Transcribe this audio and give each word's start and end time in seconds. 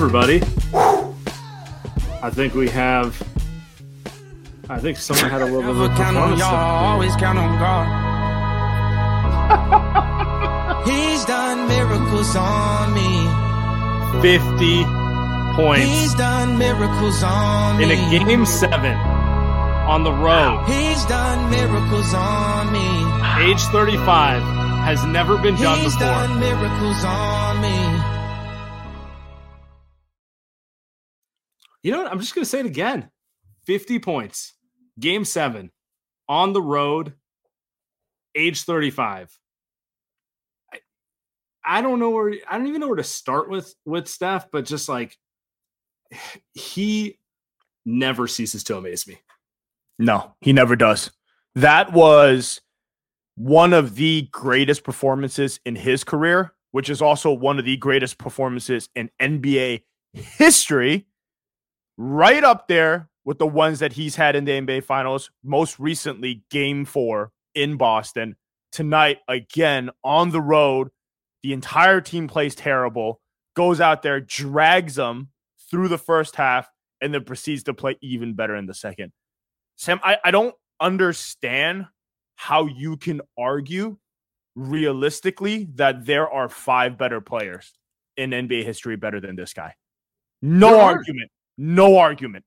Everybody. 0.00 0.40
I 2.22 2.30
think 2.30 2.54
we 2.54 2.68
have. 2.68 3.20
I 4.70 4.78
think 4.78 4.96
someone 4.96 5.28
had 5.28 5.42
a 5.42 5.46
little 5.46 5.62
bit 5.62 5.70
of 5.70 5.80
a 5.80 5.88
count 5.88 6.16
on 6.16 6.30
performance. 6.34 6.40
y'all, 6.40 6.86
always 6.86 7.16
count 7.16 7.36
on 7.36 7.58
God. 7.58 7.86
He's 10.86 11.24
done 11.24 11.66
miracles 11.66 12.36
on 12.36 12.94
me. 12.94 14.22
50 14.22 14.84
points. 15.56 15.84
He's 15.84 16.14
done 16.14 16.58
miracles 16.58 17.20
on 17.24 17.78
me. 17.78 17.84
in 17.84 17.90
a 17.90 18.24
game 18.24 18.46
seven 18.46 18.94
on 18.94 20.04
the 20.04 20.12
road. 20.12 20.64
He's 20.68 21.04
done 21.06 21.50
miracles 21.50 22.14
on 22.14 22.72
me. 22.72 23.50
Age 23.50 23.62
35 23.74 24.42
has 24.86 25.04
never 25.06 25.36
been 25.38 25.56
done 25.56 25.80
He's 25.80 25.94
before. 25.94 26.06
done 26.06 26.38
miracles 26.38 27.02
on 27.04 27.60
me. 27.62 27.87
You 31.88 31.94
know 31.94 32.02
what? 32.02 32.12
I'm 32.12 32.20
just 32.20 32.34
going 32.34 32.44
to 32.44 32.50
say 32.50 32.60
it 32.60 32.66
again 32.66 33.10
50 33.64 33.98
points, 34.00 34.52
game 35.00 35.24
seven 35.24 35.70
on 36.28 36.52
the 36.52 36.60
road, 36.60 37.14
age 38.34 38.64
35. 38.64 39.34
I, 40.70 40.80
I 41.64 41.80
don't 41.80 41.98
know 41.98 42.10
where, 42.10 42.34
I 42.46 42.58
don't 42.58 42.66
even 42.66 42.82
know 42.82 42.88
where 42.88 42.96
to 42.96 43.02
start 43.02 43.48
with, 43.48 43.74
with 43.86 44.06
Steph, 44.06 44.50
but 44.50 44.66
just 44.66 44.86
like 44.90 45.16
he 46.52 47.18
never 47.86 48.28
ceases 48.28 48.64
to 48.64 48.76
amaze 48.76 49.06
me. 49.06 49.20
No, 49.98 50.34
he 50.42 50.52
never 50.52 50.76
does. 50.76 51.10
That 51.54 51.94
was 51.94 52.60
one 53.34 53.72
of 53.72 53.94
the 53.94 54.28
greatest 54.30 54.84
performances 54.84 55.58
in 55.64 55.74
his 55.74 56.04
career, 56.04 56.52
which 56.72 56.90
is 56.90 57.00
also 57.00 57.32
one 57.32 57.58
of 57.58 57.64
the 57.64 57.78
greatest 57.78 58.18
performances 58.18 58.90
in 58.94 59.08
NBA 59.18 59.84
history. 60.12 61.06
Right 62.00 62.44
up 62.44 62.68
there 62.68 63.10
with 63.24 63.38
the 63.38 63.46
ones 63.46 63.80
that 63.80 63.92
he's 63.92 64.14
had 64.16 64.36
in 64.36 64.44
the 64.44 64.52
NBA 64.52 64.84
finals, 64.84 65.30
most 65.42 65.78
recently, 65.80 66.44
game 66.48 66.84
four 66.84 67.32
in 67.54 67.76
Boston. 67.76 68.36
Tonight, 68.70 69.18
again, 69.26 69.90
on 70.04 70.30
the 70.30 70.40
road, 70.40 70.88
the 71.42 71.52
entire 71.52 72.00
team 72.00 72.28
plays 72.28 72.54
terrible, 72.54 73.20
goes 73.54 73.80
out 73.80 74.02
there, 74.02 74.20
drags 74.20 74.94
them 74.94 75.30
through 75.70 75.88
the 75.88 75.98
first 75.98 76.36
half, 76.36 76.70
and 77.00 77.12
then 77.12 77.24
proceeds 77.24 77.64
to 77.64 77.74
play 77.74 77.96
even 78.00 78.34
better 78.34 78.54
in 78.54 78.66
the 78.66 78.74
second. 78.74 79.12
Sam, 79.76 80.00
I, 80.02 80.18
I 80.24 80.30
don't 80.30 80.54
understand 80.80 81.86
how 82.36 82.66
you 82.66 82.96
can 82.96 83.20
argue 83.36 83.96
realistically 84.54 85.68
that 85.74 86.06
there 86.06 86.30
are 86.30 86.48
five 86.48 86.96
better 86.96 87.20
players 87.20 87.72
in 88.16 88.30
NBA 88.30 88.64
history 88.64 88.96
better 88.96 89.20
than 89.20 89.36
this 89.36 89.52
guy. 89.52 89.74
No 90.40 90.80
argument. 90.80 91.30
No 91.58 91.98
argument. 91.98 92.44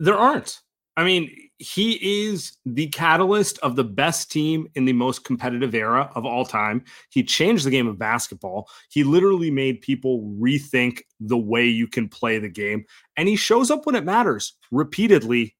There 0.00 0.16
aren't. 0.16 0.60
I 0.96 1.04
mean, 1.04 1.30
he 1.58 2.26
is 2.26 2.56
the 2.64 2.88
catalyst 2.88 3.58
of 3.58 3.76
the 3.76 3.84
best 3.84 4.30
team 4.30 4.66
in 4.74 4.86
the 4.86 4.94
most 4.94 5.24
competitive 5.24 5.74
era 5.74 6.10
of 6.14 6.24
all 6.24 6.44
time. 6.44 6.84
He 7.10 7.22
changed 7.22 7.66
the 7.66 7.70
game 7.70 7.86
of 7.86 7.98
basketball. 7.98 8.68
He 8.90 9.04
literally 9.04 9.50
made 9.50 9.82
people 9.82 10.22
rethink 10.40 11.02
the 11.20 11.36
way 11.36 11.66
you 11.66 11.86
can 11.86 12.08
play 12.08 12.38
the 12.38 12.48
game. 12.48 12.84
And 13.16 13.28
he 13.28 13.36
shows 13.36 13.70
up 13.70 13.84
when 13.84 13.94
it 13.94 14.04
matters 14.04 14.56
repeatedly. 14.70 15.54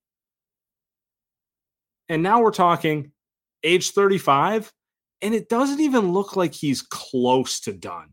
And 2.09 2.23
now 2.23 2.41
we're 2.41 2.51
talking 2.51 3.13
age 3.63 3.91
35, 3.91 4.73
and 5.23 5.35
it 5.35 5.49
doesn't 5.49 5.81
even 5.81 6.13
look 6.13 6.37
like 6.37 6.55
he's 6.55 6.83
close 6.83 7.61
to 7.61 7.73
done. 7.73 8.13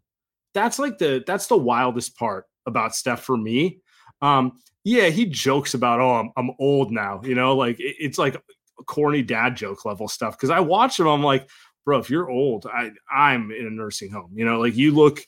That's 0.53 0.79
like 0.79 0.97
the 0.97 1.23
that's 1.25 1.47
the 1.47 1.57
wildest 1.57 2.17
part 2.17 2.45
about 2.65 2.95
Steph 2.95 3.23
for 3.23 3.37
me. 3.37 3.81
Um, 4.23 4.53
yeah, 4.83 5.09
he 5.09 5.25
jokes 5.27 5.75
about, 5.75 5.99
oh, 5.99 6.15
I'm, 6.15 6.31
I'm 6.37 6.51
old 6.59 6.91
now, 6.91 7.21
you 7.23 7.35
know, 7.35 7.55
like 7.55 7.79
it- 7.79 7.95
it's 7.99 8.17
like 8.17 8.41
corny 8.87 9.21
dad 9.21 9.55
joke 9.55 9.85
level 9.85 10.07
stuff. 10.07 10.37
Cause 10.37 10.49
I 10.49 10.59
watch 10.59 10.99
him, 10.99 11.07
I'm 11.07 11.23
like, 11.23 11.49
bro, 11.85 11.99
if 11.99 12.09
you're 12.09 12.29
old, 12.29 12.65
I 12.65 12.91
I'm 13.13 13.51
in 13.51 13.67
a 13.67 13.69
nursing 13.69 14.11
home, 14.11 14.31
you 14.35 14.45
know, 14.45 14.59
like 14.59 14.75
you 14.75 14.93
look, 14.93 15.21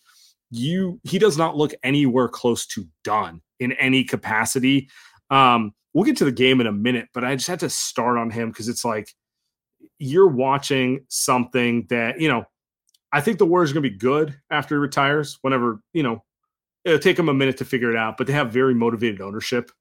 you 0.52 1.00
he 1.04 1.20
does 1.20 1.38
not 1.38 1.58
look 1.58 1.74
anywhere 1.84 2.28
close 2.30 2.66
to 2.68 2.86
done 3.04 3.42
in 3.60 3.74
any 3.74 4.04
capacity. 4.04 4.90
Um, 5.30 5.74
we'll 5.94 6.06
get 6.06 6.18
to 6.18 6.26
the 6.26 6.32
game 6.32 6.62
in 6.62 6.68
a 6.68 6.72
minute, 6.72 7.08
but 7.14 7.24
I 7.26 7.36
just 7.36 7.48
had 7.48 7.60
to 7.62 7.70
start 7.70 8.18
on 8.18 8.30
him 8.30 8.50
because 8.50 8.70
it's 8.70 8.86
like 8.86 9.10
you're 10.00 10.28
watching 10.28 11.06
something 11.10 11.88
that, 11.90 12.20
you 12.20 12.30
know, 12.30 12.46
I 13.14 13.22
think 13.22 13.38
the 13.40 13.46
Warriors 13.46 13.72
are 13.72 13.76
gonna 13.76 13.84
be 13.90 13.98
good 13.98 14.36
after 14.52 14.76
he 14.76 14.80
retires, 14.80 15.40
whenever, 15.42 15.80
you 15.94 16.04
know, 16.04 16.25
it'll 16.86 17.00
take 17.00 17.18
them 17.18 17.30
a 17.30 17.34
minute 17.34 17.58
to 17.58 17.66
figure 17.66 17.92
it 17.92 17.98
out, 17.98 18.16
but 18.18 18.28
they 18.28 18.34
have 18.34 18.52
very 18.54 18.74
motivated 18.76 19.20
ownership. 19.20 19.72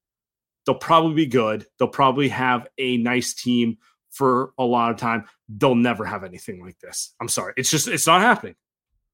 They'll 0.67 0.75
probably 0.75 1.15
be 1.15 1.27
good. 1.27 1.67
They'll 1.79 1.89
probably 1.89 2.29
have 2.31 2.67
a 2.79 2.97
nice 2.97 3.35
team 3.35 3.77
for 4.11 4.53
a 4.59 4.65
lot 4.65 4.91
of 4.91 4.97
time. 4.97 5.27
They'll 5.49 5.75
never 5.75 6.05
have 6.05 6.25
anything 6.25 6.65
like 6.65 6.79
this. 6.79 7.13
I'm 7.21 7.29
sorry. 7.29 7.53
It's 7.57 7.71
just, 7.71 7.87
it's 7.87 8.07
not 8.07 8.23
happening. 8.23 8.55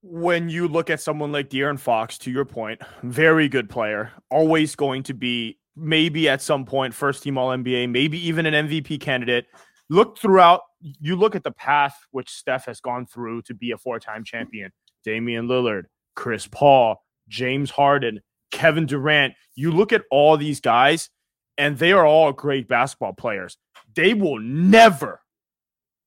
when 0.03 0.49
you 0.49 0.69
look 0.69 0.89
at 0.91 1.01
someone 1.01 1.33
like 1.33 1.51
De'Aaron 1.51 1.79
Fox, 1.79 2.19
to 2.19 2.31
your 2.31 2.45
point, 2.45 2.81
very 3.03 3.49
good 3.49 3.69
player, 3.69 4.13
always 4.31 4.75
going 4.75 5.03
to 5.05 5.15
be 5.15 5.59
maybe 5.77 6.29
at 6.29 6.43
some 6.43 6.65
point 6.65 6.95
first 6.95 7.23
team 7.23 7.37
All 7.37 7.51
NBA, 7.51 7.91
maybe 7.91 8.19
even 8.27 8.47
an 8.47 8.69
MVP 8.69 9.01
candidate. 9.01 9.47
Look 9.89 10.19
throughout, 10.19 10.63
you 10.81 11.17
look 11.17 11.35
at 11.35 11.43
the 11.43 11.51
path 11.51 11.97
which 12.13 12.31
Steph 12.31 12.67
has 12.67 12.81
gone 12.81 13.07
through 13.07 13.43
to 13.43 13.55
be 13.55 13.73
a 13.73 13.79
four 13.79 13.99
time 13.99 14.25
champion. 14.25 14.71
Damian 15.05 15.49
Lillard, 15.49 15.85
Chris 16.15 16.47
Paul, 16.47 17.03
James 17.31 17.71
Harden, 17.71 18.21
Kevin 18.53 18.85
Durant. 18.85 19.33
You 19.55 19.73
look 19.73 19.93
at 19.93 20.03
all 20.11 20.37
these 20.37 20.61
guys, 20.61 21.09
and 21.57 21.79
they 21.79 21.93
are 21.93 22.05
all 22.05 22.33
great 22.35 22.69
basketball 22.69 23.15
players. 23.15 23.57
They 23.95 24.13
will 24.13 24.39
never 24.39 25.23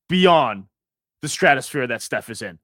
be 0.08 0.26
on 0.26 0.68
the 1.22 1.28
stratosphere 1.28 1.88
that 1.88 2.02
Steph 2.02 2.30
is 2.30 2.42
in 2.42 2.60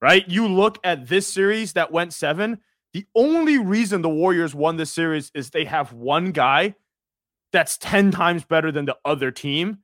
right? 0.00 0.28
You 0.28 0.48
look 0.48 0.78
at 0.84 1.08
this 1.08 1.26
series 1.26 1.74
that 1.74 1.92
went 1.92 2.12
seven. 2.12 2.60
The 2.92 3.06
only 3.14 3.58
reason 3.58 4.02
the 4.02 4.08
Warriors 4.08 4.54
won 4.54 4.76
this 4.76 4.92
series 4.92 5.30
is 5.34 5.50
they 5.50 5.64
have 5.64 5.92
one 5.92 6.32
guy 6.32 6.74
that's 7.52 7.78
10 7.78 8.10
times 8.10 8.44
better 8.44 8.72
than 8.72 8.84
the 8.84 8.96
other 9.04 9.30
team, 9.30 9.78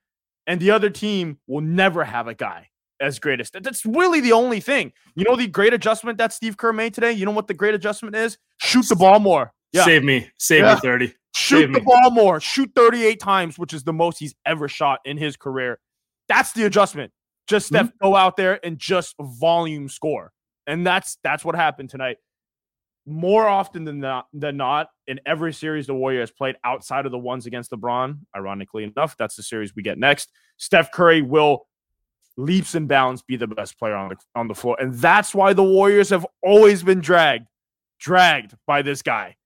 and 0.46 0.60
the 0.60 0.70
other 0.70 0.90
team 0.90 1.38
will 1.46 1.60
never 1.60 2.04
have 2.04 2.28
a 2.28 2.34
guy 2.34 2.68
as 3.00 3.18
great 3.18 3.40
as. 3.40 3.50
That's 3.50 3.84
really 3.86 4.20
the 4.20 4.32
only 4.32 4.60
thing. 4.60 4.92
You 5.14 5.24
know, 5.24 5.36
the 5.36 5.46
great 5.46 5.72
adjustment 5.74 6.18
that 6.18 6.32
Steve 6.32 6.56
Kerr 6.56 6.72
made 6.72 6.94
today? 6.94 7.12
You 7.12 7.24
know 7.24 7.30
what 7.32 7.48
the 7.48 7.54
great 7.54 7.74
adjustment 7.74 8.16
is? 8.16 8.38
Shoot 8.60 8.88
the 8.88 8.96
ball 8.96 9.18
more. 9.18 9.52
Yeah. 9.72 9.84
Save 9.84 10.04
me. 10.04 10.28
Save 10.38 10.60
Yeah. 10.64 10.74
me 10.74 10.80
30. 10.80 11.06
Shoot 11.34 11.58
Save 11.60 11.72
the 11.72 11.80
me. 11.80 11.84
ball 11.84 12.10
more. 12.10 12.40
Shoot 12.40 12.70
38 12.74 13.20
times, 13.20 13.58
which 13.58 13.74
is 13.74 13.84
the 13.84 13.92
most 13.92 14.18
he's 14.18 14.34
ever 14.46 14.68
shot 14.68 15.00
in 15.04 15.16
his 15.18 15.36
career. 15.36 15.78
That's 16.28 16.52
the 16.52 16.64
adjustment. 16.64 17.12
Just 17.46 17.66
Steph 17.68 17.86
Mm-hmm. 17.86 18.04
go 18.06 18.16
out 18.16 18.36
there 18.36 18.58
and 18.64 18.78
just 18.78 19.14
volume 19.20 19.88
score. 19.88 20.32
And 20.66 20.86
that's 20.86 21.18
that's 21.22 21.44
what 21.44 21.54
happened 21.54 21.90
tonight. 21.90 22.16
More 23.08 23.46
often 23.46 23.84
than 23.84 24.00
not, 24.00 24.26
than 24.32 24.56
not, 24.56 24.88
in 25.06 25.20
every 25.26 25.52
series 25.52 25.86
the 25.86 25.94
Warriors 25.94 26.32
played 26.32 26.56
outside 26.64 27.06
of 27.06 27.12
the 27.12 27.18
ones 27.18 27.46
against 27.46 27.70
LeBron, 27.70 28.18
ironically 28.34 28.82
enough, 28.82 29.16
that's 29.16 29.36
the 29.36 29.44
series 29.44 29.76
we 29.76 29.82
get 29.84 29.96
next. 29.96 30.32
Steph 30.56 30.90
Curry 30.90 31.22
will 31.22 31.68
leaps 32.36 32.74
and 32.74 32.88
bounds 32.88 33.22
be 33.22 33.36
the 33.36 33.46
best 33.46 33.78
player 33.78 33.94
on 33.94 34.10
the 34.10 34.16
on 34.34 34.48
the 34.48 34.54
floor. 34.54 34.76
And 34.80 34.94
that's 34.94 35.34
why 35.34 35.52
the 35.52 35.64
Warriors 35.64 36.10
have 36.10 36.26
always 36.42 36.82
been 36.82 37.00
dragged, 37.00 37.46
dragged 37.98 38.54
by 38.66 38.82
this 38.82 39.02
guy. 39.02 39.36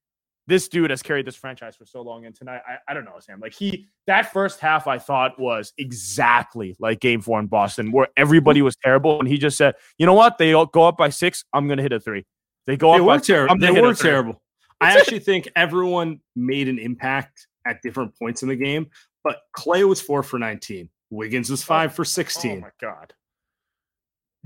This 0.46 0.66
dude 0.69 0.90
has 0.90 1.00
carried 1.00 1.26
this 1.26 1.37
franchise 1.37 1.76
for 1.76 1.87
so 1.87 2.02
long. 2.02 2.26
And 2.26 2.34
tonight, 2.34 2.62
I, 2.66 2.78
I 2.88 2.94
don't 2.94 3.04
know, 3.04 3.14
Sam. 3.20 3.38
Like 3.38 3.54
he 3.54 3.87
that 4.06 4.32
first 4.32 4.58
half 4.58 4.88
I 4.88 4.98
thought 4.98 5.38
was 5.38 5.72
exactly 5.78 6.75
like 6.81 7.00
game 7.00 7.20
four 7.20 7.38
in 7.38 7.46
Boston, 7.46 7.92
where 7.92 8.08
everybody 8.16 8.60
was 8.60 8.76
terrible. 8.82 9.20
And 9.20 9.28
he 9.28 9.38
just 9.38 9.56
said, 9.56 9.75
you 9.98 10.06
know 10.06 10.14
what? 10.14 10.38
They 10.38 10.52
all 10.52 10.66
go 10.66 10.82
up 10.82 10.96
by 10.96 11.10
six, 11.10 11.44
I'm 11.52 11.69
gonna 11.69 11.82
hit 11.82 11.92
a 11.92 12.00
three. 12.00 12.26
They 12.66 12.76
go 12.76 12.92
They 12.92 12.98
up 13.00 13.06
by 13.06 13.14
were 13.16 13.20
terrible. 13.20 13.52
I'm 13.52 13.60
They 13.60 13.66
gonna 13.69 13.76
hit 13.76 13.84
a 13.84 13.88
were 13.88 13.94
terrible. 13.94 14.42
I 14.81 14.98
actually 14.98 15.20
think 15.20 15.48
everyone 15.54 16.20
made 16.34 16.66
an 16.69 16.78
impact 16.78 17.46
at 17.66 17.82
different 17.82 18.19
points 18.19 18.42
in 18.42 18.48
the 18.48 18.56
game, 18.56 18.88
but 19.22 19.37
Klay 19.56 19.87
was 19.87 20.00
four 20.00 20.22
for 20.22 20.38
19. 20.38 20.88
Wiggins 21.11 21.51
was 21.51 21.62
five 21.62 21.95
for 21.95 22.05
16. 22.05 22.51
Oh 22.51 22.55
16. 22.55 22.61
my 22.61 22.71
god. 22.81 23.15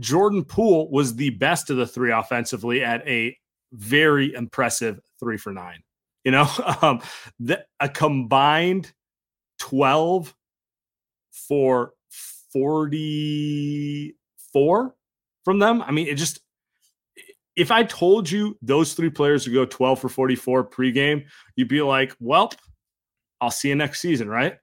Jordan 0.01 0.45
Poole 0.45 0.91
was 0.91 1.15
the 1.15 1.31
best 1.31 1.71
of 1.71 1.77
the 1.77 1.87
three 1.87 2.11
offensively 2.11 2.83
at 2.83 3.07
a 3.07 3.37
very 3.73 4.35
impressive 4.35 4.99
three 5.21 5.37
for 5.37 5.53
nine. 5.53 5.85
You 6.25 6.33
know, 6.33 6.49
um, 6.83 7.01
the, 7.39 7.65
a 7.81 7.89
combined 7.89 8.93
12 9.61 10.35
for 11.31 11.93
44 12.53 14.95
from 15.45 15.59
them. 15.59 15.83
I 15.83 15.91
mean, 15.91 16.09
it 16.09 16.15
just, 16.15 16.41
if 17.57 17.71
I 17.71 17.85
told 17.85 18.31
you 18.31 18.57
those 18.63 18.95
three 18.95 19.11
players 19.11 19.47
would 19.47 19.55
go 19.55 19.65
12 19.65 20.01
for 20.01 20.09
44 20.09 20.71
pregame, 20.71 21.27
you'd 21.57 21.69
be 21.69 21.83
like, 21.83 22.15
well, 22.19 22.51
I'll 23.41 23.51
see 23.51 23.69
you 23.69 23.75
next 23.75 24.01
season, 24.01 24.29
right? 24.29 24.57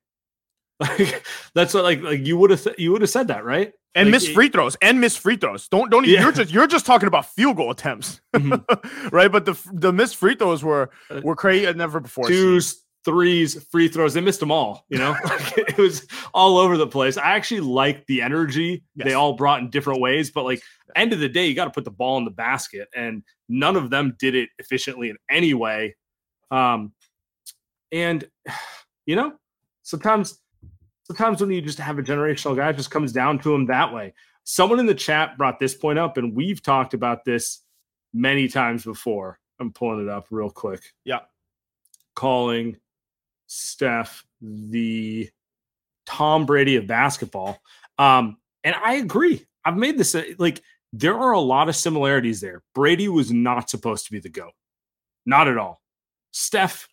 Like 0.81 1.23
that's 1.53 1.73
what 1.75 1.83
like 1.83 2.01
like 2.01 2.25
you 2.25 2.37
would 2.37 2.49
have 2.49 2.67
you 2.77 2.91
would 2.91 3.01
have 3.01 3.09
said 3.11 3.27
that, 3.27 3.45
right? 3.45 3.71
And 3.93 4.07
Like, 4.07 4.13
miss 4.13 4.27
free 4.29 4.49
throws 4.49 4.75
and 4.81 4.99
miss 4.99 5.15
free 5.15 5.35
throws. 5.37 5.67
Don't 5.67 5.91
don't 5.91 6.05
Yeah. 6.07 6.21
you're 6.23 6.31
just 6.31 6.51
you're 6.51 6.65
just 6.67 6.85
talking 6.87 7.07
about 7.07 7.25
field 7.27 7.57
goal 7.57 7.69
attempts, 7.71 8.19
Mhm. 8.35 9.11
right? 9.11 9.31
But 9.31 9.45
the 9.45 9.55
the 9.71 9.93
missed 9.93 10.15
free 10.15 10.33
throws 10.35 10.63
were 10.63 10.89
Uh, 11.11 11.21
were 11.23 11.35
crazy 11.35 11.67
as 11.67 11.75
never 11.75 11.99
before. 11.99 12.25
seen. 12.25 12.33
twos, 12.35 12.83
threes, 13.05 13.63
free 13.65 13.87
throws. 13.89 14.13
They 14.15 14.21
missed 14.21 14.39
them 14.39 14.51
all. 14.51 14.85
You 14.89 14.97
know, 14.97 15.11
Like, 15.25 15.57
it 15.57 15.77
was 15.77 16.07
all 16.33 16.57
over 16.57 16.77
the 16.77 16.87
place. 16.87 17.15
I 17.17 17.31
actually 17.35 17.61
liked 17.61 18.07
the 18.07 18.21
energy 18.23 18.83
they 18.95 19.13
all 19.13 19.33
brought 19.33 19.59
in 19.61 19.69
different 19.69 20.01
ways, 20.01 20.31
but 20.31 20.45
like 20.45 20.61
end 20.95 21.13
of 21.13 21.19
the 21.19 21.29
day, 21.29 21.45
you 21.47 21.53
got 21.53 21.65
to 21.65 21.71
put 21.71 21.83
the 21.85 21.91
ball 21.91 22.17
in 22.17 22.25
the 22.25 22.31
basket, 22.31 22.87
and 22.95 23.23
none 23.49 23.75
of 23.75 23.89
them 23.91 24.15
did 24.17 24.33
it 24.35 24.49
efficiently 24.57 25.09
in 25.11 25.17
any 25.29 25.53
way. 25.53 25.95
Um, 26.49 26.93
and 27.91 28.27
you 29.05 29.15
know, 29.15 29.33
sometimes, 29.83 30.39
sometimes 31.11 31.41
when 31.41 31.51
you 31.51 31.61
just 31.61 31.77
have 31.79 31.99
a 31.99 32.03
generational 32.03 32.55
guy, 32.55 32.69
it 32.69 32.77
just 32.77 32.91
comes 32.91 33.11
down 33.11 33.39
to 33.39 33.53
him 33.53 33.65
that 33.65 33.93
way. 33.93 34.13
Someone 34.45 34.79
in 34.79 34.85
the 34.85 34.95
chat 34.95 35.37
brought 35.37 35.59
this 35.59 35.75
point 35.75 35.99
up, 35.99 36.17
and 36.17 36.33
we've 36.35 36.63
talked 36.63 36.93
about 36.93 37.25
this 37.25 37.59
many 38.13 38.47
times 38.47 38.83
before. 38.85 39.39
I'm 39.59 39.71
pulling 39.71 40.01
it 40.01 40.09
up 40.09 40.27
real 40.31 40.49
quick 40.49 40.81
Yeah. 41.05 41.19
calling 42.15 42.77
Steph 43.47 44.25
the 44.41 45.29
Tom 46.05 46.45
Brady 46.45 46.77
of 46.77 46.87
basketball. 46.87 47.59
Um, 47.99 48.37
and 48.63 48.75
I 48.83 48.93
agree. 48.95 49.45
I've 49.65 49.77
made 49.77 49.97
this 49.97 50.15
uh, 50.15 50.23
like 50.39 50.61
there 50.93 51.17
are 51.17 51.33
a 51.33 51.39
lot 51.39 51.69
of 51.69 51.75
similarities 51.75 52.41
there. 52.41 52.63
Brady 52.73 53.07
was 53.09 53.31
not 53.31 53.69
supposed 53.69 54.05
to 54.05 54.11
be 54.11 54.19
the 54.19 54.29
GOAT, 54.29 54.53
not 55.25 55.47
at 55.47 55.57
all. 55.57 55.81
Steph 56.31 56.87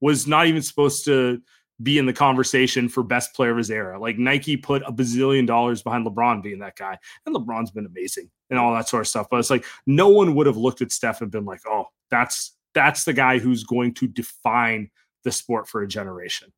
was 0.00 0.26
not 0.26 0.46
even 0.46 0.62
supposed 0.62 1.04
to 1.04 1.40
be 1.82 1.98
in 1.98 2.06
the 2.06 2.12
conversation 2.12 2.88
for 2.88 3.02
best 3.02 3.34
player 3.34 3.50
of 3.50 3.58
his 3.58 3.70
era. 3.70 3.98
Like 3.98 4.18
Nike 4.18 4.56
put 4.56 4.82
a 4.86 4.92
bazillion 4.92 5.46
dollars 5.46 5.82
behind 5.82 6.06
LeBron 6.06 6.42
being 6.42 6.60
that 6.60 6.76
guy, 6.76 6.98
and 7.26 7.34
LeBron's 7.34 7.70
been 7.70 7.86
amazing 7.86 8.30
and 8.50 8.58
all 8.58 8.72
that 8.74 8.88
sort 8.88 9.02
of 9.02 9.08
stuff. 9.08 9.26
But 9.30 9.40
it's 9.40 9.50
like 9.50 9.64
no 9.86 10.08
one 10.08 10.34
would 10.34 10.46
have 10.46 10.56
looked 10.56 10.82
at 10.82 10.92
Steph 10.92 11.20
and 11.20 11.30
been 11.30 11.44
like, 11.44 11.62
"Oh, 11.66 11.86
that's 12.10 12.56
that's 12.74 13.04
the 13.04 13.12
guy 13.12 13.38
who's 13.38 13.64
going 13.64 13.94
to 13.94 14.06
define 14.06 14.90
the 15.24 15.32
sport 15.32 15.68
for 15.68 15.82
a 15.82 15.88
generation." 15.88 16.52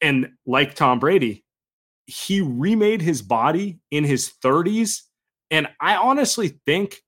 And 0.00 0.30
like 0.44 0.74
Tom 0.74 0.98
Brady, 0.98 1.44
he 2.06 2.40
remade 2.40 3.02
his 3.02 3.22
body 3.22 3.80
in 3.90 4.04
his 4.04 4.32
30s, 4.42 5.02
and 5.50 5.68
I 5.80 5.96
honestly 5.96 6.58
think 6.66 7.02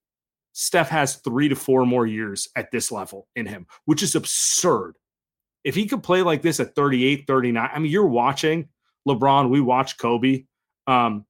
Steph 0.53 0.89
has 0.89 1.15
three 1.15 1.49
to 1.49 1.55
four 1.55 1.85
more 1.85 2.05
years 2.05 2.47
at 2.55 2.71
this 2.71 2.91
level 2.91 3.27
in 3.35 3.45
him, 3.45 3.67
which 3.85 4.03
is 4.03 4.15
absurd. 4.15 4.95
If 5.63 5.75
he 5.75 5.87
could 5.87 6.03
play 6.03 6.21
like 6.21 6.41
this 6.41 6.59
at 6.59 6.75
38, 6.75 7.25
39, 7.27 7.69
I 7.73 7.79
mean, 7.79 7.91
you're 7.91 8.07
watching 8.07 8.69
LeBron, 9.07 9.49
we 9.49 9.61
watch 9.61 9.97
Kobe, 9.97 10.45
um, 10.87 11.25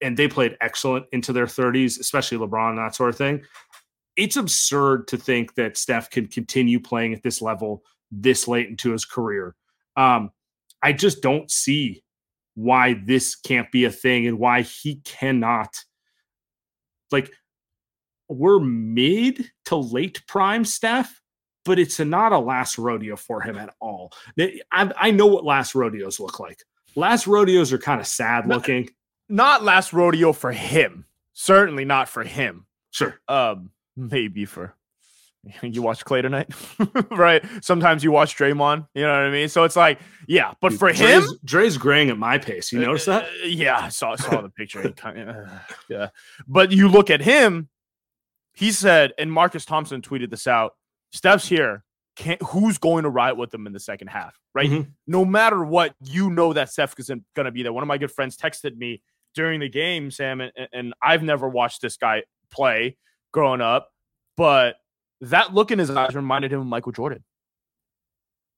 and 0.00 0.16
they 0.16 0.28
played 0.28 0.56
excellent 0.60 1.06
into 1.12 1.32
their 1.32 1.46
30s, 1.46 2.00
especially 2.00 2.38
LeBron 2.38 2.76
that 2.76 2.94
sort 2.94 3.10
of 3.10 3.16
thing. 3.16 3.42
It's 4.16 4.36
absurd 4.36 5.08
to 5.08 5.16
think 5.16 5.54
that 5.54 5.76
Steph 5.76 6.10
can 6.10 6.26
continue 6.26 6.80
playing 6.80 7.14
at 7.14 7.22
this 7.22 7.40
level 7.40 7.82
this 8.10 8.46
late 8.46 8.68
into 8.68 8.92
his 8.92 9.04
career. 9.04 9.54
Um, 9.96 10.30
I 10.82 10.92
just 10.92 11.22
don't 11.22 11.50
see 11.50 12.02
why 12.54 13.00
this 13.06 13.34
can't 13.34 13.70
be 13.70 13.84
a 13.84 13.90
thing 13.90 14.26
and 14.26 14.38
why 14.38 14.62
he 14.62 14.96
cannot 15.04 15.74
like 17.12 17.30
we're 18.28 18.60
mid 18.60 19.50
to 19.66 19.76
late 19.76 20.22
prime 20.26 20.64
Steph, 20.64 21.20
but 21.64 21.78
it's 21.78 21.98
not 22.00 22.32
a 22.32 22.38
last 22.38 22.78
rodeo 22.78 23.16
for 23.16 23.40
him 23.40 23.56
at 23.56 23.74
all. 23.80 24.12
I, 24.38 24.92
I 24.96 25.10
know 25.10 25.26
what 25.26 25.44
last 25.44 25.74
rodeos 25.74 26.20
look 26.20 26.40
like. 26.40 26.62
Last 26.96 27.26
rodeos 27.26 27.72
are 27.72 27.78
kind 27.78 28.00
of 28.00 28.06
sad 28.06 28.46
looking. 28.46 28.90
Not 29.28 29.62
last 29.62 29.92
rodeo 29.92 30.32
for 30.32 30.52
him. 30.52 31.06
Certainly 31.32 31.84
not 31.84 32.08
for 32.08 32.22
him. 32.22 32.66
Sure. 32.90 33.18
Um, 33.28 33.70
maybe 33.96 34.44
for 34.44 34.74
you 35.62 35.82
watch 35.82 36.04
Klay 36.04 36.22
tonight, 36.22 36.52
right? 37.10 37.44
Sometimes 37.62 38.04
you 38.04 38.12
watch 38.12 38.36
Draymond. 38.36 38.86
You 38.94 39.02
know 39.02 39.12
what 39.12 39.22
I 39.22 39.30
mean? 39.30 39.48
So 39.48 39.64
it's 39.64 39.76
like, 39.76 39.98
yeah, 40.28 40.52
but 40.60 40.72
for 40.72 40.88
him, 40.88 41.20
Dre's, 41.20 41.38
Dre's 41.44 41.78
graying 41.78 42.10
at 42.10 42.18
my 42.18 42.38
pace. 42.38 42.72
You 42.72 42.80
notice 42.80 43.06
that? 43.06 43.24
Uh, 43.24 43.46
yeah, 43.46 43.78
I 43.78 43.88
saw 43.88 44.14
saw 44.16 44.40
the 44.40 44.50
picture. 44.50 44.80
Of, 44.80 45.50
yeah, 45.88 46.08
but 46.46 46.70
you 46.70 46.88
look 46.88 47.10
at 47.10 47.20
him. 47.20 47.68
He 48.54 48.70
said, 48.70 49.14
and 49.18 49.32
Marcus 49.32 49.64
Thompson 49.64 50.02
tweeted 50.02 50.30
this 50.30 50.46
out. 50.46 50.74
Steph's 51.12 51.48
here. 51.48 51.84
Can't, 52.16 52.42
who's 52.42 52.76
going 52.78 53.04
to 53.04 53.10
ride 53.10 53.32
with 53.32 53.50
them 53.50 53.66
in 53.66 53.72
the 53.72 53.80
second 53.80 54.08
half? 54.08 54.38
Right. 54.54 54.68
Mhm. 54.70 54.92
No 55.06 55.24
matter 55.24 55.64
what, 55.64 55.94
you 56.00 56.28
know 56.30 56.52
that 56.52 56.70
Steph 56.70 56.94
isn't 56.98 57.24
going 57.34 57.46
to 57.46 57.52
be 57.52 57.62
there. 57.62 57.72
One 57.72 57.82
of 57.82 57.88
my 57.88 57.96
good 57.98 58.10
friends 58.12 58.36
texted 58.36 58.76
me 58.76 59.02
during 59.34 59.60
the 59.60 59.68
game, 59.68 60.10
Sam, 60.10 60.40
and, 60.42 60.52
and 60.72 60.94
I've 61.02 61.22
never 61.22 61.48
watched 61.48 61.80
this 61.80 61.96
guy 61.96 62.24
play 62.50 62.98
growing 63.32 63.62
up, 63.62 63.88
but 64.36 64.76
that 65.22 65.54
look 65.54 65.70
in 65.70 65.78
his 65.78 65.88
eyes 65.90 66.14
reminded 66.14 66.52
him 66.52 66.60
of 66.60 66.66
Michael 66.66 66.92
Jordan. 66.92 67.24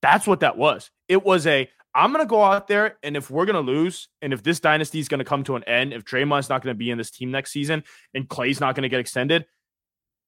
That's 0.03 0.27
what 0.27 0.41
that 0.41 0.57
was. 0.57 0.91
It 1.09 1.25
was 1.25 1.47
a 1.47 1.69
I'm 1.95 2.11
gonna 2.11 2.27
go 2.27 2.43
out 2.43 2.67
there, 2.67 2.99
and 3.05 3.17
if 3.17 3.31
we're 3.31 3.47
gonna 3.47 3.61
lose, 3.61 4.09
and 4.21 4.33
if 4.33 4.43
this 4.43 4.59
dynasty 4.59 4.99
is 4.99 5.07
gonna 5.07 5.25
come 5.25 5.45
to 5.45 5.55
an 5.55 5.63
end, 5.65 5.93
if 5.93 6.05
Draymond's 6.05 6.49
not 6.49 6.61
gonna 6.61 6.75
be 6.75 6.91
in 6.91 6.99
this 6.99 7.11
team 7.13 7.31
next 7.31 7.53
season, 7.53 7.85
and 8.15 8.29
Klay's 8.29 8.61
not 8.61 8.75
gonna 8.75 8.89
get 8.89 8.99
extended, 8.99 9.47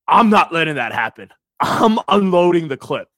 I'm 0.07 0.31
not 0.31 0.53
letting 0.53 0.77
that 0.77 0.93
happen. 0.93 1.31
I'm 1.61 1.99
unloading 2.09 2.69
the 2.69 2.77
clip. 2.77 3.09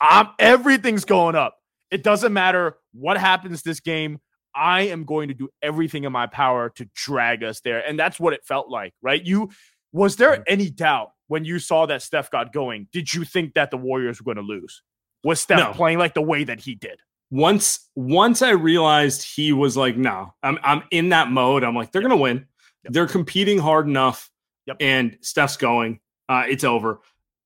I'm 0.00 0.28
everything's 0.38 1.04
going 1.04 1.34
up. 1.34 1.56
It 1.90 2.02
doesn't 2.02 2.32
matter 2.32 2.76
what 2.92 3.18
happens 3.18 3.62
this 3.62 3.80
game. 3.80 4.20
I 4.54 4.82
am 4.82 5.04
going 5.04 5.28
to 5.28 5.34
do 5.34 5.48
everything 5.62 6.04
in 6.04 6.12
my 6.12 6.26
power 6.26 6.70
to 6.70 6.88
drag 6.94 7.42
us 7.44 7.60
there. 7.60 7.86
And 7.86 7.98
that's 7.98 8.18
what 8.18 8.32
it 8.32 8.44
felt 8.44 8.68
like, 8.68 8.94
right? 9.02 9.22
You 9.24 9.50
was 9.92 10.16
there 10.16 10.42
any 10.46 10.70
doubt 10.70 11.10
when 11.28 11.44
you 11.44 11.58
saw 11.58 11.86
that 11.86 12.02
Steph 12.02 12.30
got 12.30 12.52
going? 12.52 12.88
Did 12.92 13.12
you 13.12 13.24
think 13.24 13.54
that 13.54 13.70
the 13.70 13.76
Warriors 13.76 14.20
were 14.20 14.24
going 14.32 14.44
to 14.44 14.52
lose? 14.52 14.82
Was 15.24 15.40
Steph 15.40 15.58
No. 15.58 15.72
playing 15.72 15.98
like 15.98 16.14
the 16.14 16.22
way 16.22 16.44
that 16.44 16.60
he 16.60 16.74
did? 16.74 16.98
once 17.32 17.88
once 17.94 18.42
I 18.42 18.50
realized 18.50 19.22
he 19.22 19.52
was 19.52 19.76
like, 19.76 19.96
no, 19.96 20.34
I'm 20.42 20.58
I'm 20.64 20.82
in 20.90 21.10
that 21.10 21.30
mode. 21.30 21.62
I'm 21.62 21.76
like, 21.76 21.92
they're 21.92 22.02
gonna 22.02 22.16
win. 22.16 22.46
Yep. 22.84 22.92
They're 22.92 23.06
competing 23.06 23.58
hard 23.58 23.86
enough. 23.86 24.28
Yep. 24.66 24.78
And 24.80 25.16
Steph's 25.20 25.56
going. 25.56 26.00
Uh, 26.28 26.44
it's 26.48 26.64
over. 26.64 27.00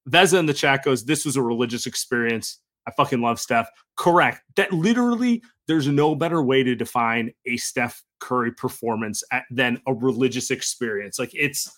Veza 0.08 0.38
in 0.38 0.46
the 0.46 0.54
chat 0.54 0.84
goes, 0.84 1.04
This 1.04 1.24
was 1.24 1.36
a 1.36 1.42
religious 1.42 1.86
experience. 1.86 2.60
I 2.86 2.90
fucking 2.90 3.22
love 3.22 3.40
Steph. 3.40 3.68
Correct. 3.96 4.42
That 4.56 4.72
literally, 4.72 5.42
there's 5.68 5.88
no 5.88 6.14
better 6.14 6.42
way 6.42 6.62
to 6.62 6.74
define 6.74 7.32
a 7.46 7.56
Steph 7.56 8.02
Curry 8.20 8.52
performance 8.52 9.22
at, 9.32 9.44
than 9.50 9.80
a 9.86 9.94
religious 9.94 10.50
experience. 10.50 11.18
Like 11.18 11.30
it's, 11.32 11.70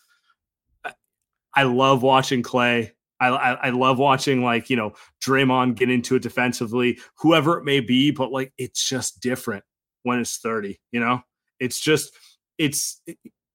I 1.54 1.62
love 1.62 2.02
watching 2.02 2.42
Klay. 2.42 2.90
I, 3.20 3.28
I, 3.28 3.52
I 3.52 3.70
love 3.70 3.98
watching 3.98 4.42
like 4.42 4.68
you 4.68 4.76
know 4.76 4.92
Draymond 5.24 5.76
get 5.76 5.90
into 5.90 6.16
it 6.16 6.22
defensively, 6.22 6.98
whoever 7.18 7.58
it 7.58 7.64
may 7.64 7.80
be, 7.80 8.10
but 8.10 8.30
like 8.30 8.52
it's 8.58 8.86
just 8.86 9.20
different 9.20 9.64
when 10.02 10.18
it's 10.18 10.38
30. 10.38 10.78
You 10.90 11.00
know, 11.00 11.20
it's 11.58 11.80
just 11.80 12.12
it's 12.58 13.00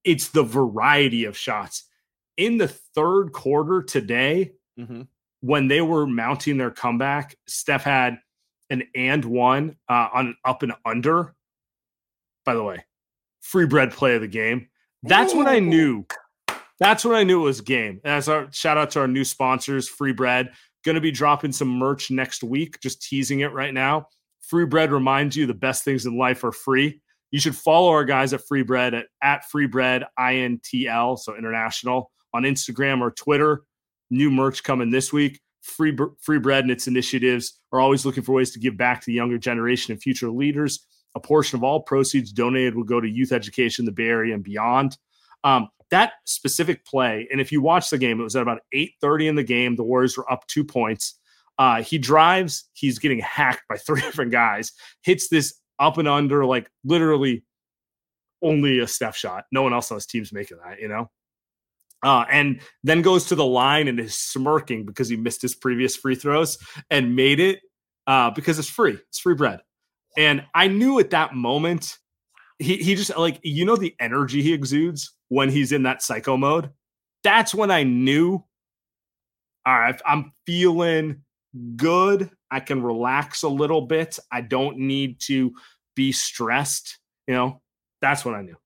it's 0.03 0.29
the 0.29 0.43
variety 0.43 1.25
of 1.25 1.37
shots 1.37 1.85
in 2.37 2.57
the 2.57 2.67
third 2.67 3.33
quarter 3.33 3.83
today. 3.83 4.53
Mm-hmm. 4.79 5.01
When 5.41 5.67
they 5.67 5.81
were 5.81 6.05
mounting 6.05 6.57
their 6.57 6.71
comeback, 6.71 7.35
Steph 7.47 7.83
had 7.83 8.19
an 8.69 8.83
and 8.95 9.25
one 9.25 9.75
uh, 9.89 10.07
on 10.13 10.27
an 10.27 10.35
up 10.45 10.63
and 10.63 10.73
under. 10.85 11.35
By 12.45 12.53
the 12.53 12.63
way, 12.63 12.85
free 13.41 13.65
bread 13.65 13.91
play 13.91 14.15
of 14.15 14.21
the 14.21 14.27
game. 14.27 14.67
That's 15.03 15.33
Ooh. 15.33 15.39
when 15.39 15.47
I 15.47 15.59
knew 15.59 16.05
that's 16.81 17.05
when 17.05 17.15
I 17.15 17.23
knew 17.23 17.41
it 17.41 17.43
was 17.43 17.61
game. 17.61 18.01
As 18.03 18.27
our 18.27 18.51
shout 18.51 18.75
out 18.75 18.89
to 18.91 19.01
our 19.01 19.07
new 19.07 19.23
sponsors, 19.23 19.87
Free 19.87 20.13
Bread. 20.13 20.51
Going 20.83 20.95
to 20.95 21.01
be 21.01 21.11
dropping 21.11 21.51
some 21.51 21.67
merch 21.67 22.09
next 22.09 22.43
week, 22.43 22.79
just 22.79 23.03
teasing 23.03 23.41
it 23.41 23.53
right 23.53 23.71
now. 23.71 24.07
Free 24.41 24.65
Bread 24.65 24.91
reminds 24.91 25.35
you 25.37 25.45
the 25.45 25.53
best 25.53 25.83
things 25.83 26.07
in 26.07 26.17
life 26.17 26.43
are 26.43 26.51
free. 26.51 26.99
You 27.29 27.39
should 27.39 27.55
follow 27.55 27.89
our 27.89 28.03
guys 28.03 28.33
at 28.33 28.41
Free 28.47 28.63
Bread 28.63 28.95
at, 28.95 29.05
at 29.21 29.45
Free 29.45 29.67
Bread 29.67 30.05
INTL, 30.19 31.19
so 31.19 31.37
international, 31.37 32.11
on 32.33 32.43
Instagram 32.43 33.01
or 33.01 33.11
Twitter. 33.11 33.61
New 34.11 34.29
merch 34.29 34.63
coming 34.63 34.91
this 34.91 35.11
week. 35.11 35.39
Free, 35.61 35.95
Free 36.19 36.39
Bread 36.39 36.63
and 36.63 36.71
its 36.71 36.87
initiatives 36.87 37.59
are 37.71 37.79
always 37.79 38.05
looking 38.05 38.23
for 38.23 38.33
ways 38.33 38.51
to 38.51 38.59
give 38.59 38.77
back 38.77 38.99
to 39.01 39.05
the 39.05 39.13
younger 39.13 39.37
generation 39.37 39.91
and 39.91 40.01
future 40.01 40.29
leaders. 40.29 40.85
A 41.15 41.19
portion 41.19 41.57
of 41.57 41.63
all 41.63 41.81
proceeds 41.81 42.31
donated 42.31 42.75
will 42.75 42.83
go 42.83 43.01
to 43.01 43.09
youth 43.09 43.31
education 43.31 43.85
the 43.85 43.91
Bay 43.91 44.07
Area 44.07 44.33
and 44.33 44.43
beyond. 44.43 44.97
Um, 45.43 45.69
that 45.89 46.13
specific 46.25 46.85
play, 46.85 47.27
and 47.31 47.41
if 47.41 47.51
you 47.51 47.61
watch 47.61 47.89
the 47.89 47.97
game, 47.97 48.19
it 48.19 48.23
was 48.23 48.35
at 48.35 48.41
about 48.41 48.61
8:30 48.73 49.27
in 49.27 49.35
the 49.35 49.43
game. 49.43 49.75
The 49.75 49.83
Warriors 49.83 50.17
were 50.17 50.31
up 50.31 50.47
two 50.47 50.63
points. 50.63 51.19
Uh, 51.57 51.83
he 51.83 51.97
drives, 51.97 52.69
he's 52.73 52.97
getting 52.97 53.19
hacked 53.19 53.63
by 53.69 53.77
three 53.85 54.01
different 54.01 54.31
guys, 54.31 54.71
hits 55.03 55.27
this 55.27 55.59
up 55.79 55.97
and 55.97 56.07
under, 56.07 56.45
like 56.45 56.69
literally 56.83 57.43
only 58.41 58.79
a 58.79 58.87
Steph 58.87 59.15
shot. 59.15 59.45
No 59.51 59.61
one 59.61 59.73
else 59.73 59.91
on 59.91 59.97
his 59.97 60.05
team's 60.05 60.33
making 60.33 60.57
that, 60.63 60.79
you 60.79 60.87
know? 60.87 61.09
Uh, 62.03 62.25
and 62.31 62.61
then 62.83 63.01
goes 63.03 63.25
to 63.25 63.35
the 63.35 63.45
line 63.45 63.87
and 63.87 63.99
is 63.99 64.17
smirking 64.17 64.85
because 64.85 65.07
he 65.07 65.15
missed 65.15 65.41
his 65.41 65.53
previous 65.53 65.95
free 65.95 66.15
throws 66.15 66.57
and 66.89 67.15
made 67.15 67.39
it 67.39 67.59
uh, 68.07 68.31
because 68.31 68.57
it's 68.57 68.69
free. 68.69 68.97
It's 69.09 69.19
free 69.19 69.35
bread. 69.35 69.61
And 70.17 70.43
I 70.53 70.67
knew 70.67 70.99
at 70.99 71.11
that 71.11 71.35
moment, 71.35 71.97
he, 72.59 72.77
he 72.77 72.95
just 72.95 73.15
like, 73.17 73.39
you 73.43 73.65
know, 73.65 73.75
the 73.75 73.95
energy 73.99 74.41
he 74.41 74.53
exudes 74.53 75.13
when 75.29 75.49
he's 75.49 75.71
in 75.71 75.83
that 75.83 76.01
psycho 76.01 76.37
mode, 76.37 76.71
that's 77.23 77.55
when 77.55 77.71
I 77.71 77.83
knew, 77.83 78.43
all 79.65 79.79
right, 79.79 79.99
I'm 80.05 80.33
feeling 80.45 81.21
good. 81.75 82.29
I 82.49 82.59
can 82.59 82.81
relax 82.81 83.43
a 83.43 83.49
little 83.49 83.81
bit. 83.81 84.19
I 84.31 84.41
don't 84.41 84.77
need 84.77 85.19
to 85.21 85.53
be 85.95 86.11
stressed. 86.11 86.99
You 87.27 87.35
know, 87.35 87.61
that's 88.01 88.25
what 88.25 88.35
I 88.35 88.41
knew. 88.41 88.57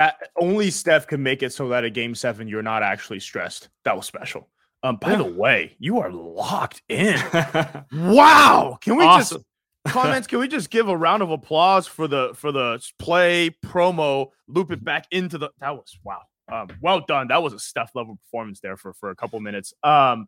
Uh, 0.00 0.10
only 0.40 0.70
Steph 0.70 1.06
can 1.06 1.22
make 1.22 1.42
it 1.42 1.52
so 1.52 1.68
that 1.68 1.84
a 1.84 1.90
game 1.90 2.14
seven, 2.14 2.48
you're 2.48 2.62
not 2.62 2.82
actually 2.82 3.20
stressed. 3.20 3.68
That 3.84 3.96
was 3.96 4.06
special. 4.06 4.48
Um, 4.82 4.96
by 4.96 5.10
yeah. 5.10 5.18
the 5.18 5.24
way, 5.24 5.76
you 5.78 6.00
are 6.00 6.10
locked 6.10 6.82
in. 6.88 7.20
wow. 7.92 8.78
Can 8.80 8.96
we 8.96 9.04
awesome. 9.04 9.38
just 9.38 9.46
comments 9.86 10.26
can 10.26 10.38
we 10.38 10.46
just 10.46 10.68
give 10.68 10.88
a 10.88 10.96
round 10.96 11.22
of 11.22 11.30
applause 11.30 11.86
for 11.86 12.06
the 12.06 12.32
for 12.34 12.52
the 12.52 12.78
play 12.98 13.50
promo 13.64 14.28
loop 14.46 14.70
it 14.70 14.84
back 14.84 15.06
into 15.10 15.38
the 15.38 15.48
that 15.58 15.74
was 15.74 15.98
wow 16.04 16.20
um 16.52 16.68
well 16.82 17.02
done 17.08 17.28
that 17.28 17.42
was 17.42 17.54
a 17.54 17.58
Steph 17.58 17.94
level 17.94 18.18
performance 18.24 18.60
there 18.60 18.76
for 18.76 18.92
for 18.92 19.08
a 19.08 19.16
couple 19.16 19.40
minutes 19.40 19.72
um 19.82 20.26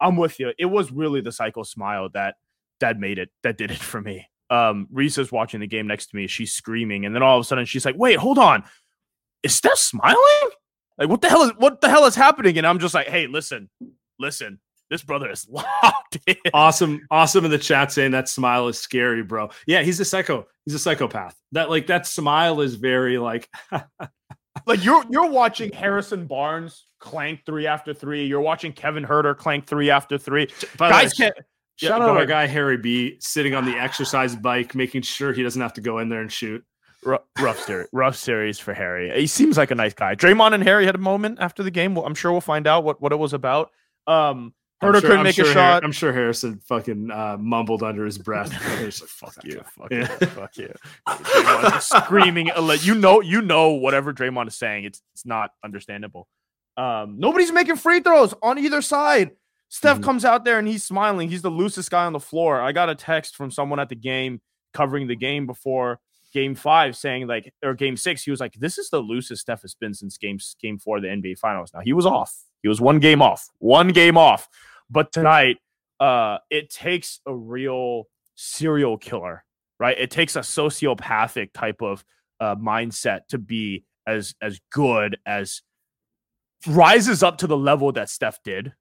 i'm 0.00 0.16
with 0.16 0.38
you 0.38 0.52
it 0.56 0.66
was 0.66 0.92
really 0.92 1.20
the 1.20 1.32
psycho 1.32 1.64
smile 1.64 2.08
that 2.10 2.36
that 2.78 2.96
made 2.96 3.18
it 3.18 3.28
that 3.42 3.58
did 3.58 3.72
it 3.72 3.78
for 3.78 4.00
me 4.00 4.28
um 4.50 4.86
Risa's 4.92 5.32
watching 5.32 5.58
the 5.58 5.66
game 5.66 5.88
next 5.88 6.06
to 6.10 6.16
me 6.16 6.28
she's 6.28 6.52
screaming 6.52 7.04
and 7.04 7.12
then 7.12 7.24
all 7.24 7.36
of 7.36 7.40
a 7.40 7.44
sudden 7.44 7.64
she's 7.64 7.84
like 7.84 7.96
wait 7.98 8.18
hold 8.18 8.38
on 8.38 8.62
is 9.42 9.54
Steph 9.54 9.78
smiling 9.78 10.50
like 10.98 11.08
what 11.08 11.20
the 11.20 11.28
hell 11.28 11.42
is 11.42 11.52
what 11.58 11.80
the 11.80 11.88
hell 11.88 12.04
is 12.04 12.14
happening 12.14 12.58
and 12.58 12.66
i'm 12.66 12.78
just 12.78 12.94
like 12.94 13.08
hey 13.08 13.26
listen 13.26 13.68
listen 14.18 14.60
this 14.92 15.02
brother 15.02 15.30
is 15.30 15.48
locked 15.50 16.18
in. 16.26 16.36
Awesome, 16.52 17.00
awesome 17.10 17.46
in 17.46 17.50
the 17.50 17.56
chat 17.56 17.90
saying 17.90 18.10
that 18.10 18.28
smile 18.28 18.68
is 18.68 18.78
scary, 18.78 19.22
bro. 19.22 19.48
Yeah, 19.66 19.82
he's 19.82 19.98
a 20.00 20.04
psycho. 20.04 20.46
He's 20.66 20.74
a 20.74 20.78
psychopath. 20.78 21.34
That 21.52 21.70
like 21.70 21.86
that 21.86 22.06
smile 22.06 22.60
is 22.60 22.74
very 22.74 23.16
like 23.16 23.48
like 24.66 24.84
you're 24.84 25.02
you're 25.08 25.30
watching 25.30 25.72
Harrison 25.72 26.26
Barnes 26.26 26.88
clank 27.00 27.40
three 27.46 27.66
after 27.66 27.94
three. 27.94 28.26
You're 28.26 28.42
watching 28.42 28.74
Kevin 28.74 29.02
Huerter 29.02 29.34
clank 29.34 29.66
three 29.66 29.90
after 29.90 30.18
three. 30.18 30.48
By 30.76 30.90
Guys 30.90 31.14
can't. 31.14 31.34
Shout 31.76 32.00
yeah, 32.00 32.06
out 32.06 32.16
our 32.18 32.26
guy 32.26 32.46
Harry 32.46 32.76
B 32.76 33.16
sitting 33.18 33.54
on 33.54 33.64
the 33.64 33.72
exercise 33.72 34.36
bike, 34.36 34.74
making 34.74 35.02
sure 35.02 35.32
he 35.32 35.42
doesn't 35.42 35.60
have 35.60 35.72
to 35.72 35.80
go 35.80 36.00
in 36.00 36.10
there 36.10 36.20
and 36.20 36.30
shoot. 36.30 36.62
Rough, 37.04 37.22
rough 37.40 37.60
series, 37.60 37.88
rough 37.92 38.16
series 38.16 38.58
for 38.58 38.74
Harry. 38.74 39.12
He 39.20 39.26
seems 39.26 39.56
like 39.56 39.70
a 39.70 39.74
nice 39.74 39.94
guy. 39.94 40.14
Draymond 40.14 40.54
and 40.54 40.62
Harry 40.62 40.86
had 40.86 40.94
a 40.94 40.98
moment 40.98 41.38
after 41.40 41.62
the 41.62 41.70
game. 41.70 41.96
I'm 41.96 42.14
sure 42.14 42.32
we'll 42.32 42.40
find 42.40 42.66
out 42.66 42.84
what, 42.84 43.00
what 43.00 43.12
it 43.12 43.18
was 43.18 43.32
about. 43.32 43.70
Um, 44.06 44.54
Huerter 44.82 44.94
sure, 44.94 45.00
couldn't 45.02 45.18
I'm 45.18 45.24
make 45.24 45.36
sure 45.36 45.48
a 45.48 45.52
shot. 45.52 45.84
I'm 45.84 45.92
sure 45.92 46.12
Harrison 46.12 46.58
fucking 46.66 47.10
uh, 47.10 47.36
mumbled 47.38 47.84
under 47.84 48.04
his 48.04 48.18
breath. 48.18 48.50
He's 48.80 49.00
like, 49.00 49.10
"Fuck 49.10 49.44
you, 49.44 49.62
fuck 49.78 49.90
yeah. 49.92 50.16
you, 50.20 50.26
fuck 50.26 50.56
you." 50.56 51.80
screaming, 51.80 52.50
you 52.80 52.94
know, 52.96 53.20
you 53.20 53.42
know, 53.42 53.70
whatever 53.70 54.12
Draymond 54.12 54.48
is 54.48 54.56
saying, 54.56 54.84
it's 54.84 55.00
it's 55.14 55.24
not 55.24 55.50
understandable. 55.64 56.26
Um, 56.76 57.16
nobody's 57.18 57.52
making 57.52 57.76
free 57.76 58.00
throws 58.00 58.34
on 58.42 58.58
either 58.58 58.82
side. 58.82 59.32
Steph 59.68 59.96
mm-hmm. 59.96 60.04
comes 60.04 60.24
out 60.24 60.44
there 60.44 60.58
and 60.58 60.66
he's 60.66 60.84
smiling. 60.84 61.30
He's 61.30 61.42
the 61.42 61.50
loosest 61.50 61.90
guy 61.90 62.04
on 62.04 62.12
the 62.12 62.20
floor. 62.20 62.60
I 62.60 62.72
got 62.72 62.90
a 62.90 62.94
text 62.94 63.36
from 63.36 63.50
someone 63.50 63.78
at 63.78 63.88
the 63.88 63.94
game 63.94 64.40
covering 64.74 65.06
the 65.06 65.16
game 65.16 65.46
before 65.46 66.00
game 66.32 66.54
five 66.54 66.96
saying 66.96 67.26
like 67.26 67.52
or 67.62 67.74
game 67.74 67.96
six, 67.96 68.22
he 68.22 68.30
was 68.30 68.40
like, 68.40 68.54
This 68.54 68.78
is 68.78 68.90
the 68.90 69.00
loosest 69.00 69.42
Steph 69.42 69.62
has 69.62 69.74
been 69.74 69.94
since 69.94 70.18
game 70.18 70.38
game 70.60 70.78
four 70.78 70.96
of 70.96 71.02
the 71.02 71.08
NBA 71.08 71.38
finals. 71.38 71.70
Now 71.74 71.80
he 71.80 71.92
was 71.92 72.06
off. 72.06 72.34
He 72.62 72.68
was 72.68 72.80
one 72.80 72.98
game 73.00 73.22
off. 73.22 73.48
One 73.58 73.88
game 73.88 74.16
off. 74.16 74.48
But 74.90 75.12
tonight, 75.12 75.58
uh, 76.00 76.38
it 76.50 76.70
takes 76.70 77.20
a 77.26 77.34
real 77.34 78.04
serial 78.34 78.98
killer, 78.98 79.44
right? 79.78 79.96
It 79.98 80.10
takes 80.10 80.36
a 80.36 80.40
sociopathic 80.40 81.52
type 81.52 81.82
of 81.82 82.04
uh, 82.40 82.56
mindset 82.56 83.20
to 83.28 83.38
be 83.38 83.84
as 84.06 84.34
as 84.42 84.60
good 84.70 85.16
as 85.26 85.62
rises 86.66 87.22
up 87.22 87.38
to 87.38 87.46
the 87.46 87.56
level 87.56 87.92
that 87.92 88.08
Steph 88.08 88.42
did. 88.42 88.72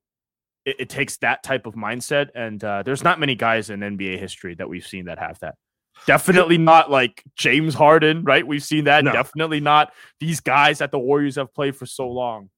It, 0.65 0.75
it 0.79 0.89
takes 0.89 1.17
that 1.17 1.43
type 1.43 1.65
of 1.65 1.75
mindset, 1.75 2.29
and 2.36 2.63
uh, 2.63 2.84
there's 2.84 3.03
not 3.03 3.20
many 3.20 3.36
guys 3.36 3.70
in 3.70 3.79
NBA 3.79 4.20
history 4.20 4.55
that 4.55 4.70
we've 4.70 4.86
seen 4.86 5.05
that 5.05 5.20
have 5.20 5.39
that. 5.39 5.55
Definitely 6.08 6.58
not 6.58 6.89
like 6.89 7.24
James 7.36 7.74
Harden, 7.74 8.24
right? 8.24 8.46
We've 8.46 8.63
seen 8.63 8.86
that. 8.86 9.03
No. 9.03 9.12
Definitely 9.12 9.60
not 9.60 9.93
these 10.20 10.39
guys 10.39 10.79
that 10.79 10.91
the 10.91 11.00
Warriors 11.00 11.36
have 11.36 11.53
played 11.53 11.75
for 11.75 11.86
so 11.86 12.10
long. 12.10 12.50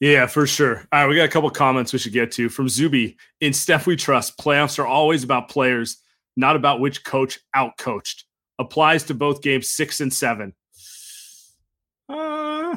Yeah, 0.00 0.26
for 0.26 0.46
sure. 0.46 0.78
All 0.90 1.02
right, 1.02 1.08
we 1.08 1.14
got 1.14 1.26
a 1.26 1.28
couple 1.28 1.48
comments 1.50 1.92
we 1.92 1.98
should 1.98 2.12
get 2.12 2.32
to 2.32 2.48
from 2.48 2.68
Zuby. 2.68 3.16
In 3.40 3.52
Steph, 3.52 3.86
we 3.86 3.94
trust. 3.94 4.36
Playoffs 4.36 4.78
are 4.78 4.86
always 4.86 5.22
about 5.22 5.48
players, 5.48 5.98
not 6.36 6.56
about 6.56 6.80
which 6.80 7.04
coach 7.04 7.38
outcoached. 7.54 8.24
Applies 8.58 9.04
to 9.04 9.14
both 9.14 9.42
games 9.42 9.68
six 9.68 10.00
and 10.00 10.12
seven. 10.12 10.54
Uh, 12.08 12.76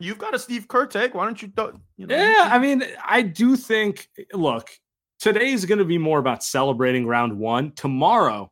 You've 0.00 0.18
got 0.18 0.34
a 0.34 0.38
Steve 0.38 0.68
Kerr 0.68 0.86
take. 0.86 1.14
Why 1.14 1.24
don't 1.24 1.40
you? 1.42 1.48
Do, 1.48 1.78
you 1.96 2.06
know, 2.06 2.16
yeah, 2.16 2.48
I 2.50 2.58
mean, 2.58 2.84
I 3.04 3.22
do 3.22 3.56
think. 3.56 4.08
Look, 4.32 4.70
today 5.18 5.52
is 5.52 5.64
going 5.64 5.78
to 5.78 5.84
be 5.84 5.98
more 5.98 6.18
about 6.18 6.42
celebrating 6.42 7.06
round 7.06 7.36
one. 7.38 7.72
Tomorrow, 7.72 8.50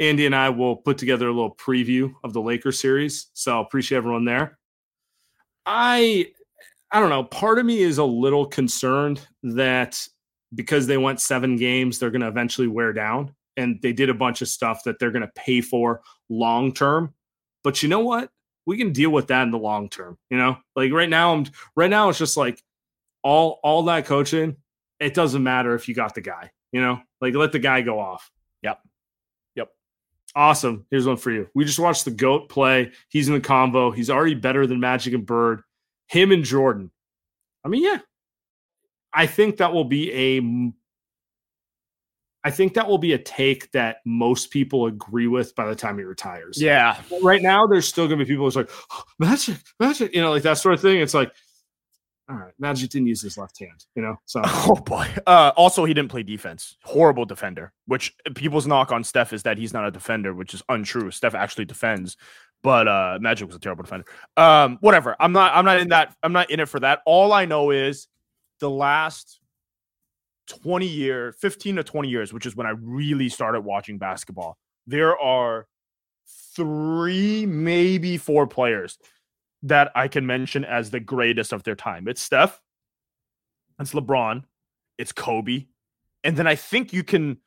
Andy 0.00 0.26
and 0.26 0.34
I 0.34 0.48
will 0.50 0.76
put 0.76 0.98
together 0.98 1.28
a 1.28 1.32
little 1.32 1.54
preview 1.56 2.12
of 2.24 2.32
the 2.32 2.40
Lakers 2.40 2.80
series. 2.80 3.30
So 3.34 3.60
appreciate 3.60 3.98
everyone 3.98 4.24
there. 4.24 4.58
I 5.66 6.28
I 6.90 7.00
don't 7.00 7.10
know. 7.10 7.24
Part 7.24 7.58
of 7.58 7.66
me 7.66 7.82
is 7.82 7.98
a 7.98 8.04
little 8.04 8.46
concerned 8.46 9.26
that 9.42 10.06
because 10.54 10.86
they 10.86 10.96
went 10.96 11.20
seven 11.20 11.56
games, 11.56 11.98
they're 11.98 12.10
going 12.10 12.22
to 12.22 12.28
eventually 12.28 12.68
wear 12.68 12.92
down. 12.92 13.34
And 13.58 13.78
they 13.82 13.92
did 13.92 14.08
a 14.08 14.14
bunch 14.14 14.40
of 14.40 14.48
stuff 14.48 14.84
that 14.84 14.98
they're 14.98 15.10
going 15.10 15.26
to 15.26 15.32
pay 15.34 15.60
for 15.60 16.00
long 16.28 16.72
term. 16.72 17.12
But 17.64 17.82
you 17.82 17.88
know 17.88 18.00
what? 18.00 18.30
We 18.66 18.78
can 18.78 18.92
deal 18.92 19.10
with 19.10 19.26
that 19.28 19.42
in 19.42 19.50
the 19.50 19.58
long 19.58 19.88
term. 19.88 20.16
You 20.30 20.38
know, 20.38 20.56
like 20.76 20.92
right 20.92 21.08
now, 21.08 21.34
I'm 21.34 21.46
right 21.74 21.90
now. 21.90 22.08
It's 22.08 22.18
just 22.18 22.36
like 22.36 22.62
all 23.22 23.58
all 23.62 23.82
that 23.84 24.06
coaching. 24.06 24.56
It 25.00 25.14
doesn't 25.14 25.42
matter 25.42 25.74
if 25.74 25.88
you 25.88 25.94
got 25.94 26.14
the 26.14 26.20
guy. 26.20 26.50
You 26.72 26.80
know, 26.80 27.00
like 27.20 27.34
let 27.34 27.52
the 27.52 27.58
guy 27.58 27.80
go 27.80 27.98
off. 27.98 28.30
Yep. 28.62 28.80
Yep. 29.54 29.70
Awesome. 30.34 30.86
Here's 30.90 31.06
one 31.06 31.16
for 31.16 31.30
you. 31.30 31.48
We 31.54 31.64
just 31.64 31.78
watched 31.78 32.04
the 32.04 32.10
goat 32.10 32.48
play. 32.48 32.92
He's 33.08 33.28
in 33.28 33.34
the 33.34 33.40
convo. 33.40 33.94
He's 33.94 34.10
already 34.10 34.34
better 34.34 34.66
than 34.66 34.80
Magic 34.80 35.14
and 35.14 35.24
Bird 35.24 35.62
him 36.08 36.32
and 36.32 36.44
Jordan. 36.44 36.90
I 37.64 37.68
mean, 37.68 37.84
yeah, 37.84 37.98
I 39.12 39.26
think 39.26 39.58
that 39.58 39.72
will 39.72 39.84
be 39.84 40.12
a. 40.12 40.72
I 42.44 42.50
think 42.50 42.74
that 42.74 42.88
will 42.88 42.98
be 42.98 43.12
a 43.12 43.18
take 43.18 43.70
that 43.72 43.98
most 44.06 44.50
people 44.50 44.86
agree 44.86 45.26
with 45.26 45.54
by 45.54 45.66
the 45.66 45.74
time 45.74 45.98
he 45.98 46.04
retires. 46.04 46.60
Yeah. 46.60 46.96
But 47.10 47.22
right 47.22 47.42
now, 47.42 47.66
there's 47.66 47.86
still 47.86 48.06
going 48.06 48.20
to 48.20 48.24
be 48.24 48.28
people 48.28 48.44
who's 48.44 48.56
like, 48.56 48.70
oh, 48.92 49.02
magic, 49.18 49.56
magic, 49.80 50.14
you 50.14 50.22
know, 50.22 50.30
like 50.30 50.44
that 50.44 50.56
sort 50.56 50.74
of 50.74 50.80
thing. 50.80 51.00
It's 51.00 51.14
like, 51.14 51.32
all 52.30 52.36
right, 52.36 52.52
Magic 52.58 52.90
didn't 52.90 53.06
use 53.06 53.22
his 53.22 53.38
left 53.38 53.58
hand, 53.58 53.86
you 53.94 54.02
know. 54.02 54.16
So 54.26 54.42
oh 54.44 54.74
boy. 54.74 55.08
Uh, 55.26 55.52
also, 55.56 55.84
he 55.84 55.94
didn't 55.94 56.10
play 56.10 56.22
defense. 56.22 56.76
Horrible 56.82 57.24
defender. 57.24 57.72
Which 57.86 58.14
people's 58.34 58.66
knock 58.66 58.92
on 58.92 59.02
Steph 59.02 59.32
is 59.32 59.42
that 59.44 59.56
he's 59.56 59.72
not 59.72 59.86
a 59.86 59.90
defender, 59.90 60.34
which 60.34 60.52
is 60.52 60.62
untrue. 60.68 61.10
Steph 61.10 61.34
actually 61.34 61.64
defends, 61.64 62.16
but 62.62 62.86
uh, 62.86 63.18
Magic 63.20 63.46
was 63.46 63.56
a 63.56 63.58
terrible 63.58 63.84
defender. 63.84 64.04
Um, 64.36 64.76
whatever. 64.80 65.16
I'm 65.18 65.32
not. 65.32 65.54
I'm 65.54 65.64
not 65.64 65.80
in 65.80 65.88
that. 65.88 66.14
I'm 66.22 66.32
not 66.32 66.50
in 66.50 66.60
it 66.60 66.68
for 66.68 66.80
that. 66.80 67.00
All 67.06 67.32
I 67.32 67.46
know 67.46 67.70
is 67.70 68.08
the 68.60 68.68
last 68.70 69.40
20 70.48 70.86
year, 70.86 71.32
15 71.32 71.76
to 71.76 71.84
20 71.84 72.08
years, 72.08 72.32
which 72.32 72.44
is 72.44 72.54
when 72.54 72.66
I 72.66 72.74
really 72.80 73.30
started 73.30 73.62
watching 73.62 73.96
basketball. 73.96 74.58
There 74.86 75.18
are 75.18 75.66
three, 76.54 77.46
maybe 77.46 78.18
four 78.18 78.46
players 78.46 78.98
that 79.62 79.90
I 79.94 80.08
can 80.08 80.26
mention 80.26 80.64
as 80.64 80.90
the 80.90 81.00
greatest 81.00 81.52
of 81.52 81.62
their 81.62 81.74
time. 81.74 82.08
It's 82.08 82.22
Steph, 82.22 82.60
it's 83.78 83.92
LeBron, 83.92 84.44
it's 84.98 85.12
Kobe, 85.12 85.66
and 86.24 86.36
then 86.36 86.46
I 86.46 86.54
think 86.54 86.92
you 86.92 87.04
can 87.04 87.38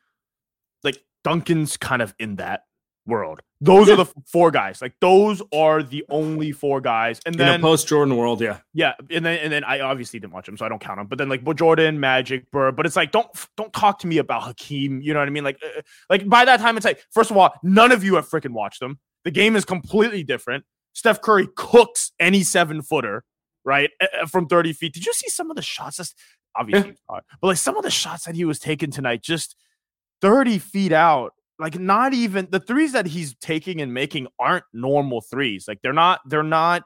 like 0.83 1.03
Duncan's 1.23 1.77
kind 1.77 2.01
of 2.01 2.13
in 2.19 2.37
that 2.37 2.63
world. 3.05 3.41
Those 3.63 3.87
yeah. 3.87 3.93
are 3.93 3.97
the 3.97 4.05
four 4.25 4.49
guys. 4.49 4.81
Like 4.81 4.93
those 5.01 5.41
are 5.53 5.83
the 5.83 6.03
only 6.09 6.51
four 6.51 6.81
guys. 6.81 7.19
And 7.25 7.35
then 7.35 7.61
post 7.61 7.87
Jordan 7.87 8.17
world, 8.17 8.41
yeah, 8.41 8.57
yeah. 8.73 8.93
And 9.11 9.23
then 9.23 9.37
and 9.39 9.53
then 9.53 9.63
I 9.63 9.81
obviously 9.81 10.19
didn't 10.19 10.33
watch 10.33 10.47
them, 10.47 10.57
so 10.57 10.65
I 10.65 10.69
don't 10.69 10.81
count 10.81 10.97
them. 10.97 11.07
But 11.07 11.19
then 11.19 11.29
like 11.29 11.43
Jordan, 11.55 11.99
Magic, 11.99 12.49
Bird. 12.51 12.75
But 12.75 12.85
it's 12.85 12.95
like 12.95 13.11
don't 13.11 13.29
don't 13.57 13.71
talk 13.71 13.99
to 13.99 14.07
me 14.07 14.17
about 14.17 14.43
Hakeem. 14.43 15.01
You 15.01 15.13
know 15.13 15.19
what 15.19 15.27
I 15.27 15.31
mean? 15.31 15.43
Like 15.43 15.59
uh, 15.63 15.81
like 16.09 16.27
by 16.27 16.45
that 16.45 16.59
time, 16.59 16.75
it's 16.75 16.85
like 16.85 17.03
first 17.11 17.29
of 17.29 17.37
all, 17.37 17.53
none 17.61 17.91
of 17.91 18.03
you 18.03 18.15
have 18.15 18.27
freaking 18.27 18.53
watched 18.53 18.79
them. 18.79 18.99
The 19.25 19.31
game 19.31 19.55
is 19.55 19.65
completely 19.65 20.23
different. 20.23 20.65
Steph 20.93 21.21
Curry 21.21 21.47
cooks 21.55 22.11
any 22.19 22.43
seven 22.43 22.81
footer, 22.81 23.23
right, 23.63 23.89
from 24.27 24.47
30 24.47 24.73
feet. 24.73 24.93
Did 24.93 25.05
you 25.05 25.13
see 25.13 25.29
some 25.29 25.49
of 25.49 25.55
the 25.55 25.61
shots? 25.61 25.97
That's 25.97 26.13
obviously, 26.55 26.95
but 27.07 27.23
like 27.41 27.57
some 27.57 27.77
of 27.77 27.83
the 27.83 27.91
shots 27.91 28.25
that 28.25 28.35
he 28.35 28.45
was 28.45 28.59
taking 28.59 28.91
tonight, 28.91 29.21
just 29.21 29.55
30 30.21 30.59
feet 30.59 30.91
out. 30.91 31.33
Like 31.59 31.79
not 31.79 32.13
even 32.13 32.47
the 32.49 32.59
threes 32.59 32.93
that 32.93 33.05
he's 33.05 33.35
taking 33.35 33.81
and 33.81 33.93
making 33.93 34.27
aren't 34.39 34.63
normal 34.73 35.21
threes. 35.21 35.65
Like 35.67 35.79
they're 35.83 35.93
not, 35.93 36.21
they're 36.25 36.41
not 36.41 36.83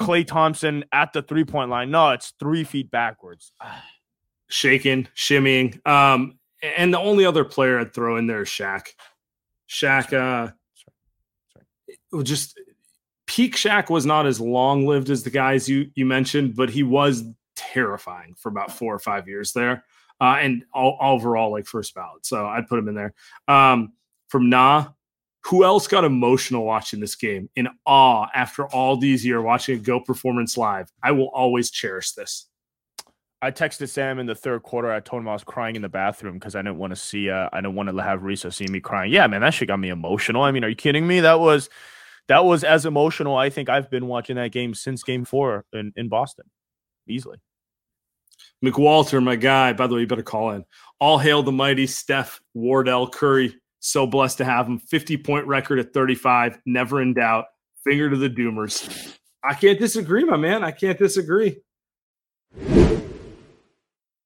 Klay 0.00 0.26
Thompson 0.26 0.84
at 0.92 1.12
the 1.12 1.22
three 1.22 1.44
point 1.44 1.70
line. 1.70 1.90
No, 1.90 2.10
it's 2.10 2.34
three 2.38 2.64
feet 2.64 2.90
backwards. 2.90 3.52
Shaking, 4.50 5.08
shimmying. 5.16 5.84
Um, 5.86 6.38
and 6.62 6.92
the 6.92 6.98
only 6.98 7.24
other 7.24 7.44
player 7.44 7.78
I'd 7.78 7.94
throw 7.94 8.18
in 8.18 8.26
there 8.26 8.42
is 8.42 8.48
Shaq. 8.48 8.88
Shaq, 9.68 10.12
uh, 10.12 10.52
Sorry. 11.52 11.66
Sorry. 12.12 12.24
just 12.24 12.60
peak 13.34 13.56
Shaq 13.56 13.90
was 13.90 14.06
not 14.06 14.26
as 14.26 14.40
long 14.40 14.86
lived 14.86 15.10
as 15.10 15.24
the 15.24 15.30
guys 15.30 15.68
you 15.68 15.90
you 15.96 16.06
mentioned, 16.06 16.54
but 16.54 16.70
he 16.70 16.84
was 16.84 17.24
terrifying 17.56 18.34
for 18.38 18.48
about 18.48 18.70
four 18.70 18.94
or 18.94 19.00
five 19.00 19.26
years 19.26 19.52
there, 19.52 19.84
uh, 20.20 20.36
and 20.38 20.64
all, 20.72 20.96
overall 21.00 21.50
like 21.50 21.66
first 21.66 21.94
ballot. 21.94 22.24
So 22.24 22.46
I'd 22.46 22.68
put 22.68 22.78
him 22.78 22.86
in 22.86 22.94
there. 22.94 23.12
Um, 23.48 23.92
from 24.28 24.48
Nah, 24.50 24.86
who 25.46 25.64
else 25.64 25.88
got 25.88 26.04
emotional 26.04 26.64
watching 26.64 27.00
this 27.00 27.16
game 27.16 27.50
in 27.56 27.68
awe 27.84 28.28
after 28.34 28.66
all 28.66 28.96
these 28.96 29.26
years 29.26 29.42
watching 29.42 29.80
a 29.80 29.82
go 29.82 29.98
performance 29.98 30.56
live? 30.56 30.92
I 31.02 31.10
will 31.10 31.28
always 31.30 31.72
cherish 31.72 32.12
this. 32.12 32.46
I 33.42 33.50
texted 33.50 33.88
Sam 33.88 34.20
in 34.20 34.26
the 34.26 34.34
third 34.36 34.62
quarter. 34.62 34.92
I 34.92 35.00
told 35.00 35.22
him 35.22 35.28
I 35.28 35.32
was 35.32 35.44
crying 35.44 35.74
in 35.74 35.82
the 35.82 35.88
bathroom 35.88 36.34
because 36.34 36.54
I 36.54 36.62
didn't 36.62 36.78
want 36.78 36.92
to 36.92 36.96
see. 36.96 37.30
Uh, 37.30 37.48
I 37.52 37.58
didn't 37.58 37.74
want 37.74 37.88
to 37.88 38.02
have 38.02 38.20
Risa 38.20 38.54
see 38.54 38.66
me 38.68 38.78
crying. 38.78 39.12
Yeah, 39.12 39.26
man, 39.26 39.40
that 39.40 39.54
shit 39.54 39.68
got 39.68 39.80
me 39.80 39.88
emotional. 39.88 40.44
I 40.44 40.52
mean, 40.52 40.62
are 40.62 40.68
you 40.68 40.76
kidding 40.76 41.06
me? 41.06 41.18
That 41.18 41.40
was 41.40 41.68
that 42.28 42.44
was 42.44 42.64
as 42.64 42.86
emotional 42.86 43.36
I 43.36 43.50
think 43.50 43.68
I've 43.68 43.90
been 43.90 44.06
watching 44.06 44.36
that 44.36 44.52
game 44.52 44.74
since 44.74 45.02
game 45.02 45.24
four 45.24 45.64
in, 45.72 45.92
in 45.96 46.08
Boston. 46.08 46.46
Easily. 47.06 47.38
McWalter, 48.64 49.22
my 49.22 49.36
guy. 49.36 49.72
By 49.72 49.86
the 49.86 49.94
way, 49.94 50.02
you 50.02 50.06
better 50.06 50.22
call 50.22 50.50
in. 50.50 50.64
All 50.98 51.18
hail 51.18 51.42
the 51.42 51.52
mighty 51.52 51.86
Steph 51.86 52.40
Wardell 52.54 53.08
Curry. 53.08 53.54
So 53.80 54.06
blessed 54.06 54.38
to 54.38 54.44
have 54.44 54.66
him. 54.66 54.78
50 54.78 55.18
point 55.18 55.46
record 55.46 55.78
at 55.78 55.92
35. 55.92 56.58
Never 56.64 57.02
in 57.02 57.14
doubt. 57.14 57.46
Finger 57.84 58.08
to 58.08 58.16
the 58.16 58.30
Doomers. 58.30 59.18
I 59.42 59.52
can't 59.52 59.78
disagree, 59.78 60.24
my 60.24 60.38
man. 60.38 60.64
I 60.64 60.70
can't 60.70 60.98
disagree. 60.98 61.58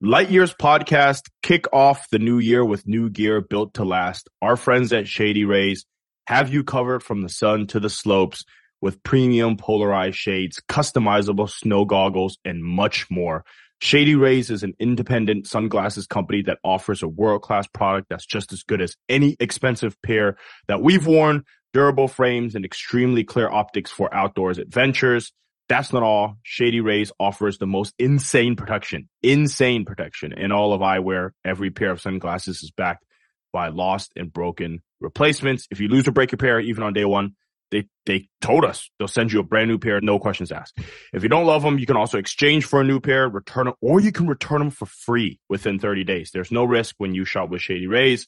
Light 0.01 0.31
Years 0.31 0.55
podcast 0.55 1.23
kick 1.43 1.65
off 1.73 2.09
the 2.11 2.21
new 2.21 2.39
year 2.39 2.65
with 2.65 2.87
new 2.87 3.11
gear 3.11 3.41
built 3.41 3.75
to 3.75 3.85
last. 3.85 4.29
Our 4.41 4.57
friends 4.57 4.93
at 4.93 5.09
Shady 5.09 5.45
Rays 5.45 5.87
have 6.29 6.53
you 6.53 6.63
covered 6.63 7.03
from 7.03 7.23
the 7.23 7.29
sun 7.31 7.67
to 7.67 7.81
the 7.81 7.89
slopes 7.89 8.45
with 8.83 9.03
premium 9.03 9.57
polarized 9.57 10.19
shades, 10.19 10.61
customizable 10.69 11.49
snow 11.49 11.87
goggles, 11.87 12.37
and 12.45 12.63
much 12.63 13.11
more. 13.11 13.47
Shady 13.81 14.15
Rays 14.15 14.51
is 14.51 14.63
an 14.63 14.75
independent 14.79 15.47
sunglasses 15.47 16.07
company 16.07 16.43
that 16.43 16.59
offers 16.63 17.03
a 17.03 17.09
world-class 17.09 17.69
product 17.69 18.11
that's 18.11 18.27
just 18.27 18.53
as 18.53 18.63
good 18.63 18.83
as 18.83 18.95
any 19.09 19.39
expensive 19.41 19.97
pair 20.03 20.37
that 20.67 20.83
we've 20.83 21.07
worn, 21.07 21.45
durable 21.73 22.09
frames 22.09 22.55
and 22.55 22.63
extremely 22.63 23.25
clear 23.25 23.49
optics 23.49 23.91
for 23.91 24.15
outdoors 24.15 24.59
adventures. 24.59 25.33
That's 25.71 25.95
not 25.95 26.03
all. 26.03 26.37
Shady 26.43 26.83
Rays 26.83 27.11
offers 27.19 27.57
the 27.57 27.67
most 27.67 27.95
insane 27.99 28.55
protection, 28.55 29.09
insane 29.23 29.87
protection 29.87 30.35
in 30.35 30.53
all 30.53 30.75
of 30.75 30.83
eyewear. 30.83 31.31
Every 31.43 31.71
pair 31.71 31.91
of 31.91 32.03
sunglasses 32.03 32.63
is 32.63 32.71
backed 32.71 33.07
by 33.53 33.69
lost 33.69 34.13
and 34.17 34.33
broken 34.33 34.83
replacements. 35.01 35.67
If 35.71 35.81
you 35.81 35.89
lose 35.89 36.09
or 36.09 36.13
break 36.13 36.33
your 36.33 36.39
pair, 36.39 36.61
even 36.61 36.83
on 36.83 36.93
day 36.93 37.05
one, 37.05 37.35
they 37.71 37.87
they 38.07 38.29
told 38.41 38.65
us 38.65 38.91
they'll 38.99 39.09
send 39.09 39.33
you 39.33 39.41
a 39.41 39.45
brand 39.45 39.69
new 39.69 39.79
pair, 39.79 40.01
no 40.01 40.19
questions 40.19 40.53
asked. 40.53 40.79
If 41.13 41.23
you 41.23 41.29
don't 41.29 41.47
love 41.47 41.63
them, 41.63 41.79
you 41.79 41.87
can 41.87 41.97
also 41.97 42.19
exchange 42.19 42.65
for 42.65 42.81
a 42.81 42.85
new 42.85 43.01
pair, 43.01 43.29
return 43.29 43.67
them, 43.67 43.75
or 43.81 44.01
you 44.01 44.13
can 44.13 44.27
return 44.27 44.61
them 44.61 44.71
for 44.71 44.87
free 44.87 45.39
within 45.49 45.79
30 45.79 46.05
days. 46.05 46.31
There's 46.33 46.53
no 46.53 46.65
risk 46.65 46.95
when 46.99 47.15
you 47.15 47.25
shop 47.25 47.51
with 47.51 47.61
Shady 47.63 47.87
Rays. 47.87 48.27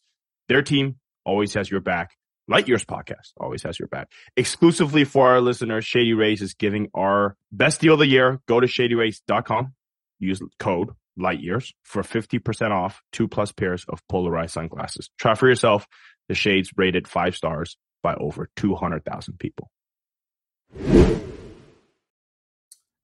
Their 0.49 0.63
team 0.63 0.97
always 1.25 1.55
has 1.55 1.71
your 1.71 1.81
back. 1.81 2.11
Light 2.49 2.67
Years 2.67 2.85
podcast 2.85 3.33
always 3.37 3.63
has 3.63 3.79
your 3.79 3.89
back. 3.89 4.11
Exclusively 4.37 5.05
for 5.05 5.29
our 5.29 5.41
listeners, 5.41 5.85
Shady 5.85 6.15
Rays 6.15 6.43
is 6.43 6.55
giving 6.55 6.89
our 6.95 7.37
best 7.53 7.81
deal 7.81 7.95
of 7.95 8.01
the 8.01 8.07
year. 8.07 8.41
Go 8.47 8.59
to 8.61 8.67
shadyrays.com. 8.67 9.75
Use 10.19 10.43
code 10.59 10.91
light 11.17 11.41
years 11.41 11.73
for 11.85 12.03
50% 12.03 12.71
off 12.71 13.03
two 13.13 13.29
plus 13.29 13.53
pairs 13.53 13.85
of 13.89 14.07
polarized 14.09 14.53
sunglasses. 14.53 15.11
Try 15.19 15.35
for 15.35 15.49
yourself. 15.49 15.87
The 16.29 16.35
shades 16.35 16.71
rated 16.77 17.09
five 17.09 17.35
stars 17.35 17.77
by 18.03 18.15
over 18.15 18.49
200,000 18.57 19.39
people. 19.39 19.71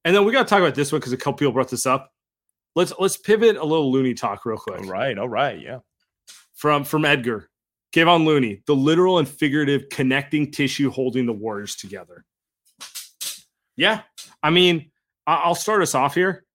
And 0.07 0.15
then 0.15 0.25
we 0.25 0.33
got 0.33 0.45
to 0.45 0.49
talk 0.49 0.61
about 0.61 0.77
this 0.77 0.93
one 0.93 1.01
because 1.01 1.13
a 1.13 1.17
couple 1.17 1.35
people 1.35 1.53
brought 1.53 1.69
this 1.69 1.85
up. 1.85 2.13
Let's 2.77 2.93
let's 2.99 3.17
pivot 3.17 3.57
a 3.57 3.65
little 3.65 3.91
Looney 3.91 4.15
talk 4.15 4.47
real 4.47 4.57
quick. 4.57 4.81
All 4.81 4.89
right, 4.89 5.19
all 5.19 5.29
right, 5.29 5.61
yeah. 5.61 5.79
From 6.55 6.85
from 6.85 7.05
Edgar, 7.05 7.49
Kevon 7.93 8.25
Looney, 8.25 8.63
the 8.67 8.77
literal 8.77 9.19
and 9.19 9.29
figurative 9.29 9.89
connecting 9.89 10.53
tissue 10.53 10.91
holding 10.91 11.27
the 11.27 11.33
Warriors 11.33 11.75
together. 11.75 12.25
Yeah, 13.77 14.03
I 14.43 14.51
mean, 14.51 14.93
I'll 15.27 15.57
start 15.57 15.83
us 15.83 15.97
off 15.97 16.15
here 16.15 16.46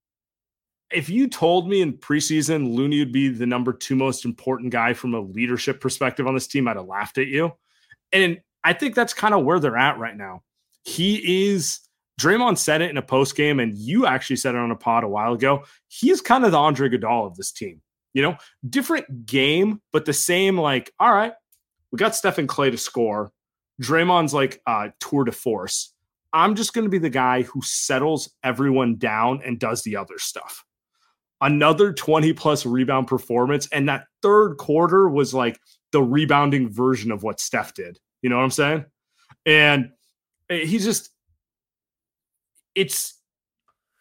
if 0.94 1.10
you 1.10 1.28
told 1.28 1.70
me 1.70 1.82
in 1.82 1.94
preseason 1.94 2.74
Looney 2.76 3.00
would 3.00 3.12
be 3.12 3.30
the 3.30 3.46
number 3.46 3.74
two 3.74 3.96
most 3.96 4.26
important 4.26 4.72
guy 4.72 4.94
from 4.94 5.14
a 5.14 5.20
leadership 5.20 5.82
perspective 5.82 6.28
on 6.28 6.34
this 6.34 6.48
team, 6.48 6.68
I'd 6.68 6.78
have 6.78 6.86
laughed 6.86 7.18
at 7.18 7.28
you. 7.28 7.54
And 8.12 8.42
I 8.64 8.74
think 8.74 8.96
that's 8.96 9.14
kind 9.14 9.34
of 9.34 9.44
where 9.44 9.60
they're 9.60 9.78
at 9.78 9.98
right 9.98 10.16
now. 10.16 10.44
He 10.84 11.52
is 11.52 11.80
Draymond 12.20 12.58
said 12.58 12.82
it 12.82 12.90
in 12.90 12.98
a 12.98 13.02
post 13.02 13.36
game, 13.36 13.60
and 13.60 13.76
you 13.78 14.06
actually 14.06 14.36
said 14.36 14.56
it 14.56 14.60
on 14.60 14.72
a 14.72 14.76
pod 14.76 15.04
a 15.04 15.08
while 15.08 15.34
ago. 15.34 15.64
He's 15.88 16.22
kind 16.22 16.46
of 16.46 16.52
the 16.52 16.58
Andre 16.58 16.90
Iguodala 16.90 17.28
of 17.28 17.36
this 17.36 17.52
team. 17.52 17.82
You 18.14 18.22
know, 18.22 18.38
different 18.70 19.26
game, 19.26 19.82
but 19.94 20.06
the 20.06 20.14
same. 20.14 20.58
Like, 20.58 20.92
all 21.00 21.14
right, 21.14 21.34
we 21.92 21.98
got 21.98 22.16
Stephen 22.16 22.48
Klay 22.48 22.72
to 22.72 22.78
score. 22.78 23.32
Draymond's 23.82 24.34
like 24.34 24.62
uh, 24.68 24.90
tour 25.00 25.24
de 25.24 25.32
force. 25.32 25.94
I'm 26.34 26.56
just 26.56 26.74
going 26.74 26.86
to 26.86 26.90
be 26.90 26.98
the 26.98 27.10
guy 27.10 27.44
who 27.44 27.62
settles 27.62 28.30
everyone 28.44 28.98
down 28.98 29.42
and 29.44 29.60
does 29.60 29.84
the 29.84 29.98
other 29.98 30.18
stuff 30.18 30.66
another 31.42 31.92
20 31.92 32.34
plus 32.34 32.66
rebound 32.66 33.08
performance. 33.08 33.68
And 33.72 33.90
that 33.90 34.06
third 34.22 34.58
quarter 34.58 35.10
was 35.10 35.34
like 35.34 35.60
the 35.92 36.02
rebounding 36.02 36.70
version 36.70 37.12
of 37.12 37.24
what 37.24 37.40
Steph 37.40 37.74
did. 37.74 38.00
You 38.22 38.30
know 38.30 38.38
what 38.38 38.44
I'm 38.44 38.52
saying? 38.52 38.86
And 39.46 39.90
eh, 40.50 40.66
he's 40.66 40.86
just, 40.86 41.10
it's, 42.76 43.20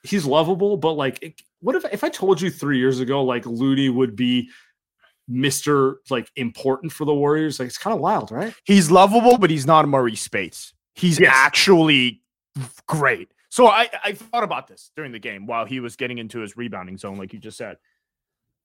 he's 0.04 0.24
lovable, 0.24 0.76
but 0.76 0.92
like, 0.92 1.42
what 1.60 1.76
if, 1.76 1.84
if 1.92 2.04
I 2.04 2.08
told 2.08 2.40
you 2.40 2.50
three 2.50 2.78
years 2.78 3.00
ago, 3.00 3.24
like 3.24 3.46
Looney 3.46 3.88
would 3.88 4.14
be 4.14 4.50
Mr. 5.30 5.96
like 6.10 6.30
important 6.36 6.92
for 6.92 7.04
the 7.04 7.14
Warriors? 7.14 7.58
Like, 7.58 7.68
it's 7.68 7.78
kind 7.78 7.94
of 7.94 8.00
wild, 8.00 8.30
right? 8.30 8.54
He's 8.64 8.90
lovable, 8.90 9.38
but 9.38 9.50
he's 9.50 9.66
not 9.66 9.84
a 9.84 9.88
Marreese 9.88 10.18
Speights. 10.18 10.74
He's 10.94 11.18
yes. 11.18 11.32
actually 11.34 12.22
great. 12.86 13.32
So 13.50 13.66
I, 13.66 13.90
I 14.04 14.12
thought 14.12 14.44
about 14.44 14.68
this 14.68 14.92
during 14.96 15.12
the 15.12 15.18
game 15.18 15.46
while 15.46 15.66
he 15.66 15.80
was 15.80 15.96
getting 15.96 16.18
into 16.18 16.40
his 16.40 16.56
rebounding 16.56 16.96
zone, 16.96 17.18
like 17.18 17.32
you 17.32 17.38
just 17.38 17.58
said. 17.58 17.76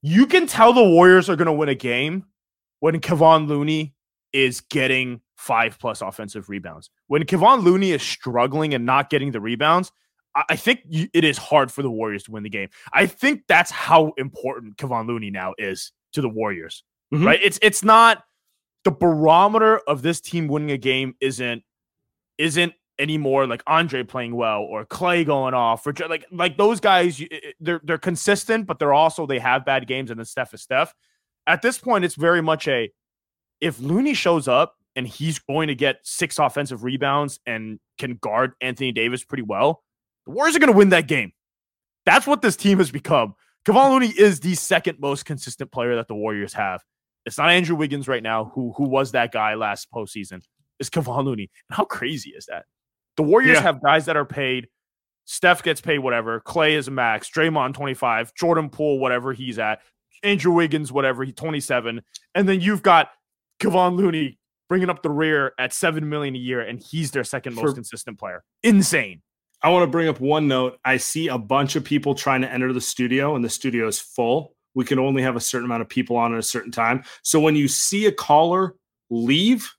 You 0.01 0.27
can 0.27 0.45
tell 0.45 0.73
the 0.73 0.83
Warriors 0.83 1.29
are 1.29 1.35
going 1.35 1.47
to 1.47 1.53
win 1.53 1.69
a 1.69 1.75
game 1.75 2.25
when 2.79 3.01
Kevon 3.01 3.47
Looney 3.47 3.95
is 4.31 4.61
getting 4.61 5.21
five 5.35 5.79
plus 5.79 6.01
offensive 6.01 6.49
rebounds. 6.49 6.91
When 7.07 7.23
Kevon 7.23 7.63
Looney 7.63 7.91
is 7.91 8.03
struggling 8.03 8.75
and 8.75 8.85
not 8.85 9.09
getting 9.09 9.31
the 9.31 9.41
rebounds, 9.41 9.91
I, 10.49 10.55
think 10.55 10.81
it 10.89 11.23
is 11.23 11.37
hard 11.37 11.71
for 11.71 11.81
the 11.81 11.89
Warriors 11.89 12.23
to 12.23 12.31
win 12.31 12.43
the 12.43 12.49
game. 12.49 12.69
I 12.93 13.07
think 13.07 13.43
that's 13.47 13.71
how 13.71 14.13
important 14.17 14.77
Kevon 14.77 15.07
Looney 15.07 15.31
now 15.31 15.53
is 15.57 15.93
to 16.13 16.21
the 16.21 16.29
Warriors. 16.29 16.83
Mhm. 17.13 17.25
Right? 17.25 17.39
It's 17.41 17.57
it's 17.61 17.83
not 17.83 18.23
the 18.83 18.91
barometer 18.91 19.79
of 19.87 20.01
this 20.01 20.19
team 20.19 20.47
winning 20.47 20.71
a 20.71 20.77
game 20.77 21.15
isn't 21.21 21.63
isn't 22.37 22.73
anymore 22.97 23.45
like 23.45 23.62
Andre 23.67 24.03
playing 24.03 24.36
well 24.36 24.62
or 24.62 24.86
Klay 24.86 25.25
going 25.25 25.53
off 25.53 25.86
or 25.86 25.93
like 26.10 26.25
like 26.31 26.58
those 26.58 26.79
guys 26.79 27.21
they're 27.60 27.81
they're 27.84 27.97
consistent 27.97 28.67
but 28.67 28.79
they're 28.79 28.93
also 28.93 29.25
they 29.25 29.39
have 29.39 29.65
bad 29.65 29.88
games 29.88 30.12
and 30.12 30.19
then 30.19 30.25
Steph 30.25 30.53
is 30.53 30.62
Steph. 30.62 30.93
At 31.47 31.62
this 31.62 31.77
point 31.77 32.05
it's 32.05 32.15
very 32.15 32.41
much 32.41 32.67
a 32.67 32.91
if 33.62 33.79
Looney 33.79 34.13
shows 34.13 34.47
up 34.47 34.75
and 34.95 35.08
he's 35.08 35.39
going 35.39 35.67
to 35.67 35.75
get 35.75 35.97
six 36.03 36.39
offensive 36.39 36.84
rebounds 36.84 37.39
and 37.45 37.79
can 37.97 38.15
guard 38.15 38.53
Anthony 38.62 38.91
Davis 38.91 39.23
pretty 39.23 39.43
well, 39.43 39.84
the 40.25 40.31
Warriors 40.31 40.55
are 40.55 40.60
going 40.60 40.71
to 40.71 40.77
win 40.77 40.89
that 40.89 41.08
game. 41.08 41.34
That's 42.05 42.25
what 42.25 42.41
this 42.41 42.55
team 42.55 42.77
has 42.77 42.91
become. 42.91 43.36
Kevon 43.65 43.91
Looney 43.91 44.10
is 44.10 44.39
the 44.39 44.55
second 44.55 44.99
most 44.99 45.25
consistent 45.25 45.71
player 45.71 45.95
that 45.95 46.08
the 46.08 46.15
Warriors 46.15 46.53
have. 46.53 46.81
It's 47.25 47.38
not 47.38 47.49
Andrew 47.49 47.75
Wiggins 47.75 48.08
right 48.08 48.21
now, 48.21 48.45
who 48.53 48.73
who 48.77 48.84
was 48.84 49.12
that 49.13 49.31
guy 49.31 49.55
last 49.55 49.91
postseason. 49.91 50.41
It's 50.79 50.89
Kevon 50.89 51.25
Looney. 51.25 51.49
And 51.69 51.77
how 51.77 51.86
crazy 51.86 52.31
is 52.31 52.45
that? 52.45 52.65
The 53.17 53.23
Warriors 53.23 53.56
Yeah. 53.56 53.62
have 53.62 53.82
guys 53.82 54.06
that 54.06 54.17
are 54.17 54.25
paid. 54.25 54.67
Steph 55.25 55.63
gets 55.63 55.82
paid 55.82 55.99
whatever. 55.99 56.39
Klay 56.41 56.71
is 56.71 56.88
a 56.88 56.91
max. 56.91 57.30
Draymond 57.30 57.73
25. 57.73 58.34
Jordan 58.36 58.69
Poole, 58.69 58.99
whatever 58.99 59.34
he's 59.34 59.58
at. 59.58 59.82
Andrew 60.23 60.51
Wiggins, 60.54 60.91
whatever, 60.91 61.23
he 61.23 61.32
27. 61.32 62.01
And 62.34 62.47
then 62.49 62.62
you've 62.62 62.84
got 62.84 63.10
Kevon 63.60 63.95
Looney 63.95 64.38
bringing 64.69 64.89
up 64.89 65.01
the 65.04 65.10
rear 65.10 65.54
at 65.60 65.73
7 65.73 66.08
million 66.10 66.36
a 66.36 66.39
year, 66.39 66.62
and 66.62 66.80
he's 66.82 67.12
their 67.12 67.23
second 67.23 67.54
most 67.56 67.69
For- 67.69 67.73
consistent 67.73 68.17
player. 68.19 68.43
Insane. 68.63 69.21
I 69.62 69.69
want 69.69 69.84
to 69.84 69.88
bring 69.88 70.08
up 70.08 70.19
one 70.19 70.47
note. 70.47 70.78
I 70.84 70.97
see 70.97 71.28
a 71.28 71.38
bunch 71.38 71.75
of 71.75 71.84
people 71.84 72.13
trying 72.15 72.41
to 72.41 72.51
enter 72.51 72.71
the 72.73 72.82
studio, 72.82 73.36
and 73.36 73.43
the 73.45 73.49
studio 73.49 73.88
is 73.88 73.99
full. 73.99 74.56
We 74.75 74.84
can 74.86 74.99
only 74.99 75.21
have 75.21 75.36
a 75.36 75.39
certain 75.39 75.65
amount 75.65 75.82
of 75.82 75.89
people 75.89 76.17
on 76.17 76.34
at 76.34 76.39
a 76.39 76.43
certain 76.43 76.71
time. 76.71 77.04
So 77.23 77.39
when 77.39 77.56
you 77.56 77.67
see 77.67 78.06
a 78.08 78.12
caller 78.12 78.75
leave, 79.10 79.71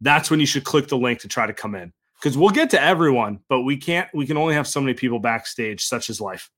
that's 0.00 0.30
when 0.30 0.38
you 0.40 0.46
should 0.46 0.64
click 0.64 0.88
the 0.88 0.98
link 0.98 1.20
to 1.20 1.28
try 1.28 1.46
to 1.46 1.54
come 1.54 1.74
in. 1.74 1.92
Because 2.20 2.36
we'll 2.36 2.50
get 2.50 2.70
to 2.70 2.82
everyone, 2.82 3.40
but 3.48 3.62
we 3.62 3.76
can't, 3.76 4.08
we 4.14 4.26
can 4.26 4.36
only 4.36 4.54
have 4.54 4.66
so 4.66 4.80
many 4.80 4.94
people 4.94 5.18
backstage, 5.18 5.84
such 5.84 6.08
as 6.08 6.20
life. 6.20 6.50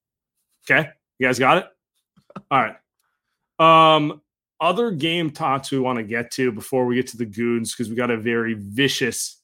Okay. 0.70 0.88
You 1.18 1.26
guys 1.26 1.38
got 1.38 1.58
it? 1.58 1.66
All 2.50 2.62
right. 2.62 3.96
Um, 3.96 4.22
other 4.60 4.90
game 4.92 5.30
talks 5.30 5.70
we 5.70 5.78
want 5.78 5.98
to 5.98 6.04
get 6.04 6.30
to 6.32 6.52
before 6.52 6.86
we 6.86 6.94
get 6.94 7.08
to 7.08 7.16
the 7.16 7.26
goons, 7.26 7.72
because 7.72 7.88
we 7.88 7.96
got 7.96 8.10
a 8.10 8.16
very 8.16 8.54
vicious 8.54 9.38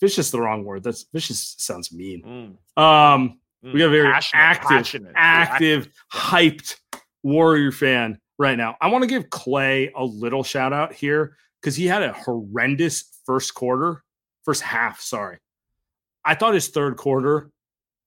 vicious 0.00 0.30
the 0.30 0.40
wrong 0.40 0.64
word. 0.64 0.82
That's 0.82 1.06
vicious 1.12 1.54
sounds 1.58 1.92
mean. 1.92 2.22
Um, 2.76 3.38
we 3.62 3.78
got 3.78 3.86
a 3.86 3.90
very 3.90 4.12
Passionate, 4.12 4.40
active, 4.42 4.68
passionate, 4.68 5.12
active, 5.16 5.88
hyped 6.12 6.76
Warrior 7.22 7.72
fan 7.72 8.18
right 8.38 8.58
now. 8.58 8.76
I 8.80 8.88
want 8.88 9.02
to 9.02 9.08
give 9.08 9.30
Klay 9.30 9.90
a 9.96 10.04
little 10.04 10.44
shout 10.44 10.74
out 10.74 10.92
here 10.92 11.36
because 11.60 11.74
he 11.74 11.86
had 11.86 12.02
a 12.02 12.12
horrendous 12.12 13.20
first 13.24 13.54
quarter, 13.54 14.03
first 14.44 14.62
half. 14.62 15.00
Sorry, 15.00 15.38
I 16.24 16.34
thought 16.34 16.54
his 16.54 16.68
third 16.68 16.96
quarter, 16.96 17.50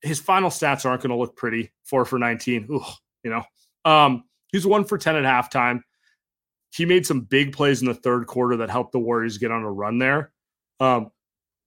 his 0.02 0.20
final 0.20 0.50
stats 0.50 0.86
aren't 0.86 1.02
going 1.02 1.12
to 1.12 1.18
look 1.18 1.36
pretty. 1.36 1.72
Four 1.86 2.06
for 2.06 2.20
nineteen. 2.20 2.68
Ooh, 2.72 2.84
you 3.24 3.32
know, 3.32 3.44
um, 3.86 4.24
he's 4.52 4.66
one 4.66 4.86
for 4.86 4.98
ten 4.98 5.16
at 5.16 5.24
halftime. 5.24 5.82
He 6.72 6.86
made 6.86 7.06
some 7.06 7.22
big 7.22 7.54
plays 7.54 7.82
in 7.82 7.88
the 7.88 7.94
third 7.94 8.28
quarter 8.28 8.58
that 8.58 8.70
helped 8.70 8.92
the 8.92 9.00
Warriors 9.00 9.38
get 9.38 9.52
on 9.52 9.64
a 9.64 9.72
run 9.72 10.00
there. 10.00 10.32
Um, 10.80 11.12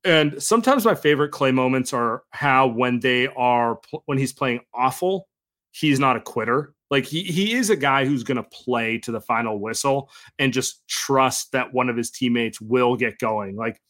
and 0.04 0.42
sometimes 0.42 0.85
my 0.85 0.94
favorite 0.94 1.33
Klay 1.33 1.52
moments 1.52 1.92
are 1.92 2.22
how 2.30 2.68
when 2.68 3.00
they 3.00 3.26
are 3.28 3.80
when 4.06 4.18
he's 4.18 4.33
playing 4.33 4.61
awful, 4.72 5.26
he's 5.72 5.98
not 5.98 6.16
a 6.16 6.20
quitter. 6.20 6.74
Like 6.90 7.04
he 7.04 7.22
he 7.22 7.52
is 7.52 7.70
a 7.70 7.76
guy 7.76 8.04
who's 8.04 8.24
going 8.24 8.37
to 8.37 8.48
play 8.50 8.98
to 8.98 9.12
the 9.12 9.20
final 9.20 9.61
whistle 9.61 10.11
and 10.38 10.52
just 10.52 10.87
trust 10.88 11.52
that 11.52 11.72
one 11.72 11.88
of 11.88 11.96
his 11.96 12.11
teammates 12.11 12.61
will 12.61 12.96
get 12.96 13.18
going. 13.18 13.56
Like 13.56 13.80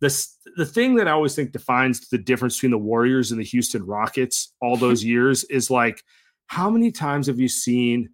this 0.00 0.36
the 0.56 0.66
thing 0.66 0.96
that 0.96 1.08
I 1.08 1.12
always 1.12 1.34
think 1.34 1.52
defines 1.52 2.08
the 2.08 2.18
difference 2.18 2.56
between 2.56 2.72
the 2.72 2.78
Warriors 2.78 3.30
and 3.30 3.40
the 3.40 3.44
Houston 3.44 3.84
Rockets 3.84 4.54
all 4.60 4.76
those 4.78 5.04
years 5.04 5.44
is 5.44 5.70
like 5.70 6.02
how 6.46 6.68
many 6.68 6.90
times 6.90 7.28
have 7.28 7.38
you 7.38 7.48
seen 7.48 8.10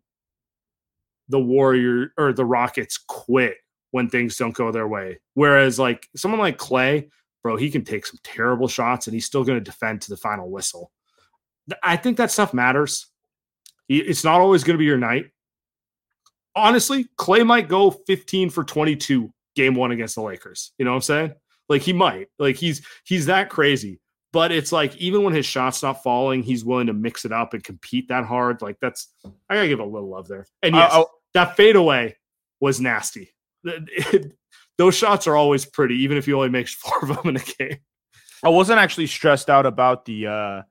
the 1.28 1.40
Warrior 1.40 2.12
or 2.18 2.32
the 2.32 2.44
Rockets 2.44 2.98
quit 2.98 3.56
when 3.92 4.08
things 4.08 4.36
don't 4.36 4.54
go 4.54 4.70
their 4.70 4.86
way? 4.86 5.20
Whereas 5.34 5.78
like 5.78 6.08
someone 6.14 6.40
like 6.40 6.58
Klay, 6.58 7.08
bro, 7.42 7.56
he 7.56 7.70
can 7.70 7.84
take 7.84 8.04
some 8.04 8.18
terrible 8.22 8.68
shots 8.68 9.06
and 9.06 9.14
he's 9.14 9.24
still 9.24 9.42
going 9.42 9.58
to 9.58 9.64
defend 9.64 10.02
to 10.02 10.10
the 10.10 10.16
final 10.18 10.50
whistle. 10.50 10.92
I 11.82 11.96
think 11.96 12.18
that 12.18 12.30
stuff 12.30 12.52
matters. 12.52 13.06
It's 13.88 14.24
not 14.24 14.40
always 14.40 14.64
going 14.64 14.74
to 14.74 14.78
be 14.78 14.84
your 14.84 14.98
night. 14.98 15.30
Honestly, 16.54 17.06
Klay 17.18 17.46
might 17.46 17.68
go 17.68 17.90
15 17.90 18.50
for 18.50 18.64
22 18.64 19.32
game 19.54 19.74
one 19.74 19.92
against 19.92 20.16
the 20.16 20.22
Lakers. 20.22 20.72
You 20.78 20.84
know 20.84 20.92
what 20.92 20.96
I'm 20.96 21.02
saying? 21.02 21.34
Like 21.68 21.82
he 21.82 21.92
might. 21.92 22.28
Like 22.38 22.56
he's 22.56 22.84
he's 23.04 23.26
that 23.26 23.48
crazy. 23.50 24.00
But 24.32 24.52
it's 24.52 24.70
like 24.72 24.94
even 24.96 25.22
when 25.22 25.32
his 25.32 25.46
shot's 25.46 25.82
not 25.82 26.02
falling, 26.02 26.42
he's 26.42 26.64
willing 26.64 26.88
to 26.88 26.92
mix 26.92 27.24
it 27.24 27.32
up 27.32 27.54
and 27.54 27.64
compete 27.64 28.08
that 28.08 28.24
hard. 28.24 28.60
Like 28.62 28.76
that's 28.80 29.12
I 29.48 29.54
gotta 29.54 29.68
give 29.68 29.80
a 29.80 29.84
little 29.84 30.10
love 30.10 30.28
there. 30.28 30.46
And 30.62 30.74
yes, 30.74 30.92
I- 30.92 31.00
I- 31.00 31.04
that 31.34 31.56
fadeaway 31.56 32.16
was 32.60 32.80
nasty. 32.80 33.30
It- 33.64 34.32
those 34.78 34.94
shots 34.94 35.26
are 35.26 35.36
always 35.36 35.64
pretty, 35.64 35.94
even 36.02 36.18
if 36.18 36.28
you 36.28 36.36
only 36.36 36.50
makes 36.50 36.74
four 36.74 36.98
of 37.02 37.08
them 37.16 37.28
in 37.30 37.36
a 37.36 37.40
game. 37.40 37.78
I 38.44 38.50
wasn't 38.50 38.78
actually 38.78 39.06
stressed 39.06 39.48
out 39.48 39.64
about 39.64 40.04
the 40.04 40.26
uh 40.26 40.62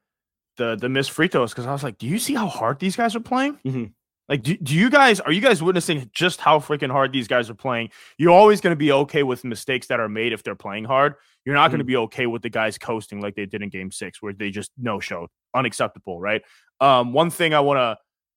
the 0.58 0.76
the 0.76 0.88
missed 0.88 1.10
free 1.12 1.28
throws 1.28 1.52
because 1.52 1.66
I 1.66 1.72
was 1.74 1.84
like, 1.84 1.98
do 1.98 2.06
you 2.08 2.20
see 2.20 2.36
how 2.36 2.48
hard 2.48 2.80
these 2.80 2.96
guys 2.96 3.16
are 3.16 3.20
playing? 3.20 3.58
Mhm. 3.66 3.92
Like, 4.28 4.42
do, 4.42 4.58
do 4.58 4.74
you 4.74 4.90
guys 4.90 5.20
are 5.20 5.32
you 5.32 5.42
guys 5.42 5.62
witnessing 5.62 6.10
just 6.14 6.42
how 6.42 6.60
freaking 6.60 6.92
hard 6.92 7.14
these 7.14 7.28
guys 7.28 7.50
are 7.50 7.56
playing? 7.56 7.90
You're 8.18 8.32
always 8.32 8.60
going 8.60 8.72
to 8.72 8.78
be 8.78 8.92
okay 8.92 9.24
with 9.24 9.44
mistakes 9.44 9.88
that 9.88 10.00
are 10.00 10.10
made 10.10 10.34
if 10.34 10.42
they're 10.42 10.56
playing 10.56 10.86
hard. 10.86 11.16
You're 11.46 11.56
not 11.56 11.70
going 11.70 11.80
to 11.80 11.86
be 11.86 11.96
okay 11.98 12.26
with 12.26 12.42
the 12.42 12.50
guys 12.50 12.78
coasting 12.78 13.22
like 13.22 13.36
they 13.36 13.46
did 13.46 13.62
in 13.62 13.70
Game 13.70 13.92
Six, 13.92 14.22
where 14.22 14.34
they 14.34 14.50
just 14.50 14.72
no 14.78 15.00
showed, 15.00 15.30
unacceptable, 15.54 16.20
right? 16.20 16.42
Um, 16.82 17.14
one 17.14 17.30
thing 17.30 17.54
I 17.54 17.60
want 17.60 17.78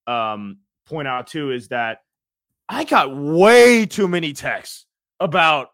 to 0.07 0.12
um 0.12 0.59
point 0.87 1.09
out 1.09 1.27
too 1.27 1.51
is 1.53 1.68
that 1.68 1.98
I 2.68 2.85
got 2.85 3.16
way 3.16 3.87
too 3.87 4.09
many 4.09 4.33
texts 4.35 4.85
about, 5.20 5.68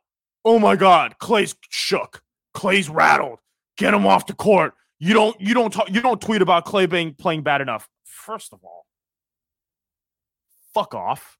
oh 0.45 0.59
my 0.59 0.77
God, 0.77 1.17
Klay's 1.21 1.57
shook, 1.71 2.23
Klay's 2.55 2.89
rattled, 2.89 3.41
get 3.77 3.95
him 3.95 4.07
off 4.07 4.27
the 4.27 4.35
court. 4.35 4.75
You 5.01 5.13
don't, 5.13 5.39
you 5.41 5.55
don't 5.55 5.73
talk, 5.73 5.91
you 5.91 6.01
don't 6.01 6.21
tweet 6.21 6.41
about 6.41 6.65
Klay 6.65 6.89
being 6.89 7.15
playing 7.15 7.43
bad 7.43 7.61
enough. 7.61 7.89
First 8.05 8.53
of 8.53 8.61
all, 8.63 8.87
fuck 10.75 10.95
off. 10.95 11.39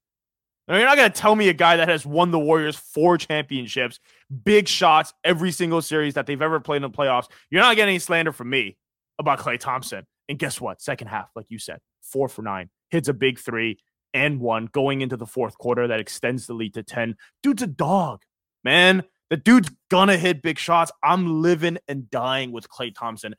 Now, 0.67 0.77
you're 0.79 0.87
not 0.87 0.97
gonna 0.97 1.11
tell 1.11 1.35
me 1.35 1.49
a 1.51 1.55
guy 1.55 1.77
that 1.77 1.89
has 1.89 2.07
won 2.07 2.31
the 2.31 2.39
Warriors 2.39 2.77
four 2.77 3.19
championships, 3.19 4.01
big 4.45 4.67
shots 4.67 5.13
every 5.23 5.53
single 5.53 5.83
series 5.83 6.15
that 6.15 6.27
they've 6.27 6.41
ever 6.41 6.59
played 6.59 6.79
in 6.79 6.83
the 6.83 6.91
playoffs. 6.91 7.27
You're 7.51 7.61
not 7.61 7.77
getting 7.77 7.93
any 7.93 7.99
slander 7.99 8.33
from 8.33 8.49
me 8.49 8.79
about 9.19 9.41
Klay 9.41 9.59
Thompson. 9.59 10.07
And 10.29 10.39
guess 10.39 10.61
what? 10.61 10.81
Second 10.81 11.09
half, 11.09 11.31
like 11.37 11.47
you 11.51 11.59
said, 11.59 11.81
four 12.01 12.29
for 12.29 12.41
nine, 12.41 12.71
hits 12.91 13.09
a 13.09 13.13
big 13.13 13.39
three 13.39 13.79
and 14.15 14.41
one 14.41 14.67
going 14.73 15.03
into 15.03 15.17
the 15.17 15.27
fourth 15.27 15.59
quarter 15.59 15.89
that 15.89 16.01
extends 16.01 16.47
the 16.47 16.55
lead 16.55 16.73
to 16.75 16.83
10. 16.83 17.17
Dude's 17.43 17.63
a 17.63 17.67
dog, 17.67 18.23
man. 18.63 19.03
The 19.29 19.37
dude's 19.37 19.71
gonna 19.91 20.17
hit 20.17 20.43
big 20.43 20.59
shots. 20.59 20.93
I'm 21.03 21.43
living 21.43 21.79
and 21.89 22.09
dying 22.09 22.53
with 22.53 22.69
Klay 22.69 22.95
Thompson 22.95 23.35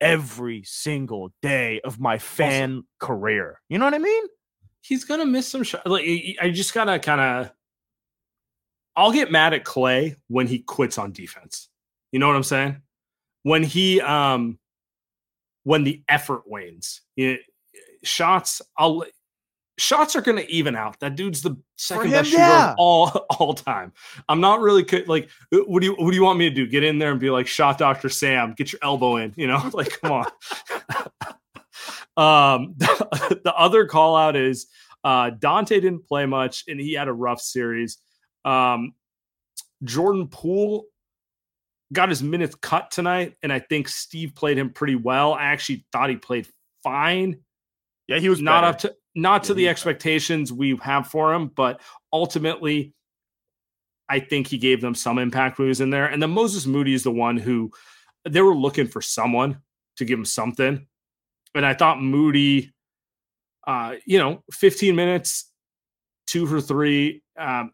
every 0.00 0.62
single 0.64 1.30
day 1.42 1.80
of 1.84 1.98
my 1.98 2.18
fan 2.18 2.84
career. 3.00 3.60
You 3.68 3.78
know 3.78 3.84
what 3.84 3.94
I 3.94 3.98
mean? 3.98 4.24
He's 4.84 5.04
gonna 5.04 5.24
miss 5.24 5.48
some 5.48 5.62
shots. 5.62 5.86
Like 5.86 6.04
I- 6.40 6.50
just 6.50 6.74
gotta 6.74 6.98
kind 6.98 7.20
of. 7.20 7.52
I'll 8.96 9.12
get 9.12 9.32
mad 9.32 9.54
at 9.54 9.64
Klay 9.64 10.16
when 10.28 10.46
he 10.46 10.58
quits 10.60 10.98
on 10.98 11.10
defense. 11.10 11.68
You 12.12 12.18
know 12.20 12.28
what 12.28 12.36
I'm 12.36 12.42
saying? 12.44 12.82
When 13.42 13.62
he 13.62 14.00
um, 14.02 14.58
when 15.64 15.84
the 15.84 16.02
effort 16.08 16.42
wanes, 16.46 17.00
You- 17.16 17.38
shots. 18.02 18.60
I'll 18.76 19.04
shots 19.78 20.14
are 20.14 20.20
going 20.20 20.36
to 20.38 20.48
even 20.52 20.76
out. 20.76 21.00
That 21.00 21.16
dude's 21.16 21.42
the 21.42 21.56
second 21.76 22.06
him, 22.06 22.10
best 22.12 22.30
shooter 22.30 22.42
yeah. 22.42 22.70
of 22.72 22.76
all 22.78 23.08
all 23.38 23.54
time. 23.54 23.92
I'm 24.28 24.40
not 24.40 24.60
really 24.60 24.84
like. 25.06 25.28
uh, 25.52 25.58
What 25.66 25.80
do 25.80 25.86
you 25.88 25.94
What 25.94 26.10
do 26.10 26.16
you 26.16 26.22
want 26.22 26.38
me 26.38 26.48
to 26.48 26.54
do? 26.54 26.66
Get 26.66 26.84
in 26.84 26.98
there 26.98 27.10
and 27.10 27.18
be 27.18 27.30
like, 27.30 27.46
"Shot 27.46 27.78
Doctor 27.78 28.08
Sam, 28.08 28.54
get 28.56 28.70
your 28.72 28.80
elbow 28.82 29.16
in." 29.16 29.32
You 29.36 29.46
know, 29.48 29.68
like 29.72 30.00
come 30.00 30.12
on. 30.12 30.26
um, 32.16 32.74
the, 32.76 33.40
the 33.44 33.54
other 33.54 33.86
call 33.86 34.16
out 34.16 34.36
is 34.36 34.66
uh, 35.02 35.30
Donte 35.30 35.68
didn't 35.68 36.06
play 36.06 36.26
much 36.26 36.64
and 36.68 36.80
he 36.80 36.94
had 36.94 37.08
a 37.08 37.12
rough 37.12 37.40
series. 37.40 37.98
Um, 38.44 38.94
Jordan 39.82 40.28
Poole 40.28 40.84
got 41.92 42.08
his 42.08 42.22
minutes 42.22 42.54
cut 42.56 42.90
tonight, 42.90 43.36
and 43.42 43.52
I 43.52 43.58
think 43.58 43.88
Steve 43.88 44.34
played 44.34 44.58
him 44.58 44.70
pretty 44.70 44.96
well. 44.96 45.34
I 45.34 45.44
actually 45.44 45.84
thought 45.92 46.10
he 46.10 46.16
played 46.16 46.48
fine 46.82 47.40
Yeah, 48.08 48.18
he 48.18 48.28
was 48.28 48.40
not 48.40 48.62
better. 48.62 48.66
up 48.68 48.78
to 48.80 48.96
not 49.14 49.44
to 49.44 49.52
Yeah, 49.52 49.54
the 49.54 49.60
he 49.60 49.66
better. 49.66 49.70
expectations 49.72 50.52
we 50.52 50.76
have 50.82 51.06
for 51.06 51.32
him, 51.34 51.48
but 51.54 51.80
ultimately, 52.12 52.94
I 54.08 54.20
think 54.20 54.46
he 54.48 54.58
gave 54.58 54.80
them 54.80 54.94
some 54.94 55.18
impact 55.18 55.58
when 55.58 55.66
he 55.66 55.70
was 55.70 55.80
in 55.80 55.90
there. 55.90 56.06
And 56.06 56.22
then 56.22 56.30
Moses 56.30 56.66
Moody 56.66 56.94
is 56.94 57.04
the 57.04 57.10
one 57.12 57.36
who 57.36 57.70
they 58.28 58.40
were 58.42 58.54
looking 58.54 58.86
for 58.88 59.00
someone 59.00 59.60
to 59.96 60.04
give 60.04 60.18
them 60.18 60.24
something. 60.24 60.86
And 61.54 61.64
I 61.64 61.74
thought 61.74 62.00
Moody, 62.00 62.72
uh, 63.66 63.94
you 64.06 64.18
know, 64.18 64.42
15 64.52 64.94
minutes, 64.96 65.50
two 66.26 66.46
for 66.46 66.60
three, 66.60 67.22
um, 67.38 67.72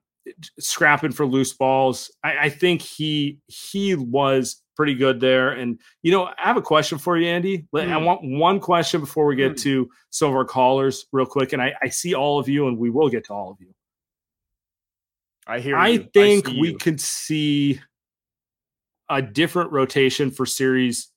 scrapping 0.59 1.13
for 1.13 1.27
loose 1.27 1.53
balls. 1.55 2.11
I, 2.23 2.39
I 2.39 2.49
think 2.51 2.83
he 2.83 3.39
he 3.47 3.95
was 3.95 4.63
pretty 4.77 4.95
good 4.95 5.21
there. 5.21 5.51
And 5.51 5.79
you 6.03 6.13
know, 6.13 6.25
I 6.25 6.35
have 6.39 6.57
a 6.57 6.63
question 6.63 6.99
for 6.99 7.17
you, 7.17 7.29
Andy. 7.29 7.67
Mm. 7.75 7.93
I 7.93 7.97
want 7.99 8.21
one 8.23 8.61
question 8.61 9.01
before 9.01 9.27
we 9.27 9.37
get 9.37 9.53
mm. 9.53 9.63
to 9.63 9.91
some 10.11 10.31
of 10.31 10.37
our 10.37 10.45
callers, 10.45 11.07
real 11.13 11.27
quick. 11.27 11.53
And 11.53 11.63
I, 11.63 11.75
I 11.83 11.89
see 11.89 12.15
all 12.15 12.39
of 12.39 12.49
you, 12.49 12.69
and 12.69 12.79
we 12.79 12.91
will 12.91 13.09
get 13.09 13.25
to 13.27 13.33
all 13.33 13.51
of 13.51 13.59
you. 13.61 13.75
I 15.47 15.61
hear. 15.61 15.77
I 15.77 15.99
think 15.99 16.49
I 16.49 16.53
we 16.53 16.75
could 16.75 17.01
see 17.01 17.81
a 19.09 19.21
different 19.21 19.73
rotation 19.73 20.31
for 20.31 20.47
series 20.47 21.09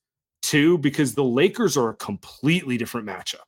two 0.44 0.78
because 0.78 1.16
the 1.16 1.24
Lakers 1.24 1.76
are 1.76 1.90
a 1.90 1.96
completely 1.96 2.78
different 2.78 3.08
matchup. 3.08 3.48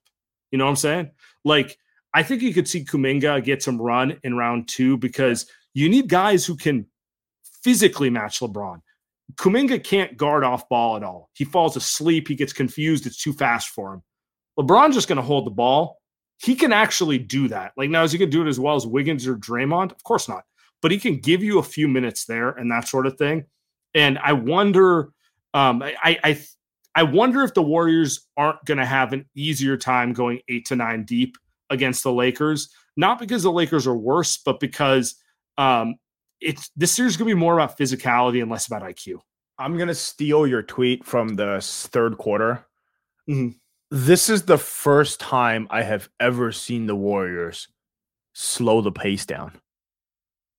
You 0.51 0.57
know 0.57 0.65
what 0.65 0.71
I'm 0.71 0.77
saying? 0.77 1.11
Like, 1.43 1.77
I 2.13 2.23
think 2.23 2.41
you 2.41 2.53
could 2.53 2.67
see 2.67 2.83
Kuminga 2.83 3.43
get 3.43 3.61
some 3.61 3.79
run 3.79 4.17
in 4.23 4.35
round 4.35 4.67
two 4.67 4.97
because 4.97 5.45
you 5.73 5.89
need 5.89 6.07
guys 6.07 6.45
who 6.45 6.55
can 6.55 6.87
physically 7.61 8.09
match 8.09 8.39
LeBron. 8.39 8.79
Kuminga 9.35 9.83
can't 9.83 10.15
guard 10.15 10.43
off 10.43 10.69
ball 10.69 10.95
at 10.95 11.03
all. 11.03 11.29
He 11.33 11.43
falls 11.43 11.75
asleep. 11.75 12.27
He 12.27 12.35
gets 12.35 12.53
confused. 12.53 13.05
It's 13.05 13.21
too 13.21 13.33
fast 13.33 13.69
for 13.69 13.93
him. 13.93 14.03
LeBron's 14.57 14.95
just 14.95 15.07
going 15.07 15.17
to 15.17 15.21
hold 15.21 15.45
the 15.45 15.51
ball. 15.51 15.97
He 16.37 16.55
can 16.55 16.71
actually 16.71 17.17
do 17.17 17.47
that. 17.49 17.73
Like 17.75 17.89
now, 17.89 18.03
is 18.03 18.11
he 18.11 18.17
can 18.17 18.29
do 18.29 18.41
it 18.41 18.47
as 18.47 18.59
well 18.59 18.75
as 18.75 18.87
Wiggins 18.87 19.27
or 19.27 19.35
Draymond? 19.35 19.91
Of 19.91 20.03
course 20.03 20.29
not. 20.29 20.43
But 20.81 20.91
he 20.91 20.99
can 20.99 21.17
give 21.17 21.43
you 21.43 21.59
a 21.59 21.63
few 21.63 21.87
minutes 21.87 22.25
there 22.25 22.49
and 22.49 22.71
that 22.71 22.87
sort 22.87 23.07
of 23.07 23.17
thing. 23.17 23.45
And 23.93 24.19
I 24.19 24.33
wonder, 24.33 25.09
um, 25.53 25.81
I, 25.81 26.19
I, 26.23 26.39
I 26.95 27.03
wonder 27.03 27.43
if 27.43 27.53
the 27.53 27.61
Warriors 27.61 28.27
aren't 28.37 28.63
going 28.65 28.77
to 28.77 28.85
have 28.85 29.13
an 29.13 29.25
easier 29.35 29.77
time 29.77 30.13
going 30.13 30.39
eight 30.47 30.65
to 30.67 30.75
nine 30.75 31.03
deep 31.03 31.37
against 31.69 32.03
the 32.03 32.13
Lakers. 32.13 32.69
Not 32.95 33.19
because 33.19 33.43
the 33.43 33.51
Lakers 33.51 33.85
are 33.85 33.95
worse, 33.95 34.37
but 34.37 34.59
because 34.59 35.15
um, 35.57 35.95
it's 36.39 36.71
this 36.75 36.93
series 36.93 37.13
is 37.13 37.17
going 37.17 37.29
to 37.29 37.35
be 37.35 37.39
more 37.39 37.55
about 37.55 37.77
physicality 37.77 38.41
and 38.41 38.49
less 38.49 38.67
about 38.67 38.81
IQ. 38.81 39.19
I'm 39.57 39.75
going 39.75 39.89
to 39.89 39.95
steal 39.95 40.47
your 40.47 40.63
tweet 40.63 41.05
from 41.05 41.35
the 41.35 41.59
third 41.61 42.17
quarter. 42.17 42.65
Mm-hmm. 43.29 43.57
This 43.91 44.29
is 44.29 44.43
the 44.43 44.57
first 44.57 45.19
time 45.19 45.67
I 45.69 45.83
have 45.83 46.09
ever 46.19 46.51
seen 46.51 46.87
the 46.87 46.95
Warriors 46.95 47.67
slow 48.33 48.81
the 48.81 48.91
pace 48.91 49.25
down 49.25 49.53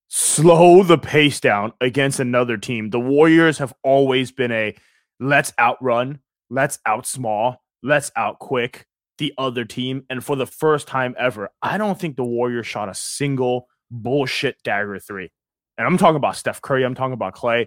slow 0.09 0.83
the 0.83 0.99
pace 0.99 1.41
down 1.41 1.73
against 1.81 2.21
another 2.21 2.57
team. 2.57 2.91
The 2.91 3.01
Warriors 3.01 3.59
have 3.59 3.75
always 3.83 4.31
been 4.31 4.53
a 4.53 4.75
let's 5.21 5.53
outrun, 5.59 6.21
let's 6.51 6.79
out 6.87 7.07
small, 7.07 7.63
let's 7.83 8.11
out 8.17 8.39
quick 8.39 8.87
the 9.19 9.33
other 9.39 9.65
team. 9.65 10.05
And 10.11 10.25
for 10.25 10.37
the 10.37 10.47
first 10.47 10.87
time 10.87 11.15
ever, 11.19 11.51
I 11.63 11.79
don't 11.79 11.99
think 11.99 12.17
the 12.17 12.25
Warriors 12.25 12.67
shot 12.67 12.89
a 12.89 12.95
single 12.95 13.69
bullshit 13.91 14.63
dagger 14.63 14.99
three. 14.99 15.31
And 15.79 15.87
I'm 15.87 15.99
talking 15.99 16.17
about 16.17 16.37
Steph 16.37 16.63
Curry, 16.63 16.85
I'm 16.85 16.95
talking 16.95 17.13
about 17.13 17.35
Klay. 17.35 17.67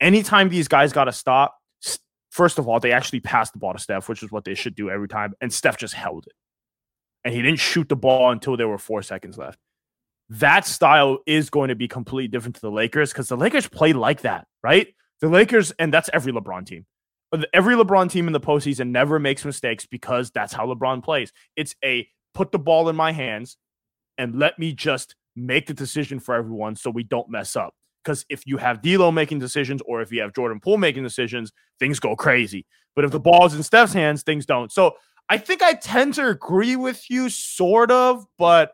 Anytime 0.00 0.48
these 0.48 0.68
guys 0.68 0.92
got 0.92 1.04
to 1.04 1.12
stop, 1.12 1.56
first 2.30 2.58
of 2.58 2.68
all, 2.68 2.78
they 2.78 2.92
actually 2.92 3.20
passed 3.20 3.52
the 3.52 3.58
ball 3.58 3.72
to 3.72 3.78
Steph, 3.78 4.08
which 4.08 4.22
is 4.22 4.30
what 4.30 4.44
they 4.44 4.54
should 4.54 4.74
do 4.74 4.90
every 4.90 5.08
time. 5.08 5.34
And 5.40 5.52
Steph 5.52 5.76
just 5.76 5.94
held 5.94 6.26
it. 6.26 6.32
And 7.24 7.34
he 7.34 7.42
didn't 7.42 7.58
shoot 7.58 7.88
the 7.88 7.96
ball 7.96 8.30
until 8.30 8.56
there 8.56 8.68
were 8.68 8.78
four 8.78 9.02
seconds 9.02 9.36
left 9.36 9.58
that 10.30 10.66
style 10.66 11.18
is 11.26 11.50
going 11.50 11.68
to 11.68 11.74
be 11.74 11.88
completely 11.88 12.28
different 12.28 12.56
to 12.56 12.60
the 12.60 12.70
Lakers 12.70 13.12
because 13.12 13.28
the 13.28 13.36
Lakers 13.36 13.66
play 13.66 13.92
like 13.92 14.22
that, 14.22 14.46
right? 14.62 14.88
The 15.20 15.28
Lakers, 15.28 15.72
and 15.72 15.92
that's 15.92 16.10
every 16.12 16.32
LeBron 16.32 16.66
team. 16.66 16.86
Every 17.52 17.74
LeBron 17.74 18.10
team 18.10 18.26
in 18.26 18.32
the 18.32 18.40
postseason 18.40 18.90
never 18.90 19.18
makes 19.18 19.44
mistakes 19.44 19.86
because 19.86 20.30
that's 20.30 20.52
how 20.52 20.66
LeBron 20.66 21.04
plays. 21.04 21.32
It's 21.56 21.74
a 21.84 22.08
put 22.34 22.52
the 22.52 22.58
ball 22.58 22.88
in 22.88 22.96
my 22.96 23.12
hands 23.12 23.56
and 24.16 24.38
let 24.38 24.58
me 24.58 24.72
just 24.72 25.14
make 25.36 25.66
the 25.66 25.74
decision 25.74 26.20
for 26.20 26.34
everyone 26.34 26.76
so 26.76 26.90
we 26.90 27.02
don't 27.04 27.28
mess 27.30 27.56
up. 27.56 27.74
Because 28.02 28.24
if 28.30 28.46
you 28.46 28.56
have 28.56 28.80
D'Lo 28.80 29.12
making 29.12 29.38
decisions 29.38 29.82
or 29.86 30.00
if 30.00 30.10
you 30.10 30.22
have 30.22 30.34
Jordan 30.34 30.60
Poole 30.60 30.78
making 30.78 31.02
decisions, 31.02 31.52
things 31.78 32.00
go 32.00 32.16
crazy. 32.16 32.64
But 32.96 33.04
if 33.04 33.10
the 33.10 33.20
ball's 33.20 33.54
in 33.54 33.62
Steph's 33.62 33.92
hands, 33.92 34.22
things 34.22 34.46
don't. 34.46 34.72
So 34.72 34.94
I 35.28 35.36
think 35.36 35.62
I 35.62 35.74
tend 35.74 36.14
to 36.14 36.28
agree 36.28 36.76
with 36.76 37.10
you, 37.10 37.28
sort 37.28 37.90
of, 37.90 38.24
but 38.38 38.72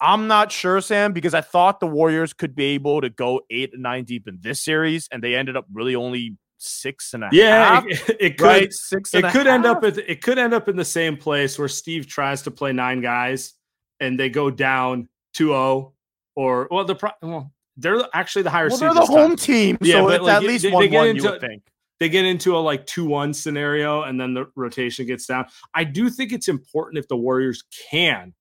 I'm 0.00 0.26
not 0.26 0.50
sure, 0.50 0.80
Sam, 0.80 1.12
because 1.12 1.32
I 1.32 1.42
thought 1.42 1.78
the 1.78 1.86
Warriors 1.86 2.32
could 2.32 2.56
be 2.56 2.64
able 2.74 3.00
to 3.02 3.08
go 3.08 3.42
eight 3.50 3.72
and 3.72 3.84
nine 3.84 4.04
deep 4.04 4.26
in 4.26 4.38
this 4.40 4.60
series, 4.60 5.08
and 5.12 5.22
they 5.22 5.36
ended 5.36 5.56
up 5.56 5.66
really 5.72 5.94
only 5.94 6.36
six 6.62 7.14
and 7.14 7.24
a 7.24 7.28
yeah, 7.32 7.74
half. 7.74 7.84
It, 7.86 8.16
it 8.20 8.38
could 8.38 8.46
right? 8.46 8.72
six. 8.72 9.12
it 9.14 9.22
could 9.32 9.46
half. 9.46 9.54
end 9.54 9.66
up 9.66 9.84
at 9.84 9.98
it 9.98 10.22
could 10.22 10.38
end 10.38 10.54
up 10.54 10.68
in 10.68 10.76
the 10.76 10.84
same 10.84 11.16
place 11.16 11.58
where 11.58 11.68
Steve 11.68 12.06
tries 12.06 12.42
to 12.42 12.50
play 12.50 12.72
nine 12.72 13.00
guys 13.00 13.54
and 14.00 14.18
they 14.18 14.28
go 14.28 14.50
down 14.50 15.08
2-0 15.36 15.92
or 16.34 16.68
well 16.70 16.84
the 16.84 17.12
well 17.22 17.52
they're 17.76 18.02
actually 18.14 18.42
the 18.42 18.50
higher. 18.50 18.68
Well, 18.68 18.78
they're 18.78 18.94
the 18.94 19.00
home 19.00 19.30
time. 19.30 19.36
team, 19.36 19.78
yeah, 19.80 19.94
so 19.94 20.08
it's 20.10 20.22
like, 20.24 20.36
at 20.36 20.42
least 20.42 20.64
they, 20.64 20.70
one 20.70 20.90
they 20.90 20.96
one. 20.96 21.08
Into, 21.08 21.22
you 21.22 21.30
would 21.30 21.40
think 21.40 21.62
they 22.00 22.08
get 22.08 22.24
into 22.24 22.56
a 22.56 22.58
like 22.58 22.84
2-1 22.86 23.34
scenario 23.34 24.02
and 24.02 24.20
then 24.20 24.34
the 24.34 24.46
rotation 24.56 25.06
gets 25.06 25.26
down. 25.26 25.46
I 25.72 25.84
do 25.84 26.10
think 26.10 26.32
it's 26.32 26.48
important 26.48 26.98
if 26.98 27.06
the 27.06 27.16
Warriors 27.16 27.62
can 27.90 28.34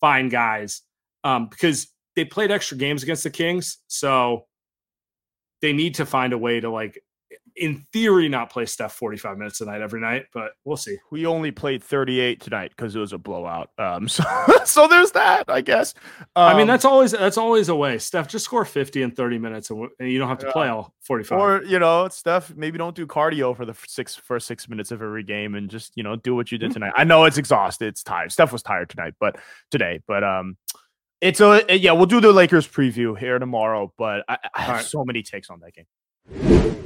find 0.00 0.30
guys 0.30 0.82
um, 1.24 1.48
because 1.48 1.88
they 2.14 2.24
played 2.24 2.50
extra 2.50 2.76
games 2.76 3.02
against 3.02 3.24
the 3.24 3.30
Kings, 3.30 3.78
so 3.88 4.46
they 5.60 5.72
need 5.72 5.96
to 5.96 6.06
find 6.06 6.32
a 6.32 6.38
way 6.38 6.60
to 6.60 6.70
like 6.70 7.02
in 7.58 7.84
theory 7.92 8.28
not 8.28 8.50
play 8.50 8.66
Steph 8.66 8.92
45 8.92 9.38
minutes 9.38 9.60
a 9.60 9.66
night 9.66 9.80
every 9.80 10.00
night, 10.00 10.26
but 10.32 10.52
we'll 10.64 10.76
see. 10.76 10.96
We 11.10 11.26
only 11.26 11.50
played 11.50 11.82
38 11.82 12.40
tonight 12.40 12.72
because 12.76 12.94
it 12.94 12.98
was 12.98 13.12
a 13.12 13.18
blowout. 13.18 13.70
Um, 13.78 14.08
so 14.08 14.24
so 14.64 14.88
there's 14.88 15.12
that, 15.12 15.44
I 15.48 15.60
guess. 15.60 15.94
Um, 16.36 16.44
I 16.44 16.52
mean, 16.54 16.62
um, 16.62 16.68
that's 16.68 16.84
always 16.84 17.12
that's 17.12 17.38
always 17.38 17.68
a 17.68 17.74
way. 17.74 17.98
Steph, 17.98 18.28
just 18.28 18.44
score 18.44 18.64
50 18.64 19.02
in 19.02 19.10
30 19.10 19.38
minutes, 19.38 19.70
and, 19.70 19.88
and 19.98 20.10
you 20.10 20.18
don't 20.18 20.28
have 20.28 20.38
to 20.38 20.52
play 20.52 20.68
all 20.68 20.94
45. 21.02 21.38
Or 21.38 21.62
you 21.64 21.78
know, 21.78 22.08
Steph, 22.08 22.54
maybe 22.54 22.78
don't 22.78 22.94
do 22.94 23.06
cardio 23.06 23.56
for 23.56 23.64
the 23.64 23.74
six 23.86 24.14
first 24.14 24.46
six 24.46 24.68
minutes 24.68 24.90
of 24.90 25.02
every 25.02 25.24
game, 25.24 25.54
and 25.54 25.68
just 25.68 25.92
you 25.96 26.02
know 26.02 26.16
do 26.16 26.34
what 26.34 26.52
you 26.52 26.58
did 26.58 26.70
mm-hmm. 26.70 26.74
tonight. 26.74 26.92
I 26.96 27.04
know 27.04 27.24
it's 27.24 27.38
exhausted, 27.38 27.88
it's 27.88 28.02
tired. 28.02 28.32
Steph 28.32 28.52
was 28.52 28.62
tired 28.62 28.88
tonight, 28.90 29.14
but 29.18 29.36
today, 29.70 30.00
but 30.06 30.24
um. 30.24 30.56
It's 31.20 31.40
a 31.40 31.64
yeah. 31.68 31.90
We'll 31.90 32.06
do 32.06 32.20
the 32.20 32.32
Lakers 32.32 32.68
preview 32.68 33.18
here 33.18 33.40
tomorrow, 33.40 33.92
but 33.98 34.24
I, 34.28 34.38
I 34.54 34.60
have 34.62 34.76
right. 34.76 34.84
so 34.84 35.04
many 35.04 35.24
takes 35.24 35.50
on 35.50 35.58
that 35.58 35.72
game. 35.74 36.78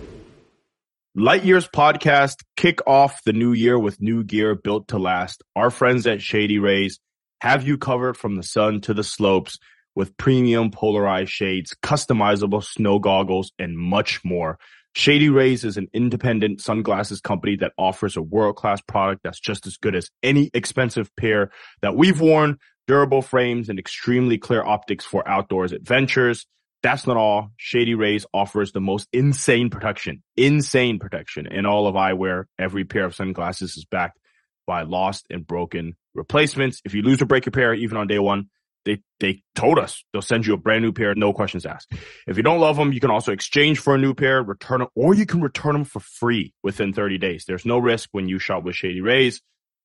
Light 1.14 1.44
Years 1.44 1.68
podcast 1.68 2.36
kick 2.56 2.78
off 2.86 3.22
the 3.24 3.34
new 3.34 3.52
year 3.52 3.78
with 3.78 4.00
new 4.00 4.24
gear 4.24 4.54
built 4.54 4.88
to 4.88 4.98
last. 4.98 5.42
Our 5.54 5.68
friends 5.68 6.06
at 6.06 6.22
Shady 6.22 6.58
Rays 6.58 7.00
have 7.42 7.68
you 7.68 7.76
covered 7.76 8.16
from 8.16 8.36
the 8.36 8.42
sun 8.42 8.80
to 8.82 8.94
the 8.94 9.04
slopes 9.04 9.58
with 9.94 10.16
premium 10.16 10.70
polarized 10.70 11.30
shades, 11.30 11.76
customizable 11.82 12.64
snow 12.64 12.98
goggles, 12.98 13.52
and 13.58 13.76
much 13.76 14.24
more. 14.24 14.58
Shady 14.94 15.28
Rays 15.28 15.64
is 15.64 15.76
an 15.76 15.88
independent 15.92 16.62
sunglasses 16.62 17.20
company 17.20 17.56
that 17.56 17.72
offers 17.76 18.16
a 18.16 18.22
world 18.22 18.56
class 18.56 18.80
product 18.80 19.20
that's 19.22 19.38
just 19.40 19.66
as 19.66 19.76
good 19.76 19.94
as 19.94 20.08
any 20.22 20.50
expensive 20.54 21.14
pair 21.16 21.50
that 21.82 21.94
we've 21.94 22.22
worn 22.22 22.58
durable 22.88 23.22
frames, 23.22 23.68
and 23.68 23.78
extremely 23.78 24.38
clear 24.38 24.62
optics 24.62 25.04
for 25.04 25.26
outdoors 25.28 25.72
adventures. 25.72 26.46
That's 26.82 27.06
not 27.06 27.16
all. 27.16 27.52
Shady 27.56 27.94
Rays 27.94 28.26
offers 28.34 28.72
the 28.72 28.80
most 28.80 29.08
insane 29.12 29.70
protection, 29.70 30.22
insane 30.36 30.98
protection 30.98 31.46
in 31.46 31.64
all 31.64 31.86
of 31.86 31.94
eyewear. 31.94 32.44
Every 32.58 32.84
pair 32.84 33.04
of 33.04 33.14
sunglasses 33.14 33.76
is 33.76 33.84
backed 33.84 34.18
by 34.66 34.82
lost 34.82 35.26
and 35.30 35.46
broken 35.46 35.96
replacements. 36.14 36.80
If 36.84 36.94
you 36.94 37.02
lose 37.02 37.22
or 37.22 37.26
break 37.26 37.46
a 37.46 37.50
pair, 37.50 37.72
even 37.74 37.96
on 37.96 38.08
day 38.08 38.18
one, 38.18 38.48
they, 38.84 39.00
they 39.20 39.42
told 39.54 39.78
us 39.78 40.02
they'll 40.12 40.22
send 40.22 40.44
you 40.44 40.54
a 40.54 40.58
brand 40.58 40.82
new 40.82 40.92
pair, 40.92 41.14
no 41.14 41.32
questions 41.32 41.64
asked. 41.64 41.92
If 42.26 42.36
you 42.36 42.42
don't 42.42 42.60
love 42.60 42.76
them, 42.76 42.92
you 42.92 42.98
can 42.98 43.10
also 43.10 43.32
exchange 43.32 43.78
for 43.78 43.94
a 43.94 43.98
new 43.98 44.12
pair, 44.12 44.42
return 44.42 44.80
them, 44.80 44.88
or 44.96 45.14
you 45.14 45.24
can 45.24 45.40
return 45.40 45.74
them 45.74 45.84
for 45.84 46.00
free 46.00 46.52
within 46.64 46.92
30 46.92 47.18
days. 47.18 47.44
There's 47.46 47.64
no 47.64 47.78
risk 47.78 48.08
when 48.12 48.28
you 48.28 48.40
shop 48.40 48.64
with 48.64 48.74
Shady 48.74 49.00
Rays. 49.00 49.40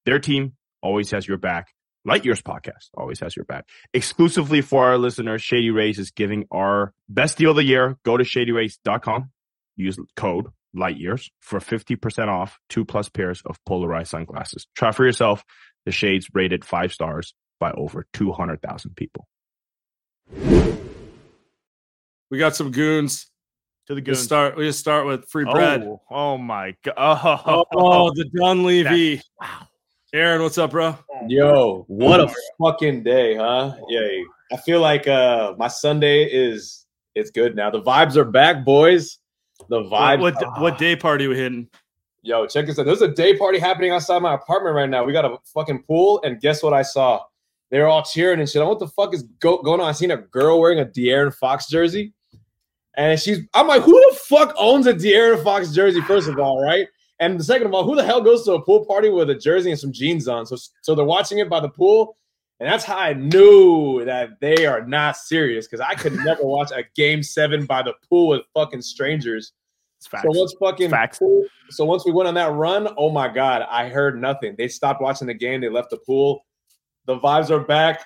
Their 0.05 0.19
team 0.19 0.53
always 0.81 1.11
has 1.11 1.27
your 1.27 1.37
back. 1.37 1.67
Light 2.07 2.23
Years 2.23 2.41
podcast 2.41 2.89
always 2.93 3.19
has 3.19 3.35
your 3.35 3.43
back. 3.43 3.67
Exclusively 3.93 4.61
for 4.61 4.85
our 4.85 4.97
listeners, 4.97 5.41
Shady 5.41 5.71
Rays 5.71 5.99
is 5.99 6.09
giving 6.09 6.45
our 6.51 6.93
best 7.09 7.37
deal 7.37 7.49
of 7.49 7.57
the 7.57 7.65
year. 7.65 7.97
Go 8.03 8.15
to 8.15 8.23
shadyrays.com, 8.23 9.29
use 9.75 9.99
code 10.15 10.47
Light 10.73 10.97
Years 10.97 11.29
for 11.41 11.59
50% 11.59 12.29
off 12.29 12.59
two 12.69 12.85
plus 12.85 13.09
pairs 13.09 13.41
of 13.45 13.57
polarized 13.65 14.11
sunglasses. 14.11 14.67
Try 14.73 14.93
for 14.93 15.05
yourself. 15.05 15.43
The 15.83 15.91
shades 15.91 16.29
rated 16.33 16.63
five 16.63 16.93
stars 16.93 17.33
by 17.59 17.71
over 17.71 18.07
200,000 18.13 18.95
people. 18.95 19.27
We 22.29 22.37
got 22.37 22.55
some 22.55 22.71
goons. 22.71 23.29
To 23.87 23.95
the 23.95 24.01
goons. 24.01 24.19
We 24.19 24.23
start. 24.23 24.57
We 24.57 24.65
just 24.65 24.79
start 24.79 25.07
with 25.07 25.29
free 25.29 25.45
bread. 25.45 25.83
Oh, 25.83 26.01
oh 26.09 26.37
my 26.37 26.75
god! 26.83 27.41
Oh, 27.45 27.65
oh 27.73 28.11
the 28.13 28.25
Dunleavy. 28.35 29.21
wow. 29.39 29.67
Aaron, 30.13 30.41
what's 30.41 30.57
up, 30.57 30.71
bro? 30.71 30.97
Yo, 31.27 31.83
what 31.87 32.21
a 32.21 32.33
fucking 32.61 33.03
day, 33.03 33.35
huh? 33.35 33.75
Yeah, 33.89 34.07
I 34.53 34.57
feel 34.57 34.79
like 34.79 35.07
uh 35.07 35.53
my 35.57 35.67
Sunday 35.67 36.23
is 36.25 36.85
it's 37.15 37.29
good 37.31 37.55
now. 37.55 37.69
The 37.69 37.81
vibes 37.81 38.15
are 38.15 38.23
back, 38.25 38.63
boys. 38.63 39.19
The 39.69 39.81
vibes. 39.81 40.19
What 40.21 40.35
what, 40.35 40.61
what 40.61 40.77
day 40.77 40.95
party 40.95 41.27
we 41.27 41.35
hitting? 41.35 41.67
Yo, 42.21 42.45
check 42.47 42.65
this 42.67 42.79
out. 42.79 42.85
There's 42.85 43.01
a 43.01 43.09
day 43.09 43.37
party 43.37 43.59
happening 43.59 43.91
outside 43.91 44.21
my 44.21 44.33
apartment 44.35 44.75
right 44.75 44.89
now. 44.89 45.03
We 45.03 45.13
got 45.13 45.25
a 45.25 45.37
fucking 45.53 45.83
pool, 45.83 46.21
and 46.23 46.39
guess 46.39 46.63
what 46.63 46.73
I 46.73 46.81
saw? 46.83 47.21
They 47.69 47.79
were 47.79 47.87
all 47.87 48.03
cheering 48.03 48.39
and 48.39 48.49
shit. 48.49 48.61
I'm, 48.61 48.67
What 48.69 48.79
the 48.79 48.87
fuck 48.87 49.13
is 49.13 49.23
go- 49.39 49.61
going 49.61 49.81
on? 49.81 49.87
I 49.89 49.91
seen 49.91 50.11
a 50.11 50.17
girl 50.17 50.59
wearing 50.61 50.79
a 50.79 50.85
De'Aaron 50.85 51.33
Fox 51.33 51.67
jersey, 51.69 52.13
and 52.95 53.19
she's. 53.19 53.39
I'm 53.53 53.67
like, 53.67 53.81
who 53.81 53.91
the 54.09 54.15
fuck 54.17 54.53
owns 54.57 54.87
a 54.87 54.93
De'Aaron 54.93 55.43
Fox 55.43 55.71
jersey? 55.73 55.99
First 56.01 56.29
of 56.29 56.39
all, 56.39 56.61
right? 56.61 56.87
And 57.19 57.43
second 57.43 57.67
of 57.67 57.73
all, 57.73 57.83
who 57.83 57.95
the 57.95 58.03
hell 58.03 58.21
goes 58.21 58.45
to 58.45 58.53
a 58.53 58.61
pool 58.61 58.85
party 58.85 59.09
with 59.09 59.29
a 59.29 59.35
jersey 59.35 59.71
and 59.71 59.79
some 59.79 59.91
jeans 59.91 60.27
on? 60.27 60.45
So, 60.45 60.55
so 60.81 60.93
they're 60.93 61.03
watching 61.05 61.39
it 61.39 61.49
by 61.49 61.59
the 61.59 61.69
pool, 61.69 62.15
and 62.59 62.69
that's 62.69 62.83
how 62.83 62.97
I 62.97 63.13
knew 63.13 64.05
that 64.05 64.39
they 64.39 64.65
are 64.67 64.85
not 64.85 65.17
serious 65.17 65.67
because 65.67 65.79
I 65.81 65.95
could 65.95 66.13
never 66.13 66.41
watch 66.45 66.71
a 66.71 66.83
game 66.95 67.23
seven 67.23 67.65
by 67.65 67.81
the 67.81 67.93
pool 68.07 68.27
with 68.29 68.41
fucking 68.53 68.81
strangers. 68.81 69.53
It's 69.97 70.05
facts. 70.05 70.23
So 70.31 70.39
once 70.39 70.55
fucking 70.59 70.91
Facts. 70.91 71.19
so 71.71 71.83
once 71.85 72.05
we 72.05 72.11
went 72.11 72.27
on 72.27 72.35
that 72.35 72.53
run, 72.53 72.87
oh 72.97 73.09
my 73.09 73.27
god, 73.27 73.63
I 73.67 73.89
heard 73.89 74.21
nothing. 74.21 74.53
They 74.55 74.67
stopped 74.67 75.01
watching 75.01 75.25
the 75.25 75.33
game. 75.33 75.59
They 75.59 75.69
left 75.69 75.89
the 75.89 75.97
pool. 75.97 76.45
The 77.07 77.17
vibes 77.19 77.49
are 77.49 77.59
back. 77.59 78.05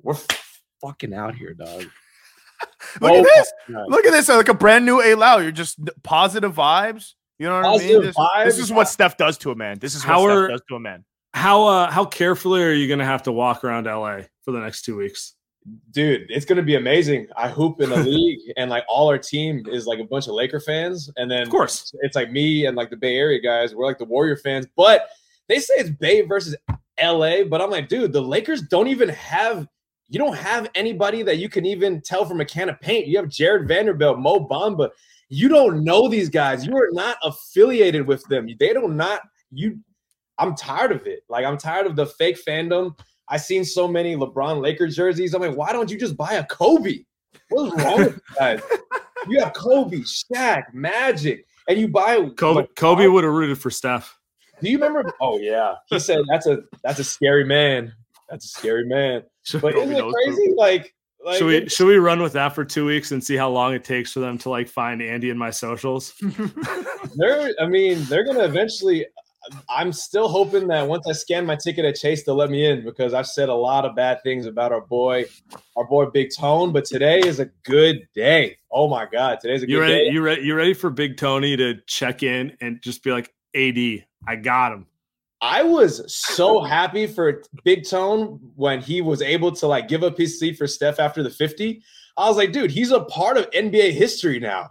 We're 0.00 0.14
f- 0.14 0.62
fucking 0.80 1.12
out 1.12 1.34
here, 1.34 1.52
dog. 1.52 1.82
Look 3.02 3.12
Oh 3.12 3.18
at 3.18 3.24
this. 3.24 3.52
Look 3.68 4.06
at 4.06 4.12
this. 4.12 4.28
Like 4.30 4.48
a 4.48 4.54
brand 4.54 4.86
new 4.86 5.02
A 5.02 5.14
Lau. 5.14 5.36
You're 5.38 5.52
just 5.52 5.78
positive 6.02 6.54
vibes. 6.54 7.12
You 7.38 7.46
know 7.48 7.56
what 7.60 7.64
I 7.66 7.70
mean? 7.70 7.78
Positive 7.80 8.02
This, 8.04 8.16
vibes. 8.16 8.44
this 8.46 8.58
is 8.58 8.72
what 8.72 8.88
Steph 8.88 9.16
does 9.16 9.36
to 9.38 9.50
a 9.50 9.54
man. 9.54 9.78
This 9.78 9.94
is 9.94 10.02
what 10.04 10.12
How 10.12 10.20
Steph 10.20 10.36
are- 10.36 10.48
does 10.48 10.62
to 10.68 10.76
a 10.76 10.80
man. 10.80 11.04
How 11.34 11.66
uh 11.66 11.90
how 11.90 12.04
carefully 12.06 12.62
are 12.62 12.72
you 12.72 12.88
gonna 12.88 13.04
have 13.04 13.22
to 13.24 13.32
walk 13.32 13.62
around 13.62 13.84
LA 13.86 14.20
for 14.44 14.52
the 14.52 14.60
next 14.60 14.82
two 14.82 14.96
weeks? 14.96 15.34
dude, 15.90 16.24
it's 16.30 16.44
gonna 16.46 16.62
be 16.62 16.76
amazing. 16.76 17.26
I 17.36 17.48
hoop 17.48 17.80
in 17.80 17.90
the 17.90 17.96
league, 18.04 18.38
and 18.56 18.70
like 18.70 18.84
all 18.88 19.08
our 19.10 19.18
team 19.18 19.64
is 19.68 19.84
like 19.86 19.98
a 19.98 20.04
bunch 20.04 20.28
of 20.28 20.34
Laker 20.34 20.60
fans, 20.60 21.10
and 21.16 21.28
then 21.30 21.42
Of 21.42 21.50
course. 21.50 21.92
it's 22.02 22.14
like 22.16 22.30
me 22.30 22.66
and 22.66 22.76
like 22.76 22.88
the 22.88 22.96
Bay 22.96 23.16
Area 23.16 23.40
guys. 23.40 23.74
We're 23.74 23.84
like 23.84 23.98
the 23.98 24.04
Warrior 24.04 24.36
fans, 24.36 24.66
but 24.76 25.08
they 25.48 25.58
say 25.58 25.74
it's 25.76 25.90
Bay 25.90 26.20
versus 26.22 26.54
LA. 27.02 27.42
But 27.44 27.60
I'm 27.60 27.70
like, 27.70 27.88
dude, 27.88 28.12
the 28.12 28.20
Lakers 28.22 28.62
don't 28.62 28.86
even 28.88 29.08
have. 29.10 29.66
You 30.08 30.20
don't 30.20 30.36
have 30.36 30.70
anybody 30.76 31.22
that 31.24 31.38
you 31.38 31.48
can 31.48 31.66
even 31.66 32.00
tell 32.00 32.24
from 32.24 32.40
a 32.40 32.44
can 32.44 32.68
of 32.68 32.80
paint. 32.80 33.08
You 33.08 33.16
have 33.18 33.28
Jarred 33.28 33.66
Vanderbilt, 33.66 34.20
Mo 34.20 34.46
Bamba. 34.48 34.88
You 35.28 35.48
don't 35.48 35.82
know 35.82 36.08
these 36.08 36.28
guys. 36.28 36.64
You 36.64 36.76
are 36.76 36.88
not 36.92 37.16
affiliated 37.22 38.06
with 38.06 38.22
them. 38.24 38.48
They 38.58 38.72
don't 38.72 38.96
not 38.96 39.22
you. 39.50 39.78
I'm 40.38 40.54
tired 40.54 40.92
of 40.92 41.06
it. 41.06 41.20
Like 41.28 41.44
I'm 41.44 41.58
tired 41.58 41.86
of 41.86 41.96
the 41.96 42.06
fake 42.06 42.38
fandom. 42.46 42.98
I 43.28 43.36
seen 43.36 43.64
so 43.64 43.88
many 43.88 44.14
LeBron 44.14 44.60
Lakers 44.60 44.94
jerseys. 44.94 45.34
I'm 45.34 45.42
like, 45.42 45.56
why 45.56 45.72
don't 45.72 45.90
you 45.90 45.98
just 45.98 46.16
buy 46.16 46.34
a 46.34 46.44
Kobe? 46.44 46.98
What's 47.48 47.82
wrong 47.82 47.98
with 47.98 48.14
you 48.14 48.36
guys? 48.38 48.60
You 49.28 49.40
have 49.40 49.54
Kobe, 49.54 50.02
Shaq, 50.02 50.72
Magic, 50.72 51.46
and 51.68 51.80
you 51.80 51.88
buy 51.88 52.28
Kobe 52.36 52.60
like, 52.60 52.74
Kobe 52.76 53.08
would 53.08 53.24
have 53.24 53.32
rooted 53.32 53.58
for 53.58 53.70
Steph. 53.70 54.16
Do 54.62 54.70
you 54.70 54.78
remember? 54.78 55.12
Oh 55.20 55.38
yeah, 55.38 55.74
he 55.88 55.98
said 55.98 56.20
that's 56.30 56.46
a 56.46 56.60
that's 56.84 57.00
a 57.00 57.04
scary 57.04 57.44
man. 57.44 57.92
That's 58.28 58.44
a 58.44 58.48
scary 58.48 58.86
man. 58.86 59.22
Should, 59.42 59.62
But 59.62 59.74
isn't 59.74 59.96
it 59.96 60.12
crazy? 60.12 60.54
Like, 60.56 60.94
like 61.26 61.38
should 61.38 61.46
we 61.46 61.68
should 61.68 61.88
we 61.88 61.96
run 61.96 62.22
with 62.22 62.32
that 62.34 62.54
for 62.54 62.64
two 62.64 62.86
weeks 62.86 63.10
and 63.10 63.22
see 63.22 63.36
how 63.36 63.50
long 63.50 63.74
it 63.74 63.82
takes 63.82 64.12
for 64.12 64.20
them 64.20 64.38
to 64.38 64.48
like 64.48 64.68
find 64.68 65.02
Andy 65.02 65.30
in 65.30 65.36
my 65.36 65.50
socials? 65.50 66.14
they're 67.16 67.52
I 67.60 67.66
mean, 67.66 68.04
they're 68.04 68.24
gonna 68.24 68.44
eventually 68.44 69.04
I'm 69.68 69.92
still 69.92 70.28
hoping 70.28 70.68
that 70.68 70.86
once 70.86 71.06
I 71.08 71.12
scan 71.12 71.46
my 71.46 71.56
ticket 71.56 71.84
at 71.84 71.96
Chase, 71.96 72.24
they'll 72.24 72.36
let 72.36 72.50
me 72.50 72.66
in 72.66 72.84
because 72.84 73.12
I've 73.12 73.26
said 73.26 73.48
a 73.48 73.54
lot 73.54 73.84
of 73.84 73.94
bad 73.96 74.22
things 74.22 74.46
about 74.46 74.72
our 74.72 74.80
boy, 74.80 75.24
our 75.76 75.84
boy 75.84 76.06
Big 76.06 76.30
Tone. 76.36 76.72
But 76.72 76.84
today 76.84 77.18
is 77.18 77.40
a 77.40 77.46
good 77.64 78.08
day. 78.14 78.56
Oh 78.70 78.88
my 78.88 79.06
god, 79.06 79.40
today's 79.40 79.64
a 79.64 79.66
good 79.66 79.78
ready? 79.78 79.94
day. 79.94 80.10
You 80.10 80.22
ready? 80.22 80.42
You 80.42 80.54
ready 80.54 80.74
for 80.74 80.90
Big 80.90 81.16
Tony 81.16 81.56
to 81.56 81.80
check 81.86 82.22
in 82.22 82.56
and 82.60 82.80
just 82.82 83.02
be 83.02 83.10
like, 83.10 83.34
"AD, 83.54 84.04
I 84.28 84.36
got 84.36 84.72
him." 84.72 84.86
I 85.40 85.62
was 85.62 86.02
so 86.14 86.62
happy 86.62 87.06
for 87.06 87.42
Big 87.64 87.86
Tone 87.88 88.40
when 88.54 88.80
he 88.80 89.02
was 89.02 89.20
able 89.20 89.52
to 89.52 89.66
like 89.66 89.88
give 89.88 90.02
up 90.02 90.16
his 90.16 90.38
seat 90.38 90.56
for 90.56 90.66
Steph 90.66 90.98
after 90.98 91.22
the 91.22 91.30
50. 91.30 91.82
I 92.16 92.28
was 92.28 92.36
like, 92.36 92.52
dude, 92.52 92.70
he's 92.70 92.90
a 92.90 93.00
part 93.04 93.36
of 93.36 93.50
NBA 93.50 93.92
history 93.92 94.40
now. 94.40 94.70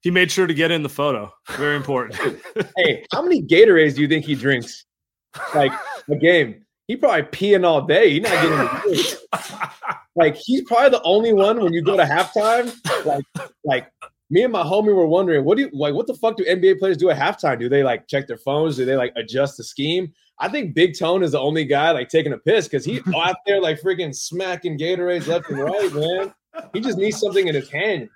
He 0.00 0.10
made 0.10 0.30
sure 0.30 0.46
to 0.46 0.54
get 0.54 0.70
in 0.70 0.82
the 0.82 0.88
photo. 0.88 1.32
Very 1.50 1.76
important. 1.76 2.18
Hey, 2.76 3.04
how 3.12 3.22
many 3.22 3.42
Gatorades 3.42 3.94
do 3.94 4.02
you 4.02 4.08
think 4.08 4.24
he 4.24 4.34
drinks? 4.34 4.84
Like 5.54 5.72
a 6.10 6.16
game. 6.16 6.64
He 6.88 6.96
probably 6.96 7.22
peeing 7.22 7.64
all 7.64 7.82
day. 7.82 8.10
He's 8.10 8.22
not 8.22 8.42
getting 8.42 9.18
like 10.16 10.36
he's 10.36 10.62
probably 10.62 10.90
the 10.90 11.02
only 11.02 11.32
one 11.32 11.62
when 11.62 11.72
you 11.72 11.82
go 11.82 11.96
to 11.96 12.04
halftime. 12.04 12.74
Like, 13.04 13.24
like 13.64 13.92
me 14.32 14.44
and 14.44 14.52
my 14.52 14.62
homie 14.62 14.96
were 14.96 15.06
wondering, 15.06 15.44
what 15.44 15.58
do 15.58 15.64
you 15.64 15.70
like? 15.74 15.92
What 15.92 16.06
the 16.06 16.14
fuck 16.14 16.38
do 16.38 16.44
NBA 16.44 16.78
players 16.78 16.96
do 16.96 17.10
at 17.10 17.18
halftime? 17.18 17.60
Do 17.60 17.68
they 17.68 17.82
like 17.82 18.08
check 18.08 18.26
their 18.26 18.38
phones? 18.38 18.76
Do 18.78 18.86
they 18.86 18.96
like 18.96 19.12
adjust 19.14 19.58
the 19.58 19.62
scheme? 19.62 20.10
I 20.38 20.48
think 20.48 20.74
Big 20.74 20.98
Tone 20.98 21.22
is 21.22 21.32
the 21.32 21.38
only 21.38 21.66
guy 21.66 21.90
like 21.90 22.08
taking 22.08 22.32
a 22.32 22.38
piss 22.38 22.66
because 22.66 22.82
he 22.82 23.02
out 23.14 23.36
there 23.46 23.60
like 23.60 23.78
freaking 23.82 24.16
smacking 24.16 24.78
Gatorades 24.78 25.26
left 25.26 25.50
and 25.50 25.60
right, 25.60 25.92
man. 25.92 26.34
He 26.72 26.80
just 26.80 26.96
needs 26.96 27.20
something 27.20 27.46
in 27.46 27.54
his 27.54 27.70
hand. 27.70 28.08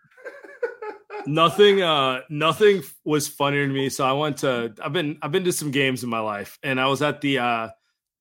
nothing 1.26 1.82
uh 1.82 2.20
nothing 2.30 2.82
was 3.04 3.26
funnier 3.26 3.66
to 3.66 3.72
me 3.72 3.88
so 3.88 4.04
i 4.04 4.12
went 4.12 4.36
to 4.36 4.72
i've 4.84 4.92
been 4.92 5.18
i've 5.22 5.32
been 5.32 5.42
to 5.42 5.50
some 5.50 5.72
games 5.72 6.04
in 6.04 6.10
my 6.10 6.20
life 6.20 6.56
and 6.62 6.80
i 6.80 6.86
was 6.86 7.02
at 7.02 7.20
the 7.20 7.36
uh 7.38 7.68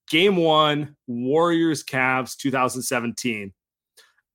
game 0.10 0.38
one 0.38 0.95
warriors 1.05 1.84
Cavs 1.84 2.36
2017 2.38 3.53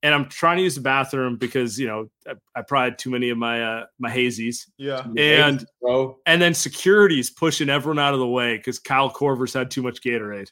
and 0.02 0.14
i'm 0.14 0.28
trying 0.28 0.56
to 0.56 0.62
use 0.62 0.74
the 0.74 0.80
bathroom 0.80 1.36
because 1.36 1.78
you 1.78 1.86
know 1.86 2.06
i, 2.28 2.32
I 2.56 2.62
probably 2.62 2.90
had 2.90 2.98
too 2.98 3.10
many 3.10 3.30
of 3.30 3.38
my 3.38 3.62
uh 3.62 3.86
my 3.98 4.10
hazies 4.10 4.66
Yeah. 4.78 5.04
and 5.16 5.64
bro, 5.80 6.18
and 6.26 6.40
then 6.40 6.54
security's 6.54 7.30
pushing 7.30 7.68
everyone 7.68 7.98
out 7.98 8.14
of 8.14 8.20
the 8.20 8.26
way 8.26 8.56
because 8.56 8.78
kyle 8.78 9.10
korver's 9.10 9.52
had 9.54 9.70
too 9.70 9.82
much 9.82 10.00
gatorade 10.02 10.48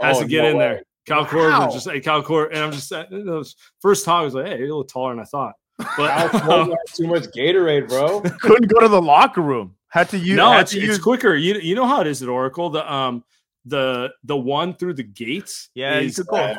has 0.00 0.16
Oh, 0.18 0.22
to 0.22 0.28
get 0.28 0.42
no 0.42 0.48
in 0.50 0.56
way. 0.56 0.64
there 0.64 0.82
kyle 1.06 1.22
Wow. 1.24 1.28
korver 1.68 1.72
just 1.72 1.86
like 1.86 2.04
kyle 2.04 2.22
korver 2.22 2.48
and 2.50 2.58
i'm 2.58 2.72
just 2.72 2.92
uh, 2.92 3.04
it 3.10 3.24
was- 3.24 3.56
first 3.80 4.04
time 4.04 4.20
i 4.20 4.24
was 4.24 4.34
like 4.34 4.46
hey 4.46 4.56
you're 4.58 4.66
a 4.66 4.68
little 4.68 4.84
taller 4.84 5.12
than 5.14 5.20
i 5.20 5.24
thought 5.24 5.54
but 5.96 6.30
Korver 6.30 6.68
has 6.86 6.96
too 6.96 7.08
much 7.08 7.24
Gatorade, 7.36 7.88
bro. 7.88 8.20
Couldn't 8.40 8.68
go 8.68 8.78
to 8.78 8.86
the 8.86 9.02
locker 9.02 9.40
room. 9.40 9.74
Had 9.88 10.08
to 10.10 10.18
use. 10.18 10.36
no, 10.36 10.56
it's, 10.60 10.70
to 10.70 10.78
it's 10.78 10.86
use- 10.86 10.98
quicker. 11.00 11.34
You 11.34 11.54
you 11.54 11.74
know 11.74 11.84
how 11.84 12.00
it 12.00 12.06
is 12.06 12.22
at 12.22 12.28
Oracle. 12.28 12.70
The 12.70 12.88
um 12.92 13.24
the 13.64 14.12
the 14.22 14.36
one 14.36 14.74
through 14.74 14.94
the 14.94 15.02
gates. 15.02 15.70
Yeah, 15.74 15.98
you 15.98 16.06
is- 16.06 16.16
could 16.18 16.28
go 16.28 16.36
Yeah. 16.36 16.58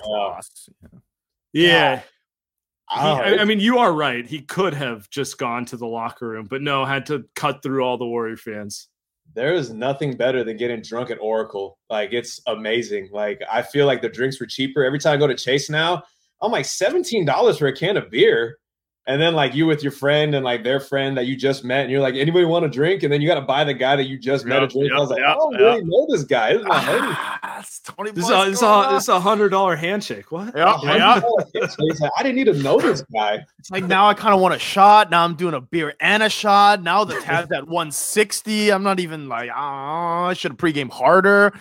Yeah. 1.55 2.01
Oh, 2.95 3.15
I, 3.15 3.39
I 3.39 3.45
mean, 3.45 3.59
you 3.59 3.79
are 3.79 3.91
right. 3.93 4.27
He 4.27 4.41
could 4.41 4.73
have 4.75 5.09
just 5.09 5.37
gone 5.39 5.65
to 5.65 5.77
the 5.77 5.87
locker 5.87 6.27
room, 6.29 6.45
but 6.47 6.61
no, 6.61 6.85
had 6.85 7.05
to 7.07 7.25
cut 7.35 7.63
through 7.63 7.83
all 7.83 7.97
the 7.97 8.05
Warrior 8.05 8.37
fans. 8.37 8.89
there 9.33 9.53
is 9.53 9.71
nothing 9.71 10.15
better 10.15 10.43
than 10.43 10.57
getting 10.57 10.81
drunk 10.81 11.09
at 11.09 11.17
Oracle. 11.19 11.77
Like 11.89 12.13
it's 12.13 12.39
amazing. 12.47 13.09
Like 13.11 13.41
I 13.51 13.61
feel 13.61 13.85
like 13.85 14.01
the 14.01 14.09
drinks 14.09 14.39
were 14.39 14.45
cheaper. 14.45 14.83
Every 14.83 14.99
time 14.99 15.15
I 15.15 15.17
go 15.17 15.27
to 15.27 15.35
Chase 15.35 15.69
now, 15.69 16.03
I'm 16.41 16.51
like 16.51 16.65
$17 16.65 17.57
for 17.57 17.67
a 17.67 17.75
can 17.75 17.97
of 17.97 18.09
beer. 18.11 18.57
And 19.07 19.21
then 19.21 19.35
like 19.35 19.53
you 19.53 19.67
with 19.67 19.83
your 19.83 19.91
friend 19.91 20.33
and 20.33 20.43
like 20.43 20.63
their 20.63 20.79
friend 20.79 21.15
that 21.17 21.27
you 21.27 21.35
just 21.35 21.63
met, 21.63 21.81
and 21.81 21.91
you're 21.91 22.01
like, 22.01 22.15
anybody 22.15 22.43
want 22.45 22.65
a 22.65 22.67
drink? 22.67 23.03
And 23.03 23.13
then 23.13 23.21
you 23.21 23.27
got 23.27 23.35
to 23.35 23.41
buy 23.41 23.63
the 23.63 23.73
guy 23.73 23.95
that 23.95 24.05
you 24.05 24.17
just 24.17 24.45
met 24.45 24.59
a 24.59 24.61
Yep, 24.61 24.71
drink. 24.71 24.91
I 24.93 24.99
was 24.99 25.09
like, 25.11 25.19
yep, 25.19 25.27
I 25.29 25.33
don't 25.35 25.51
yep. 25.53 25.61
really 25.61 25.83
know 25.83 26.07
this 26.09 26.23
guy. 26.23 26.53
This 26.53 26.61
is 26.61 26.67
my 26.67 26.79
homie. 26.79 27.15
Ah, 27.47 27.59
it's 27.59 27.79
Tony 27.81 28.11
This 28.11 28.25
is 28.25 28.31
a, 28.31 28.41
is 28.41 28.61
a, 28.63 28.65
on. 28.65 29.17
a 29.17 29.19
hundred 29.19 29.49
dollar 29.49 29.75
handshake. 29.75 30.31
What? 30.31 30.55
Yeah, 30.55 30.75
yeah. 30.83 31.21
Like, 31.53 32.11
I 32.17 32.23
didn't 32.23 32.35
need 32.35 32.45
to 32.45 32.53
know 32.55 32.79
this 32.79 33.03
guy. 33.13 33.45
It's 33.59 33.69
like 33.69 33.83
now 33.83 34.07
I 34.07 34.15
kind 34.15 34.33
of 34.33 34.39
want 34.41 34.55
a 34.55 34.59
shot. 34.59 35.11
Now 35.11 35.23
I'm 35.23 35.35
doing 35.35 35.53
a 35.53 35.61
beer 35.61 35.93
and 35.99 36.23
a 36.23 36.29
shot. 36.29 36.81
Now 36.81 37.03
the 37.03 37.19
tab's 37.21 37.51
at 37.51 37.67
160. 37.67 38.71
I'm 38.71 38.81
not 38.81 38.99
even 38.99 39.29
like, 39.29 39.51
ah, 39.53 40.25
I 40.25 40.33
should 40.33 40.53
have 40.53 40.57
pregame 40.57 40.89
harder. 40.89 41.53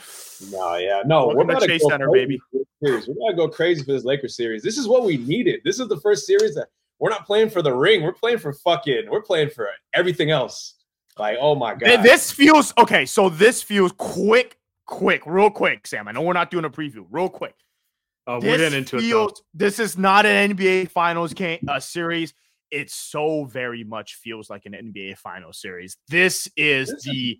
No, 0.51 0.77
yeah, 0.77 1.03
no. 1.05 1.27
Welcome 1.27 1.49
to 1.49 1.57
about 1.57 1.69
Chase 1.69 1.83
go 1.83 1.91
Center, 1.91 2.11
baby. 2.11 2.41
series. 2.83 3.07
We're 3.07 3.15
gonna 3.15 3.37
go 3.37 3.49
crazy 3.49 3.85
for 3.85 3.93
this 3.93 4.05
Lakers 4.05 4.35
series. 4.35 4.63
This 4.63 4.79
is 4.79 4.89
what 4.89 5.05
we 5.05 5.19
needed. 5.19 5.61
This 5.65 5.79
is 5.79 5.89
the 5.89 6.01
first 6.01 6.27
series 6.27 6.55
that 6.55 6.69
we're 7.05 7.11
not 7.11 7.27
playing 7.27 7.51
for 7.51 7.61
the 7.61 7.71
ring. 7.71 8.03
We're 8.03 8.15
playing 8.15 8.39
for 8.39 8.55
fucking. 8.55 9.11
We're 9.11 9.21
playing 9.21 9.51
for 9.51 9.69
everything 9.93 10.31
else. 10.31 10.77
Like, 11.19 11.37
oh 11.39 11.55
my 11.55 11.75
god, 11.75 12.03
This 12.03 12.33
feels 12.33 12.73
okay. 12.79 13.05
So 13.05 13.29
this 13.29 13.63
feels 13.63 13.93
quick, 13.99 14.57
quick, 14.87 15.21
real 15.27 15.51
quick, 15.51 15.87
Sam. 15.87 16.09
I 16.09 16.13
know 16.13 16.23
we're 16.23 16.33
not 16.33 16.51
doing 16.51 16.65
a 16.65 16.71
preview. 16.71 17.05
Real 17.11 17.29
quick. 17.29 17.57
This 18.27 18.43
we're 18.43 18.57
getting 18.57 18.79
into 18.79 18.97
it. 18.97 19.03
Though. 19.03 19.07
feels, 19.29 19.43
This 19.53 19.79
is 19.79 19.99
not 19.99 20.25
an 20.25 20.57
NBA 20.57 20.91
Finals 20.93 21.35
game 21.35 21.59
uh, 21.69 21.79
series. 21.79 22.33
It 22.71 22.91
so 22.91 23.45
very 23.45 23.85
much 23.85 24.15
feels 24.15 24.49
like 24.49 24.65
an 24.65 24.73
NBA 24.73 25.19
Finals 25.19 25.61
series. 25.61 25.99
This 26.09 26.49
is 26.57 26.89
This 26.89 26.97
is- 27.01 27.05
the 27.05 27.39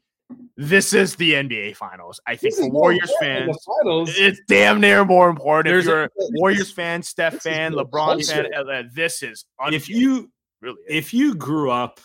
this 0.57 0.93
is 0.93 1.17
the 1.17 1.33
NBA 1.35 1.77
Finals. 1.77 2.21
I 2.27 2.37
think 2.37 2.55
This 2.55 2.65
for 2.65 2.71
Warriors 2.71 3.11
important 3.21 3.49
fans, 3.49 3.57
the 3.57 3.73
finals. 3.83 4.11
it's 4.17 4.41
damn 4.49 4.81
near 4.81 5.05
more 5.05 5.29
important. 5.29 5.73
There's 5.73 5.87
if 5.87 5.91
you're 5.91 6.05
a 6.05 6.11
Warriors 6.41 6.71
fan, 6.71 7.03
Steph 7.03 7.43
fan, 7.43 7.73
LeBron 7.73 8.27
fan, 8.27 8.51
culture. 8.53 8.71
uh, 8.73 8.83
this 8.95 9.23
is 9.23 9.45
If 9.71 9.89
you 9.89 10.31
really 10.61 10.81
if 10.89 11.13
you 11.13 11.35
grew 11.35 11.71
up 11.71 12.01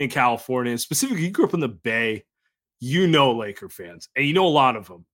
in 0.00 0.08
California, 0.10 0.72
and 0.72 0.80
specifically 0.80 1.24
you 1.24 1.30
grew 1.30 1.44
up 1.44 1.54
in 1.54 1.60
the 1.60 1.68
Bay, 1.68 2.24
you 2.80 3.06
know 3.06 3.32
Laker 3.32 3.68
fans, 3.68 4.08
and 4.16 4.26
you 4.26 4.32
know 4.34 4.46
a 4.46 4.48
lot 4.48 4.74
of 4.76 4.88
them. 4.88 5.04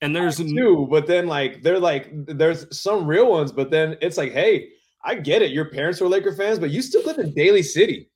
And 0.00 0.14
there's 0.14 0.40
n- 0.40 0.54
too, 0.54 0.86
but 0.90 1.06
then 1.06 1.26
like 1.26 1.62
they're 1.62 1.78
like 1.78 2.08
there's 2.26 2.66
some 2.76 3.06
real 3.06 3.30
ones, 3.30 3.52
but 3.52 3.70
then 3.70 3.96
it's 4.00 4.16
like, 4.16 4.32
hey, 4.32 4.68
I 5.04 5.14
get 5.14 5.42
it. 5.42 5.50
Your 5.52 5.66
parents 5.70 6.00
were 6.00 6.08
Laker 6.08 6.34
fans, 6.34 6.58
but 6.58 6.70
you 6.70 6.82
still 6.82 7.02
live 7.04 7.18
in 7.18 7.32
Daly 7.34 7.62
City. 7.62 8.10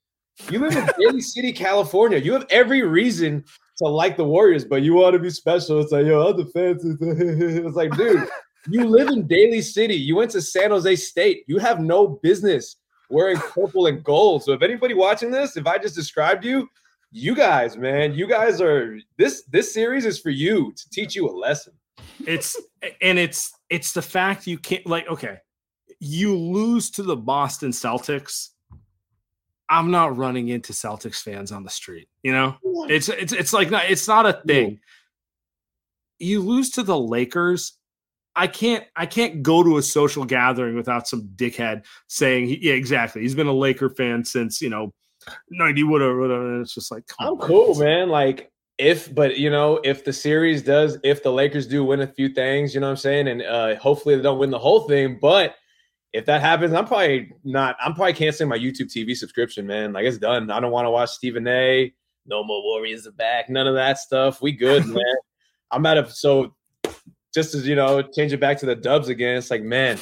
You 0.51 0.59
live 0.59 0.77
in 0.77 0.89
Daly 0.99 1.21
City, 1.21 1.53
California. 1.53 2.19
You 2.19 2.33
have 2.33 2.47
every 2.51 2.83
reason 2.83 3.45
to 3.79 3.85
like 3.85 4.17
the 4.17 4.25
Warriors, 4.25 4.65
but 4.65 4.83
you 4.83 4.95
want 4.95 5.15
to 5.15 5.19
be 5.19 5.31
special. 5.31 5.81
It's 5.81 5.93
like, 5.93 6.07
yo, 6.07 6.33
fans. 6.53 6.85
It's 7.01 7.77
like, 7.77 7.97
dude, 7.97 8.29
you 8.69 8.87
live 8.87 9.09
in 9.09 9.27
Daly 9.27 9.61
City. 9.61 9.95
You 9.95 10.17
went 10.17 10.31
to 10.33 10.43
San 10.43 10.71
Jose 10.71 10.97
State. 10.97 11.45
You 11.47 11.59
have 11.59 11.81
no 11.81 12.07
business 12.23 12.77
wearing 13.11 13.37
purple 13.37 13.87
and 13.87 14.03
gold. 14.03 14.43
So 14.43 14.53
if 14.53 14.63
anybody 14.63 14.95
watching 14.95 15.31
this, 15.31 15.57
if 15.57 15.67
I 15.67 15.79
just 15.79 15.95
described 15.95 16.45
you, 16.45 16.69
you 17.11 17.35
guys, 17.35 17.77
man, 17.77 18.15
you 18.15 18.27
guys 18.27 18.61
are 18.61 18.99
this 19.19 19.45
this 19.51 19.73
series 19.73 20.07
is 20.07 20.19
for 20.19 20.31
you 20.31 20.73
to 20.73 20.91
teach 20.91 21.15
you 21.15 21.29
a 21.29 21.31
lesson. 21.31 21.75
It's 22.27 22.59
and 23.03 23.19
it's 23.19 23.53
it's 23.69 23.93
the 23.93 24.01
fact 24.01 24.47
you 24.47 24.59
can't 24.59 24.87
like 24.87 25.07
okay, 25.09 25.37
you 26.01 26.37
lose 26.37 26.91
to 26.93 27.03
the 27.03 27.17
Boston 27.17 27.71
Celtics. 27.71 28.49
I'm 29.73 29.91
not 29.91 30.19
running 30.19 30.51
into 30.51 30.75
Celtics 30.75 31.23
fans 31.23 31.51
on 31.51 31.65
the 31.65 31.71
street. 31.71 32.07
You 32.23 32.33
know, 32.33 32.57
it's 32.91 33.09
it's 33.09 33.33
it's 33.33 33.55
like 33.55 33.71
not 33.71 33.85
it's 33.89 34.07
not 34.07 34.27
a 34.27 34.35
thing. 34.47 34.81
You 36.19 36.43
lose 36.43 36.73
to 36.73 36.83
the 36.83 36.99
Lakers. 36.99 37.79
I 38.37 38.49
can't 38.49 38.85
I 38.95 39.07
can't 39.07 39.43
go 39.43 39.63
to 39.63 39.79
a 39.79 39.83
social 39.83 40.27
gathering 40.27 40.77
without 40.77 41.09
some 41.09 41.31
dickhead 41.37 41.85
saying 42.07 42.59
yeah 42.61 42.75
exactly 42.75 43.21
he's 43.21 43.35
been 43.35 43.47
a 43.47 43.53
Laker 43.53 43.91
fan 43.91 44.25
since 44.25 44.63
you 44.63 44.71
know 44.71 44.91
90 45.51 45.85
whatever 45.85 46.19
whatever 46.19 46.55
and 46.55 46.63
it's 46.63 46.75
just 46.75 46.91
like 46.91 47.05
I'm 47.19 47.35
on, 47.35 47.39
cool, 47.39 47.75
man. 47.75 48.09
Like 48.09 48.51
if, 48.79 49.15
but 49.15 49.39
you 49.39 49.51
know, 49.51 49.81
if 49.85 50.05
the 50.05 50.13
series 50.13 50.63
does, 50.63 50.99
if 51.03 51.23
the 51.23 51.33
Lakers 51.33 51.67
do 51.67 51.85
win 51.85 52.01
a 52.01 52.07
few 52.07 52.29
things, 52.31 52.75
you 52.75 52.81
know 52.81 52.87
what 52.87 52.93
I'm 52.93 52.97
saying, 52.99 53.29
and 53.29 53.43
uh 53.43 53.77
hopefully 53.77 54.17
they 54.17 54.23
don't 54.23 54.39
win 54.39 54.51
the 54.51 54.59
whole 54.59 54.81
thing, 54.81 55.19
but 55.21 55.57
if 56.13 56.27
that 56.27 56.41
happens, 56.43 56.75
I'm 56.75 56.87
probably 56.87 57.33
not. 57.43 57.77
I'm 57.83 57.95
probably 57.95 58.13
canceling 58.13 58.49
my 58.49 58.59
YouTube 58.59 58.93
TV 58.95 59.17
subscription, 59.17 59.67
man. 59.67 59.93
Like 59.93 60.05
it's 60.05 60.19
done. 60.19 60.51
I 60.51 60.61
don't 60.61 60.73
want 60.73 60.87
to 60.87 60.91
watch 60.91 61.11
Stephen 61.11 61.47
A. 61.49 61.93
No 62.27 62.45
more 62.45 62.63
Warriors 62.63 63.07
are 63.07 63.13
back. 63.13 63.49
None 63.49 63.67
of 63.67 63.75
that 63.75 63.99
stuff. 63.99 64.43
We 64.43 64.53
good, 64.53 64.87
man. 64.87 65.17
I'm 65.71 65.87
out 65.87 65.99
of 65.99 66.13
so 66.13 66.55
just 67.33 67.55
as 67.55 67.67
you 67.67 67.75
know, 67.75 68.03
change 68.03 68.33
it 68.33 68.41
back 68.41 68.59
to 68.59 68.67
the 68.67 68.77
Dubs 68.77 69.09
again. 69.09 69.39
It's 69.39 69.51
like, 69.51 69.63
man, 69.63 69.99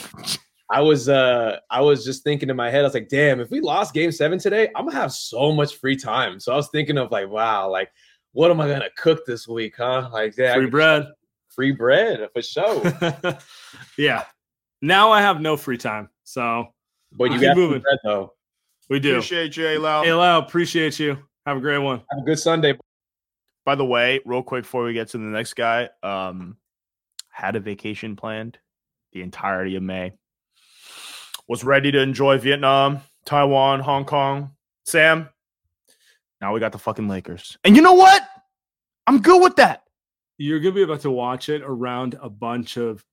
I 0.68 0.80
was 0.80 1.08
uh 1.08 1.58
I 1.70 1.80
was 1.80 2.04
just 2.04 2.24
thinking 2.24 2.50
in 2.50 2.56
my 2.56 2.70
head, 2.70 2.80
I 2.80 2.84
was 2.84 2.94
like, 2.94 3.08
damn, 3.08 3.40
if 3.40 3.50
we 3.50 3.60
lost 3.60 3.94
game 3.94 4.10
seven 4.10 4.38
today, 4.38 4.68
I'm 4.74 4.86
gonna 4.86 4.96
have 4.96 5.12
so 5.12 5.52
much 5.52 5.76
free 5.76 5.96
time. 5.96 6.40
So 6.40 6.52
I 6.52 6.56
was 6.56 6.68
thinking 6.70 6.98
of 6.98 7.12
like, 7.12 7.28
wow, 7.28 7.70
like 7.70 7.90
what 8.32 8.50
am 8.50 8.60
I 8.60 8.68
gonna 8.68 8.90
cook 8.96 9.24
this 9.26 9.46
week, 9.46 9.74
huh? 9.76 10.10
Like 10.12 10.36
yeah, 10.36 10.54
free 10.54 10.66
bread 10.66 11.06
free 11.50 11.72
bread 11.72 12.28
for 12.32 12.42
sure. 12.42 12.82
yeah 13.96 14.24
now 14.82 15.10
I 15.10 15.20
have 15.20 15.40
no 15.40 15.56
free 15.56 15.78
time 15.78 16.08
so 16.24 16.68
But 17.12 17.24
you 17.32 17.38
Keep 17.38 17.42
got 17.48 17.56
moving. 17.56 17.80
bread 17.80 17.98
though. 18.04 18.32
we 18.88 19.00
do 19.00 19.12
Appreciate 19.16 19.56
you, 19.56 19.78
Lau. 19.78 20.02
hey 20.02 20.12
Lau 20.12 20.38
appreciate 20.38 20.98
you 20.98 21.18
have 21.46 21.56
a 21.56 21.60
great 21.60 21.78
one 21.78 21.98
Have 22.10 22.22
a 22.22 22.24
good 22.26 22.38
Sunday. 22.38 22.78
By 23.64 23.74
the 23.74 23.84
way, 23.84 24.20
real 24.24 24.42
quick 24.42 24.62
before 24.64 24.84
we 24.84 24.92
get 24.94 25.08
to 25.10 25.18
the 25.18 25.24
next 25.24 25.54
guy, 25.54 25.90
um, 26.02 26.56
had 27.28 27.56
a 27.56 27.60
vacation 27.60 28.16
planned 28.16 28.58
the 29.12 29.20
entirety 29.22 29.76
of 29.76 29.82
May. 29.82 30.12
Was 31.46 31.62
ready 31.62 31.90
to 31.92 32.00
enjoy 32.00 32.38
Vietnam, 32.38 33.00
Taiwan, 33.26 33.80
Hong 33.80 34.04
Kong. 34.06 34.52
Sam, 34.86 35.28
now 36.40 36.54
we 36.54 36.60
got 36.60 36.72
the 36.72 36.78
fucking 36.78 37.06
Lakers. 37.08 37.58
And 37.64 37.76
you 37.76 37.82
know 37.82 37.92
what? 37.92 38.22
I'm 39.06 39.20
good 39.20 39.42
with 39.42 39.56
that. 39.56 39.82
you're 40.38 40.58
gonna 40.60 40.74
be 40.74 40.82
about 40.82 41.00
to 41.02 41.10
watch 41.10 41.48
it 41.50 41.62
around 41.62 42.16
a 42.22 42.30
bunch 42.30 42.76
of 42.78 43.04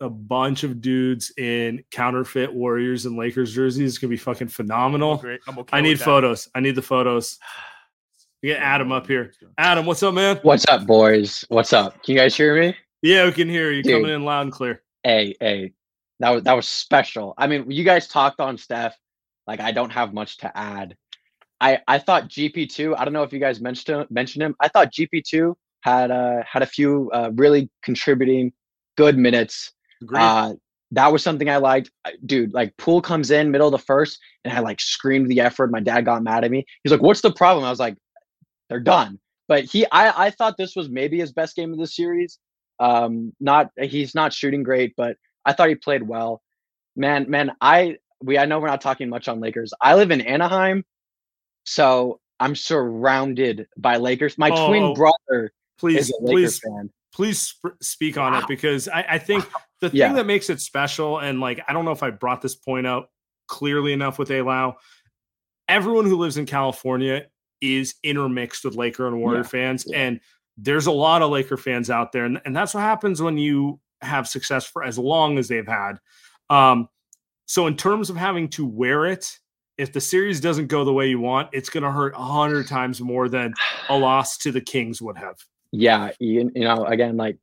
a 0.00 0.08
bunch 0.08 0.64
of 0.64 0.80
dudes 0.80 1.32
in 1.38 1.82
counterfeit 1.90 2.52
Warriors 2.52 3.06
and 3.06 3.16
Lakers 3.16 3.54
jerseys. 3.54 3.92
It's 3.92 3.98
gonna 3.98 4.10
be 4.10 4.16
fucking 4.16 4.48
phenomenal. 4.48 5.16
Great. 5.18 5.40
I'm 5.46 5.58
okay 5.58 5.76
I 5.76 5.80
need 5.80 6.00
photos. 6.00 6.48
I 6.54 6.60
need 6.60 6.74
the 6.74 6.82
photos. 6.82 7.38
Get 8.42 8.60
Adam 8.60 8.92
up 8.92 9.06
here. 9.06 9.32
Adam, 9.56 9.86
what's 9.86 10.02
up, 10.02 10.12
man? 10.12 10.38
What's 10.42 10.66
up, 10.68 10.86
boys? 10.86 11.46
What's 11.48 11.72
up? 11.72 12.02
Can 12.02 12.14
you 12.14 12.20
guys 12.20 12.36
hear 12.36 12.60
me? 12.60 12.76
Yeah, 13.00 13.24
we 13.24 13.32
can 13.32 13.48
hear 13.48 13.70
you 13.70 13.82
Dude. 13.82 14.02
coming 14.02 14.14
in 14.14 14.24
loud 14.24 14.42
and 14.42 14.52
clear. 14.52 14.82
Hey, 15.02 15.34
hey, 15.40 15.72
that 16.20 16.30
was 16.30 16.42
that 16.42 16.52
was 16.52 16.68
special. 16.68 17.34
I 17.38 17.46
mean, 17.46 17.70
you 17.70 17.84
guys 17.84 18.06
talked 18.06 18.40
on 18.40 18.58
Steph. 18.58 18.98
Like, 19.46 19.60
I 19.60 19.72
don't 19.72 19.90
have 19.90 20.12
much 20.12 20.38
to 20.38 20.56
add. 20.56 20.96
I 21.60 21.78
I 21.88 21.98
thought 21.98 22.28
GP 22.28 22.70
two. 22.70 22.94
I 22.96 23.04
don't 23.04 23.14
know 23.14 23.22
if 23.22 23.32
you 23.32 23.38
guys 23.38 23.60
mentioned 23.60 24.06
mentioned 24.10 24.42
him. 24.42 24.54
I 24.60 24.68
thought 24.68 24.92
GP 24.92 25.24
two 25.24 25.56
had 25.80 26.10
uh 26.10 26.42
had 26.50 26.62
a 26.62 26.66
few 26.66 27.10
uh, 27.12 27.30
really 27.34 27.70
contributing 27.82 28.52
good 28.96 29.16
minutes. 29.16 29.72
Agreed. 30.04 30.20
Uh, 30.20 30.54
that 30.92 31.10
was 31.12 31.22
something 31.22 31.48
I 31.48 31.56
liked, 31.56 31.90
dude. 32.24 32.54
Like, 32.54 32.76
Poole 32.76 33.00
comes 33.00 33.30
in 33.30 33.50
middle 33.50 33.66
of 33.66 33.72
the 33.72 33.78
first, 33.78 34.18
and 34.44 34.52
I 34.52 34.60
like 34.60 34.80
screamed 34.80 35.28
the 35.28 35.40
effort. 35.40 35.70
My 35.70 35.80
dad 35.80 36.04
got 36.04 36.22
mad 36.22 36.44
at 36.44 36.50
me. 36.50 36.64
He's 36.82 36.92
like, 36.92 37.02
"What's 37.02 37.20
the 37.22 37.32
problem?" 37.32 37.64
I 37.64 37.70
was 37.70 37.80
like, 37.80 37.96
"They're 38.68 38.80
done." 38.80 39.18
But 39.48 39.64
he, 39.64 39.86
I, 39.90 40.26
I 40.26 40.30
thought 40.30 40.56
this 40.56 40.76
was 40.76 40.88
maybe 40.88 41.18
his 41.18 41.32
best 41.32 41.56
game 41.56 41.72
of 41.72 41.78
the 41.78 41.86
series. 41.86 42.38
Um, 42.78 43.32
not 43.40 43.70
he's 43.80 44.14
not 44.14 44.32
shooting 44.32 44.62
great, 44.62 44.94
but 44.96 45.16
I 45.44 45.52
thought 45.52 45.68
he 45.68 45.74
played 45.74 46.02
well. 46.02 46.42
Man, 46.96 47.28
man, 47.28 47.52
I 47.60 47.96
we 48.22 48.38
I 48.38 48.44
know 48.44 48.58
we're 48.60 48.68
not 48.68 48.80
talking 48.80 49.08
much 49.08 49.26
on 49.28 49.40
Lakers. 49.40 49.72
I 49.80 49.94
live 49.94 50.10
in 50.10 50.20
Anaheim, 50.20 50.84
so 51.64 52.20
I'm 52.40 52.54
surrounded 52.54 53.66
by 53.76 53.96
Lakers. 53.96 54.38
My 54.38 54.50
Oh, 54.50 54.68
twin 54.68 54.94
brother 54.94 55.52
please, 55.78 56.08
is 56.08 56.10
a 56.10 56.24
Lakers 56.24 56.60
please, 56.60 56.60
fan. 56.60 56.90
Please 57.14 57.40
sp- 57.40 57.78
speak 57.80 58.18
on 58.18 58.34
it 58.34 58.44
because 58.48 58.88
I, 58.88 59.04
I 59.10 59.18
think 59.18 59.44
the 59.80 59.88
thing 59.90 59.98
Yeah. 59.98 60.12
that 60.14 60.26
makes 60.26 60.50
it 60.50 60.60
special, 60.60 61.18
and 61.20 61.40
like 61.40 61.60
I 61.68 61.72
don't 61.72 61.84
know 61.84 61.92
if 61.92 62.02
I 62.02 62.10
brought 62.10 62.42
this 62.42 62.54
point 62.56 62.86
out 62.86 63.06
clearly 63.48 63.92
enough 63.92 64.18
with 64.18 64.28
Alau. 64.28 64.74
Everyone 65.68 66.04
who 66.04 66.16
lives 66.18 66.36
in 66.36 66.44
California 66.46 67.26
is 67.60 67.94
intermixed 68.02 68.64
with 68.64 68.74
Laker 68.74 69.06
and 69.06 69.18
Warrior 69.18 69.38
Yeah, 69.38 69.42
fans, 69.44 69.84
yeah. 69.86 69.98
and 69.98 70.20
there's 70.58 70.86
a 70.86 70.92
lot 70.92 71.22
of 71.22 71.30
Laker 71.30 71.56
fans 71.56 71.88
out 71.88 72.12
there, 72.12 72.24
and, 72.26 72.40
and 72.44 72.54
that's 72.54 72.74
what 72.74 72.80
happens 72.82 73.22
when 73.22 73.38
you 73.38 73.80
have 74.02 74.28
success 74.28 74.66
for 74.66 74.84
as 74.84 74.98
long 74.98 75.38
as 75.38 75.48
they've 75.48 75.66
had. 75.66 75.94
Um, 76.50 76.88
so 77.46 77.66
in 77.66 77.76
terms 77.76 78.10
of 78.10 78.16
having 78.16 78.48
to 78.50 78.66
wear 78.66 79.06
it, 79.06 79.38
if 79.78 79.92
the 79.92 80.00
series 80.00 80.40
doesn't 80.40 80.66
go 80.68 80.84
the 80.84 80.92
way 80.92 81.08
you 81.08 81.18
want, 81.20 81.48
it's 81.52 81.70
going 81.70 81.82
to 81.84 81.90
hurt 81.90 82.14
a 82.14 82.22
hundred 82.22 82.68
times 82.68 83.00
more 83.00 83.28
than 83.28 83.54
a 83.88 83.96
loss 83.96 84.36
to 84.38 84.52
the 84.52 84.60
Kings 84.60 85.00
would 85.02 85.16
have. 85.16 85.36
Yeah, 85.76 86.12
you, 86.20 86.50
you 86.54 86.64
know, 86.64 86.84
again, 86.84 87.16
like 87.16 87.38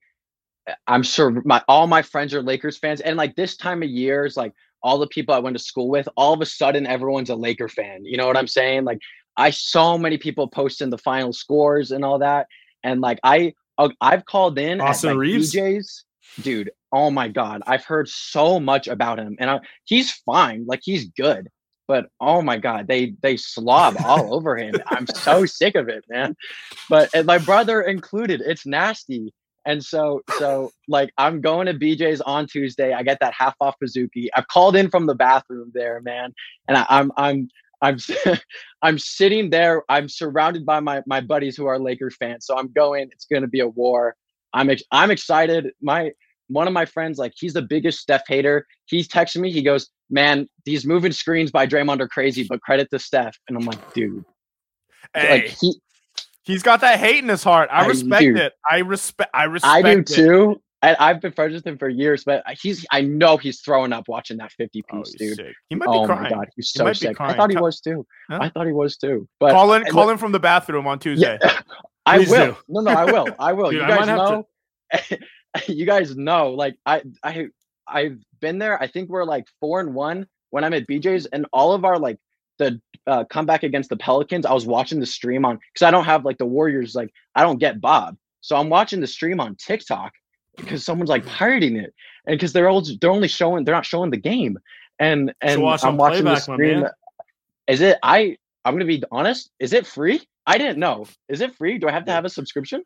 I'm 0.88 1.04
sure 1.04 1.42
my 1.46 1.62
all 1.68 1.88
my 1.88 2.02
friends 2.02 2.34
are 2.34 2.42
Lakers 2.42 2.78
fans, 2.78 3.02
and 3.02 3.18
like 3.18 3.36
this 3.36 3.58
time 3.58 3.84
of 3.84 3.90
year 3.90 4.26
is 4.26 4.38
like 4.38 4.54
all 4.84 4.98
the 4.98 5.08
people 5.08 5.34
I 5.34 5.40
went 5.40 5.58
to 5.58 5.64
school 5.64 5.90
with. 5.90 6.08
All 6.16 6.34
of 6.34 6.42
a 6.42 6.46
sudden, 6.46 6.88
everyone's 6.88 7.30
a 7.30 7.36
Laker 7.36 7.68
fan. 7.68 8.06
You 8.06 8.18
know 8.18 8.28
what 8.28 8.38
I'm 8.38 8.48
saying? 8.48 8.86
Like 8.86 9.00
I 9.38 9.50
so 9.50 9.98
many 9.98 10.18
people 10.18 10.48
posting 10.48 10.90
the 10.90 10.98
final 10.98 11.34
scores 11.34 11.92
and 11.92 12.06
all 12.06 12.20
that, 12.20 12.48
and 12.84 13.02
like 13.02 13.20
I 13.24 13.54
uh, 13.78 13.90
I've 14.00 14.26
called 14.26 14.58
in 14.58 14.80
at, 14.80 14.88
Austin 14.88 15.12
like, 15.12 15.18
Reeves? 15.18 15.54
DJs, 15.54 16.04
dude. 16.42 16.72
Oh 16.94 17.10
my 17.10 17.28
god, 17.28 17.62
I've 17.68 17.86
heard 17.86 18.08
so 18.08 18.60
much 18.60 18.88
about 18.88 19.20
him, 19.20 19.36
and 19.40 19.50
I, 19.50 19.60
he's 19.84 20.12
fine. 20.12 20.66
Like 20.66 20.82
he's 20.84 21.06
good. 21.06 21.50
But 21.92 22.06
oh 22.22 22.42
my 22.42 22.58
god, 22.58 22.88
they 22.88 23.16
they 23.22 23.36
slob 23.36 23.98
all 24.02 24.34
over 24.34 24.56
him. 24.56 24.82
I'm 24.88 25.06
so 25.08 25.46
sick 25.46 25.76
of 25.76 25.90
it, 25.90 26.06
man. 26.08 26.38
But 26.88 27.10
my 27.26 27.38
brother 27.38 27.82
included 27.82 28.42
it's 28.46 28.66
nasty. 28.66 29.34
And 29.66 29.84
so 29.84 30.22
so 30.30 30.72
like 30.88 31.12
i'm 31.18 31.42
going 31.42 31.66
to 31.66 31.74
bj's 31.74 32.22
on 32.22 32.48
tuesday. 32.48 32.94
I 32.94 33.04
get 33.04 33.18
that 33.20 33.34
half 33.38 33.56
off 33.60 33.76
Pizookie. 33.84 34.30
i've 34.38 34.48
called 34.48 34.78
in 34.78 34.90
from 34.90 35.06
the 35.06 35.16
bathroom 35.16 35.70
there 35.74 36.00
man. 36.02 36.34
And 36.70 36.78
I, 36.78 36.86
i'm 36.88 37.12
i'm 37.18 37.50
i'm 37.82 37.98
i'm 38.82 38.98
sitting 38.98 39.50
there. 39.50 39.84
I'm 39.90 40.08
surrounded 40.08 40.66
by 40.66 40.80
my 40.80 41.04
my 41.06 41.20
buddies 41.20 41.58
who 41.58 41.66
are 41.66 41.78
lakers 41.78 42.16
fans. 42.16 42.46
So 42.46 42.58
i'm 42.58 42.72
going 42.72 43.10
it's 43.12 43.26
going 43.26 43.42
to 43.42 43.50
be 43.50 43.60
a 43.60 43.68
war. 43.68 44.16
I'm 44.54 44.70
ex- 44.70 44.84
i'm 44.94 45.12
excited. 45.12 45.72
My 45.82 46.12
one 46.48 46.68
of 46.68 46.74
my 46.74 46.86
friends 46.86 47.18
like 47.18 47.34
he's 47.36 47.54
the 47.54 47.62
biggest 47.62 48.00
steph 48.00 48.24
hater. 48.30 48.66
He's 48.86 49.10
texting 49.10 49.42
me 49.42 49.52
he 49.52 49.62
goes 49.62 49.90
man 50.12 50.48
these 50.66 50.86
moving 50.86 51.12
screens 51.12 51.50
by 51.52 51.66
Draymond 51.66 52.00
are 52.02 52.08
crazy 52.08 52.46
but 52.48 52.62
credit 52.62 52.90
to 52.92 53.00
steph 53.00 53.36
and 53.48 53.58
i'm 53.58 53.66
like 53.66 53.94
dude 53.94 54.24
Hey, 55.16 55.30
like 55.32 55.46
he 55.60 55.74
he's 56.44 56.62
got 56.64 56.82
that 56.82 57.00
hate 57.00 57.18
in 57.24 57.28
his 57.30 57.44
heart. 57.44 57.70
I 57.72 57.84
I 57.84 57.88
respect 57.88 58.22
do. 58.22 58.36
it. 58.38 58.54
I 58.70 58.78
respect. 58.80 59.30
I 59.34 59.44
respect. 59.46 59.74
I 59.74 59.82
do 59.82 60.00
it. 60.00 60.06
too. 60.08 60.62
I, 60.84 60.96
I've 61.00 61.20
been 61.22 61.32
friends 61.34 61.54
with 61.54 61.66
him 61.68 61.78
for 61.78 61.90
years, 61.90 62.24
but 62.24 62.44
he's 62.62 62.86
I 62.92 63.02
know 63.02 63.36
he's 63.38 63.62
throwing 63.62 63.92
up 63.94 64.08
watching 64.08 64.38
that 64.38 64.52
50 64.54 64.84
Oh, 64.94 64.98
piece, 65.02 65.14
he's 65.18 65.30
dude. 65.30 65.38
sick. 65.48 65.56
He 65.70 65.76
might 65.76 65.88
Oh 65.90 66.04
be 66.08 66.14
my 66.14 66.30
god, 66.30 66.48
he's 66.56 66.70
so 66.72 66.86
be 66.86 66.94
sick. 66.94 67.20
I 67.20 67.34
thought 67.34 67.50
he 67.50 67.58
was 67.58 67.82
too. 67.82 68.06
Huh? 68.30 68.40
I 68.42 68.50
thought 68.50 68.68
he 68.68 68.74
was 68.74 68.96
too. 68.98 69.28
But 69.40 69.52
call 69.52 69.74
in, 69.74 69.84
call 69.86 70.06
look- 70.06 70.14
in 70.14 70.18
from 70.18 70.32
the 70.32 70.40
bathroom 70.40 70.88
on 70.88 71.00
Tuesday. 71.00 71.38
Yeah, 71.44 71.60
I 72.06 72.18
Please 72.20 72.30
will. 72.30 72.46
do. 72.54 72.58
No, 72.70 72.82
no, 72.82 72.92
I 72.92 73.06
will. 73.06 73.28
I 73.40 73.54
will. 73.54 73.72
Dude, 73.72 73.82
you 73.82 73.88
guys 73.88 74.08
know. 74.08 74.48
to- 75.10 75.20
you 75.74 75.86
guys 75.86 76.16
know. 76.16 76.52
Like 76.52 76.76
I, 76.86 77.02
I, 77.24 77.48
I've 77.88 78.20
been 78.42 78.60
there. 78.60 78.82
I 78.82 78.88
think 78.88 79.10
we're 79.10 79.24
like 79.24 79.46
four 79.60 79.80
and 79.80 79.94
one 79.94 80.28
when 80.50 80.64
I'm 80.64 80.74
at 80.74 80.88
BJ's, 80.88 81.26
and 81.28 81.46
all 81.54 81.74
of 81.74 81.86
our 81.86 81.98
like 81.98 82.18
the 82.58 82.80
uh, 83.08 83.24
comeback 83.26 83.64
against 83.64 83.90
the 83.90 83.98
Pelicans. 83.98 84.46
I 84.46 84.54
was 84.54 84.66
watching 84.66 85.00
the 85.00 85.06
stream 85.06 85.46
on 85.46 85.60
because 85.74 85.86
I 85.86 85.92
don't 85.92 86.06
have 86.06 86.26
like 86.26 86.38
the 86.38 86.46
Warriors. 86.46 86.96
Like 86.96 87.12
I 87.36 87.44
don't 87.44 87.60
get 87.60 87.82
Bob, 87.82 88.18
so 88.42 88.56
I'm 88.56 88.70
watching 88.70 89.02
the 89.02 89.08
stream 89.08 89.40
on 89.40 89.56
TikTok 89.56 90.12
because 90.58 90.84
someone's 90.84 91.10
like 91.10 91.26
pirating 91.26 91.76
it, 91.78 91.94
and 92.26 92.36
because 92.36 92.54
they're 92.54 92.70
all 92.70 92.84
they're 93.00 93.12
only 93.12 93.28
showing 93.28 93.64
they're 93.64 93.76
not 93.76 93.86
showing 93.86 94.12
the 94.12 94.18
game, 94.18 94.58
and 95.00 95.34
and 95.42 95.62
watch 95.62 95.84
I'm 95.84 95.98
watching 95.98 96.26
the 96.26 96.32
playback, 96.32 96.48
my 96.48 96.56
stream. 96.56 96.86
Is 97.68 97.82
it? 97.82 97.98
I 98.04 98.38
I'm 98.66 98.76
gonna 98.76 98.86
be 98.86 99.04
honest. 99.12 99.52
Is 99.60 99.74
it 99.74 99.88
free? 99.88 100.22
I 100.46 100.58
didn't 100.58 100.80
know. 100.80 101.06
Is 101.30 101.42
it 101.42 101.56
free? 101.56 101.78
Do 101.78 101.88
I 101.88 101.92
have 101.92 102.06
to 102.06 102.12
have 102.12 102.26
a 102.26 102.30
subscription? 102.30 102.84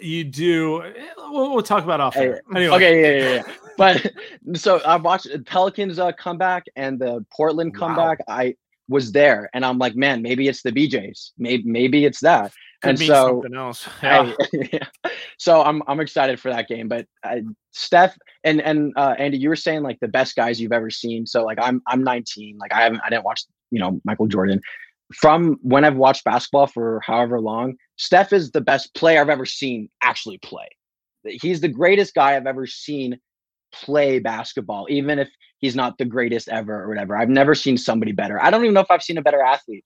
You 0.00 0.24
do. 0.24 0.82
eh, 0.82 0.92
We'll, 1.18 1.52
we'll 1.54 1.62
talk 1.62 1.84
about 1.84 2.00
off. 2.00 2.16
Anyway, 2.16 2.40
Okay, 2.54 3.00
yeah, 3.20 3.24
yeah, 3.28 3.34
yeah. 3.46 3.54
but 3.76 4.12
so 4.60 4.78
I 4.80 4.96
watched 4.96 5.28
Pelicans 5.46 5.98
uh, 5.98 6.12
comeback 6.12 6.64
and 6.76 6.98
the 6.98 7.24
Portland 7.32 7.72
Wow. 7.74 7.88
comeback. 7.88 8.18
I 8.28 8.56
was 8.88 9.12
there, 9.12 9.48
and 9.54 9.64
I'm 9.64 9.78
like, 9.78 9.94
man, 9.94 10.22
maybe 10.22 10.48
it's 10.48 10.62
the 10.62 10.72
BJ's. 10.72 11.32
Maybe 11.38 11.62
maybe 11.64 12.04
it's 12.04 12.20
that. 12.20 12.52
Could 12.82 12.90
and 12.90 12.98
so 13.00 13.26
something 13.42 13.54
else. 13.54 13.88
Yeah. 14.02 14.32
I- 15.04 15.10
so 15.38 15.62
I'm 15.62 15.82
I'm 15.86 16.00
excited 16.00 16.40
for 16.40 16.50
that 16.50 16.66
game. 16.68 16.88
But 16.88 17.06
uh, 17.22 17.36
Steph 17.72 18.16
and 18.44 18.60
and 18.62 18.92
uh, 18.96 19.14
Andy, 19.18 19.38
you 19.38 19.48
were 19.48 19.56
saying 19.56 19.82
like 19.82 19.98
the 20.00 20.08
best 20.08 20.34
guys 20.34 20.60
you've 20.60 20.72
ever 20.72 20.90
seen. 20.90 21.26
So 21.26 21.44
like 21.44 21.58
I'm 21.60 21.82
I'm 21.86 22.02
19. 22.02 22.58
Like 22.58 22.72
I 22.72 22.82
haven't 22.82 23.00
I 23.04 23.10
didn't 23.10 23.24
watch 23.24 23.42
you 23.70 23.78
know 23.80 24.00
Michael 24.04 24.26
Jordan. 24.26 24.60
From 25.14 25.56
when 25.62 25.84
I've 25.84 25.96
watched 25.96 26.24
basketball 26.24 26.66
for 26.66 27.00
however 27.04 27.40
long, 27.40 27.74
Steph 27.96 28.32
is 28.32 28.52
the 28.52 28.60
best 28.60 28.94
player 28.94 29.20
I've 29.20 29.28
ever 29.28 29.46
seen 29.46 29.88
actually 30.02 30.38
play. 30.38 30.68
He's 31.24 31.60
the 31.60 31.68
greatest 31.68 32.14
guy 32.14 32.36
I've 32.36 32.46
ever 32.46 32.66
seen 32.66 33.18
play 33.72 34.18
basketball, 34.18 34.86
even 34.88 35.18
if 35.18 35.28
he's 35.58 35.76
not 35.76 35.98
the 35.98 36.04
greatest 36.04 36.48
ever 36.48 36.82
or 36.84 36.88
whatever. 36.88 37.16
I've 37.16 37.28
never 37.28 37.54
seen 37.54 37.76
somebody 37.76 38.12
better. 38.12 38.40
I 38.42 38.50
don't 38.50 38.62
even 38.62 38.74
know 38.74 38.80
if 38.80 38.90
I've 38.90 39.02
seen 39.02 39.18
a 39.18 39.22
better 39.22 39.42
athlete 39.42 39.84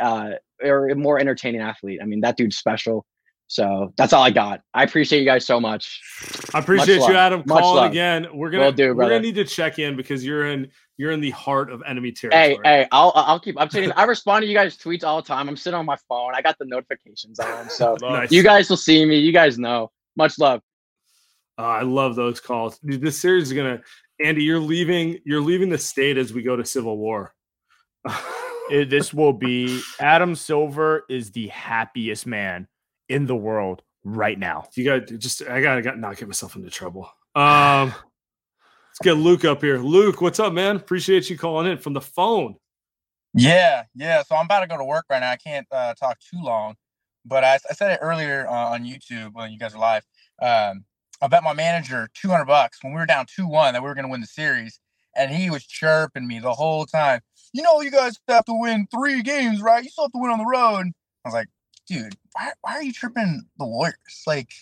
uh, 0.00 0.30
or 0.62 0.88
a 0.88 0.96
more 0.96 1.18
entertaining 1.18 1.60
athlete. 1.60 2.00
I 2.02 2.06
mean, 2.06 2.20
that 2.22 2.36
dude's 2.36 2.56
special. 2.56 3.04
So 3.52 3.92
that's 3.98 4.14
all 4.14 4.22
I 4.22 4.30
got. 4.30 4.62
I 4.72 4.82
appreciate 4.82 5.18
you 5.18 5.26
guys 5.26 5.44
so 5.44 5.60
much. 5.60 6.00
I 6.54 6.58
appreciate 6.60 7.00
love. 7.00 7.10
you, 7.10 7.16
Adam. 7.16 7.42
Much 7.44 7.60
Calling 7.60 7.82
love. 7.82 7.90
again. 7.90 8.26
We're 8.32 8.48
gonna 8.48 8.64
Will 8.64 8.72
do, 8.72 8.88
we're 8.88 8.94
brother. 8.94 9.10
gonna 9.16 9.22
need 9.22 9.34
to 9.34 9.44
check 9.44 9.78
in 9.78 9.94
because 9.94 10.24
you're 10.24 10.46
in 10.46 10.70
you're 10.96 11.10
in 11.10 11.20
the 11.20 11.32
heart 11.32 11.70
of 11.70 11.82
enemy 11.86 12.12
territory. 12.12 12.42
hey, 12.42 12.58
hey, 12.64 12.88
I'll 12.92 13.12
I'll 13.14 13.38
keep. 13.38 13.60
I'm 13.60 13.68
I 13.94 14.04
respond 14.04 14.44
to 14.44 14.46
you 14.48 14.54
guys' 14.54 14.78
tweets 14.78 15.04
all 15.04 15.20
the 15.20 15.28
time. 15.28 15.50
I'm 15.50 15.58
sitting 15.58 15.78
on 15.78 15.84
my 15.84 15.98
phone. 16.08 16.32
I 16.34 16.40
got 16.40 16.56
the 16.58 16.64
notifications 16.64 17.38
on, 17.40 17.68
so 17.68 17.94
Nice. 18.00 18.32
you 18.32 18.42
guys 18.42 18.70
will 18.70 18.78
see 18.78 19.04
me. 19.04 19.18
You 19.18 19.32
guys 19.32 19.58
know. 19.58 19.90
Much 20.16 20.38
love. 20.38 20.62
Uh, 21.58 21.62
I 21.62 21.82
love 21.82 22.16
those 22.16 22.40
calls. 22.40 22.78
Dude, 22.78 23.02
this 23.02 23.20
series 23.20 23.48
is 23.48 23.52
gonna. 23.52 23.82
Andy, 24.24 24.44
you're 24.44 24.60
leaving. 24.60 25.18
You're 25.26 25.42
leaving 25.42 25.68
the 25.68 25.76
state 25.76 26.16
as 26.16 26.32
we 26.32 26.42
go 26.42 26.56
to 26.56 26.64
civil 26.64 26.96
war. 26.96 27.34
It- 28.70 28.88
this 28.88 29.12
will 29.12 29.32
be 29.34 29.82
Adam 30.00 30.34
Silver 30.36 31.04
is 31.10 31.32
the 31.32 31.48
happiest 31.48 32.26
man 32.26 32.68
in 33.08 33.26
the 33.26 33.36
world 33.36 33.82
right 34.04 34.38
now. 34.38 34.68
you 34.74 34.84
got 34.84 35.06
just. 35.06 35.42
I 35.42 35.60
gotta 35.60 35.82
got 35.82 35.98
not 35.98 36.16
get 36.16 36.28
myself 36.28 36.56
into 36.56 36.70
trouble. 36.70 37.10
Um, 37.34 37.88
let's 37.88 38.98
get 39.02 39.14
Luke 39.14 39.44
up 39.44 39.62
here. 39.62 39.78
Luke, 39.78 40.20
what's 40.20 40.40
up, 40.40 40.52
man? 40.52 40.76
Appreciate 40.76 41.30
you 41.30 41.38
calling 41.38 41.70
in 41.70 41.78
from 41.78 41.92
the 41.92 42.00
phone. 42.00 42.56
Yeah, 43.34 43.84
yeah. 43.94 44.22
So 44.22 44.36
I'm 44.36 44.44
about 44.44 44.60
to 44.60 44.66
go 44.66 44.76
to 44.76 44.84
work 44.84 45.06
right 45.08 45.20
now. 45.20 45.30
I 45.30 45.36
can't 45.36 45.66
uh, 45.70 45.94
talk 45.94 46.18
too 46.20 46.42
long, 46.42 46.74
but 47.24 47.44
I, 47.44 47.54
I 47.54 47.74
said 47.74 47.92
it 47.92 48.00
earlier 48.02 48.46
uh, 48.48 48.70
on 48.70 48.84
YouTube 48.84 49.30
when 49.32 49.52
you 49.52 49.58
guys 49.58 49.74
are 49.74 49.78
live. 49.78 50.04
Um, 50.40 50.84
I 51.22 51.28
bet 51.28 51.44
my 51.44 51.54
manager 51.54 52.08
200 52.14 52.44
bucks 52.44 52.82
when 52.82 52.92
we 52.92 52.98
were 52.98 53.06
down 53.06 53.26
2 53.34 53.46
1 53.46 53.74
that 53.74 53.82
we 53.82 53.88
were 53.88 53.94
going 53.94 54.04
to 54.04 54.10
win 54.10 54.20
the 54.20 54.26
series. 54.26 54.80
And 55.14 55.30
he 55.30 55.50
was 55.50 55.64
chirping 55.64 56.26
me 56.26 56.40
the 56.40 56.52
whole 56.52 56.84
time. 56.84 57.20
You 57.52 57.62
know, 57.62 57.80
you 57.80 57.90
guys 57.90 58.18
have 58.28 58.44
to 58.46 58.58
win 58.58 58.86
three 58.90 59.22
games, 59.22 59.60
right? 59.60 59.84
You 59.84 59.90
still 59.90 60.04
have 60.04 60.12
to 60.12 60.18
win 60.18 60.30
on 60.30 60.38
the 60.38 60.46
road. 60.46 60.86
I 61.24 61.28
was 61.28 61.34
like, 61.34 61.48
dude, 61.86 62.16
why, 62.32 62.52
why 62.62 62.72
are 62.72 62.82
you 62.82 62.92
tripping 62.92 63.42
the 63.58 63.66
Warriors? 63.66 64.22
Like, 64.26 64.52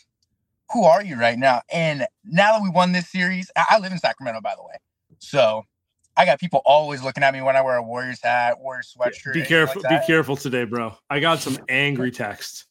who 0.73 0.85
are 0.85 1.03
you 1.03 1.17
right 1.17 1.39
now? 1.39 1.63
And 1.73 2.07
now 2.25 2.53
that 2.53 2.63
we 2.63 2.71
won 2.71 2.93
this 2.93 3.09
series, 3.09 3.51
I, 3.57 3.65
I 3.71 3.79
live 3.79 3.93
in 3.93 3.99
Sacramento, 3.99 4.41
by 4.41 4.55
the 4.57 4.63
way. 4.63 4.75
So 5.19 5.65
I 6.17 6.25
got 6.25 6.39
people 6.39 6.63
always 6.65 7.03
looking 7.03 7.23
at 7.23 7.33
me 7.33 7.41
when 7.41 7.57
I 7.57 7.63
wear 7.63 7.77
a 7.77 7.83
Warriors 7.83 8.21
hat, 8.23 8.59
Warriors 8.61 8.95
sweatshirt. 8.97 9.35
Be 9.35 9.43
careful. 9.43 9.83
like 9.83 10.01
be 10.01 10.07
careful 10.07 10.37
today, 10.37 10.65
bro. 10.65 10.95
I 11.09 11.21
got 11.21 11.41
some 11.41 11.59
angry 11.69 12.11
texts. 12.11 12.67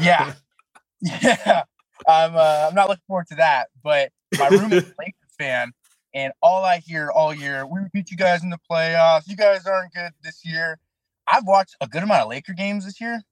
Yeah, 0.00 0.34
yeah. 1.00 1.62
I'm 2.08 2.34
uh, 2.34 2.66
I'm 2.68 2.74
not 2.74 2.88
looking 2.88 3.04
forward 3.06 3.26
to 3.28 3.36
that. 3.36 3.68
But 3.82 4.10
my 4.38 4.48
roommate's 4.48 4.90
a 4.90 4.94
Lakers 4.98 5.34
fan, 5.38 5.72
and 6.14 6.32
all 6.42 6.64
I 6.64 6.78
hear 6.78 7.10
all 7.10 7.34
year, 7.34 7.66
we 7.66 7.80
beat 7.92 8.10
you 8.10 8.16
guys 8.16 8.42
in 8.42 8.50
the 8.50 8.58
playoffs. 8.70 9.28
You 9.28 9.36
guys 9.36 9.66
aren't 9.66 9.92
good 9.92 10.12
this 10.22 10.44
year. 10.44 10.78
I've 11.26 11.46
watched 11.46 11.76
a 11.80 11.86
good 11.86 12.02
amount 12.02 12.22
of 12.22 12.28
Laker 12.28 12.52
games 12.52 12.84
this 12.84 13.00
year. 13.00 13.22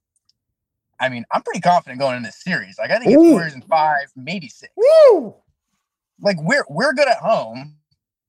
I 1.03 1.09
mean, 1.09 1.25
I'm 1.33 1.43
pretty 1.43 1.61
confident 1.61 2.01
going 2.01 2.17
in 2.17 2.23
this 2.23 2.41
series. 2.41 2.79
Like 2.79 2.93
I 2.93 2.99
think 2.99 3.11
it's. 3.11 3.19
Warriors 3.19 3.55
in 3.55 3.63
five, 3.63 4.13
maybe 4.15 4.49
six. 4.49 4.73
Woo! 4.77 5.35
Like 6.21 6.37
we're 6.41 6.65
we're 6.71 6.95
good 6.95 7.09
at 7.09 7.17
home. 7.17 7.75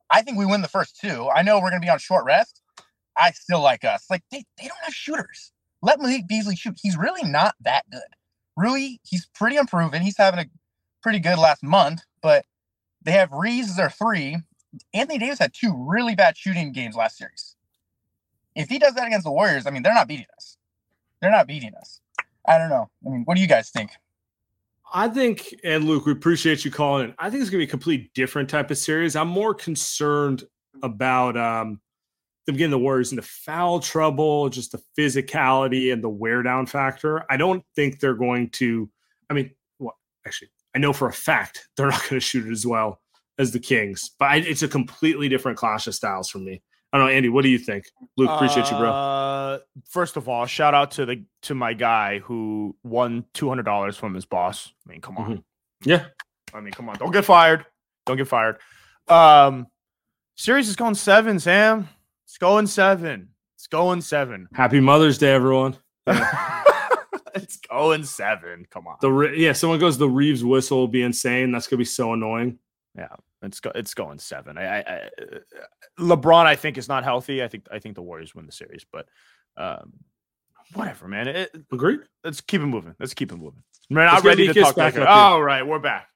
I 0.09 0.23
think 0.23 0.39
we 0.39 0.45
win 0.47 0.63
the 0.63 0.67
first 0.67 0.99
two. 0.99 1.29
I 1.29 1.43
know 1.43 1.59
we're 1.59 1.69
gonna 1.69 1.81
be 1.81 1.89
on 1.89 1.99
short 1.99 2.25
rest. 2.25 2.61
I 3.15 3.29
still 3.31 3.61
like 3.61 3.85
us. 3.85 4.05
Like 4.09 4.23
they, 4.31 4.43
they 4.59 4.67
don't 4.67 4.83
have 4.83 4.93
shooters. 4.93 5.51
Let 5.83 5.99
Malik 5.99 6.27
Beasley 6.27 6.55
shoot. 6.55 6.75
He's 6.81 6.97
really 6.97 7.23
not 7.23 7.53
that 7.61 7.83
good. 7.91 8.01
Rui, 8.57 8.97
he's 9.03 9.27
pretty 9.35 9.57
unproven. 9.57 10.01
He's 10.01 10.17
having 10.17 10.39
a 10.39 10.45
pretty 11.03 11.19
good 11.19 11.37
last 11.37 11.61
month, 11.61 12.01
but 12.23 12.43
they 13.03 13.11
have 13.11 13.31
Reeves 13.31 13.69
as 13.69 13.75
their 13.75 13.91
three. 13.91 14.37
Anthony 14.95 15.19
Davis 15.19 15.37
had 15.37 15.53
two 15.53 15.75
really 15.87 16.15
bad 16.15 16.37
shooting 16.37 16.71
games 16.71 16.95
last 16.95 17.17
series. 17.17 17.55
If 18.55 18.69
he 18.69 18.79
does 18.79 18.95
that 18.95 19.05
against 19.05 19.25
the 19.25 19.31
Warriors, 19.31 19.67
I 19.67 19.69
mean, 19.69 19.83
they're 19.83 19.93
not 19.93 20.07
beating 20.07 20.25
us. 20.35 20.57
They're 21.21 21.29
not 21.29 21.45
beating 21.45 21.73
us. 21.75 21.99
I 22.47 22.57
don't 22.57 22.69
know. 22.69 22.89
I 23.05 23.09
mean, 23.09 23.23
what 23.25 23.35
do 23.35 23.41
you 23.41 23.47
guys 23.47 23.69
think? 23.69 23.91
I 24.93 25.07
think, 25.07 25.55
and 25.63 25.85
Luke, 25.85 26.05
we 26.05 26.11
appreciate 26.11 26.63
you 26.63 26.71
calling 26.71 27.05
in. 27.05 27.15
I 27.17 27.29
think 27.29 27.41
it's 27.41 27.49
gonna 27.49 27.59
be 27.59 27.65
a 27.65 27.67
completely 27.67 28.11
different 28.13 28.49
type 28.49 28.69
of 28.69 28.77
series. 28.77 29.15
I'm 29.15 29.27
more 29.27 29.53
concerned 29.53 30.43
about 30.81 31.37
um 31.37 31.79
them 32.45 32.55
getting 32.55 32.71
the 32.71 32.79
Warriors 32.79 33.11
into 33.11 33.21
foul 33.21 33.79
trouble, 33.79 34.49
just 34.49 34.73
the 34.73 34.81
physicality 34.97 35.93
and 35.93 36.03
the 36.03 36.09
wear 36.09 36.43
down 36.43 36.65
factor. 36.65 37.23
I 37.29 37.37
don't 37.37 37.63
think 37.75 37.99
they're 37.99 38.13
going 38.13 38.49
to. 38.51 38.89
I 39.29 39.33
mean, 39.33 39.51
well, 39.79 39.97
actually, 40.27 40.49
I 40.75 40.79
know 40.79 40.93
for 40.93 41.07
a 41.07 41.13
fact 41.13 41.67
they're 41.75 41.87
not 41.87 42.01
going 42.01 42.19
to 42.19 42.19
shoot 42.19 42.45
it 42.45 42.51
as 42.51 42.65
well 42.65 42.99
as 43.39 43.51
the 43.51 43.59
Kings, 43.59 44.11
but 44.19 44.25
I, 44.25 44.35
it's 44.37 44.63
a 44.63 44.67
completely 44.67 45.29
different 45.29 45.57
clash 45.57 45.87
of 45.87 45.95
styles 45.95 46.29
for 46.29 46.39
me. 46.39 46.61
I 46.93 46.99
don't 46.99 47.07
know, 47.07 47.13
Andy. 47.13 47.27
What 47.29 47.41
do 47.41 47.49
you 47.49 47.57
think? 47.57 47.85
Luke, 48.17 48.29
appreciate 48.29 48.69
you, 48.69 48.77
bro. 48.77 48.91
Uh, 48.91 49.59
first 49.89 50.15
of 50.15 50.29
all, 50.29 50.45
shout 50.45 50.75
out 50.75 50.91
to 50.91 51.07
the 51.07 51.23
to 51.41 51.55
my 51.55 51.73
guy 51.73 52.19
who 52.19 52.75
won 52.83 53.25
two 53.33 53.49
hundred 53.49 53.63
dollars 53.63 53.97
from 53.97 54.13
his 54.13 54.25
boss. 54.25 54.71
I 54.87 54.91
mean, 54.91 55.01
come 55.01 55.17
on. 55.17 55.37
Mhm. 55.37 55.43
Yeah, 55.83 56.05
I 56.53 56.59
mean, 56.61 56.71
come 56.71 56.87
on. 56.89 56.97
Don't 56.97 57.11
get 57.11 57.25
fired. 57.25 57.65
Don't 58.05 58.17
get 58.17 58.27
fired. 58.27 58.59
Um, 59.07 59.65
series 60.35 60.69
is 60.69 60.75
going 60.75 60.93
seven, 60.93 61.39
Sam. 61.39 61.89
It's 62.25 62.37
going 62.37 62.67
seven. 62.67 63.29
It's 63.55 63.65
going 63.67 64.01
seven. 64.01 64.47
happy 64.53 64.79
Mother's 64.79 65.17
Day, 65.17 65.33
everyone. 65.33 65.75
it's 67.33 67.57
going 67.69 68.03
seven. 68.03 68.67
Come 68.69 68.87
on. 68.87 68.97
The 69.01 69.33
yeah, 69.35 69.53
someone 69.53 69.79
goes 69.79 69.97
the 69.97 70.07
Reeves 70.07 70.43
whistle 70.43 70.77
will 70.77 70.87
be 70.87 71.01
insane. 71.01 71.51
That's 71.51 71.65
gonna 71.65 71.79
be 71.79 71.85
so 71.85 72.13
annoying. 72.13 72.59
It's 73.43 73.59
go, 73.59 73.71
it's 73.75 73.93
going 73.93 74.19
seven. 74.19 74.57
I, 74.57 74.79
I, 74.79 74.79
I 74.79 75.09
LeBron, 75.99 76.45
I 76.45 76.55
think 76.55 76.77
is 76.77 76.87
not 76.87 77.03
healthy. 77.03 77.43
I 77.43 77.47
think 77.47 77.67
I 77.71 77.79
think 77.79 77.95
the 77.95 78.01
Warriors 78.01 78.33
win 78.33 78.45
the 78.45 78.51
series, 78.51 78.85
but 78.91 79.07
um, 79.57 79.93
whatever, 80.73 81.07
man. 81.07 81.27
It, 81.27 81.51
Agreed. 81.71 81.99
let's 82.23 82.41
keep 82.41 82.61
it 82.61 82.65
moving. 82.65 82.95
Let's 82.99 83.13
keep 83.13 83.31
it 83.31 83.35
moving. 83.35 83.63
We're 83.89 84.05
Let's 84.05 84.23
not 84.23 84.23
ready 84.23 84.47
to 84.47 84.53
Nikias 84.53 84.63
talk 84.63 84.75
back 84.75 84.93
Lakers. 84.93 85.09
All 85.09 85.43
right, 85.43 85.65
we're 85.65 85.79
back. 85.79 86.07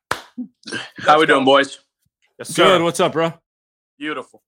How 0.99 1.19
we 1.19 1.25
doing, 1.25 1.45
boys? 1.45 1.79
Yes, 2.39 2.55
Good. 2.55 2.81
What's 2.81 2.99
up, 2.99 3.13
bro? 3.13 3.33
Beautiful, 3.99 4.41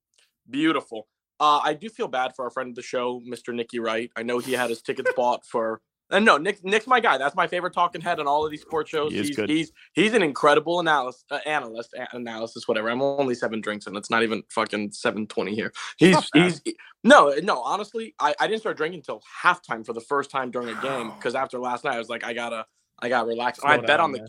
beautiful. 0.49 1.07
Uh, 1.39 1.59
I 1.63 1.73
do 1.73 1.89
feel 1.89 2.07
bad 2.07 2.35
for 2.35 2.45
our 2.45 2.51
friend 2.51 2.69
of 2.69 2.75
the 2.75 2.81
show, 2.81 3.21
Mr. 3.21 3.53
Nicky 3.53 3.79
Wright. 3.79 4.11
I 4.15 4.23
know 4.23 4.39
he 4.39 4.53
had 4.53 4.69
his 4.69 4.81
tickets 4.81 5.11
bought 5.15 5.45
for. 5.45 5.81
And 6.11 6.25
no, 6.25 6.37
Nick, 6.37 6.63
Nick's 6.63 6.87
my 6.87 6.99
guy. 6.99 7.17
That's 7.17 7.35
my 7.35 7.45
favorite 7.45 7.73
talking 7.73 8.01
head 8.01 8.19
on 8.19 8.27
all 8.27 8.43
of 8.43 8.49
these 8.49 8.61
sports 8.61 8.89
shows. 8.89 9.11
He 9.11 9.19
he's, 9.19 9.35
he's 9.37 9.71
he's 9.93 10.13
an 10.13 10.23
incredible 10.23 10.79
analyst, 10.79 11.25
uh, 11.29 11.39
analyst, 11.45 11.93
a- 11.93 12.15
analysis, 12.15 12.67
whatever. 12.67 12.89
I'm 12.89 13.01
only 13.01 13.35
seven 13.35 13.61
drinks 13.61 13.85
and 13.85 13.95
it's 13.95 14.09
not 14.09 14.23
even 14.23 14.43
fucking 14.49 14.91
seven 14.91 15.27
twenty 15.27 15.53
here. 15.53 15.71
He's 15.97 16.17
he's 16.33 16.61
no 17.03 17.33
no. 17.43 17.61
Honestly, 17.61 18.15
I, 18.19 18.33
I 18.39 18.47
didn't 18.47 18.61
start 18.61 18.77
drinking 18.77 19.01
until 19.01 19.21
halftime 19.43 19.85
for 19.85 19.93
the 19.93 20.01
first 20.01 20.31
time 20.31 20.49
during 20.49 20.69
a 20.69 20.81
game 20.81 21.11
because 21.11 21.35
after 21.35 21.59
last 21.59 21.83
night 21.83 21.95
I 21.95 21.99
was 21.99 22.09
like 22.09 22.23
I 22.23 22.33
gotta 22.33 22.65
I 22.99 23.09
gotta 23.09 23.27
relax. 23.27 23.59
I 23.63 23.77
bet 23.77 23.87
down, 23.87 23.99
on 23.99 24.11
the 24.13 24.19
man. 24.19 24.27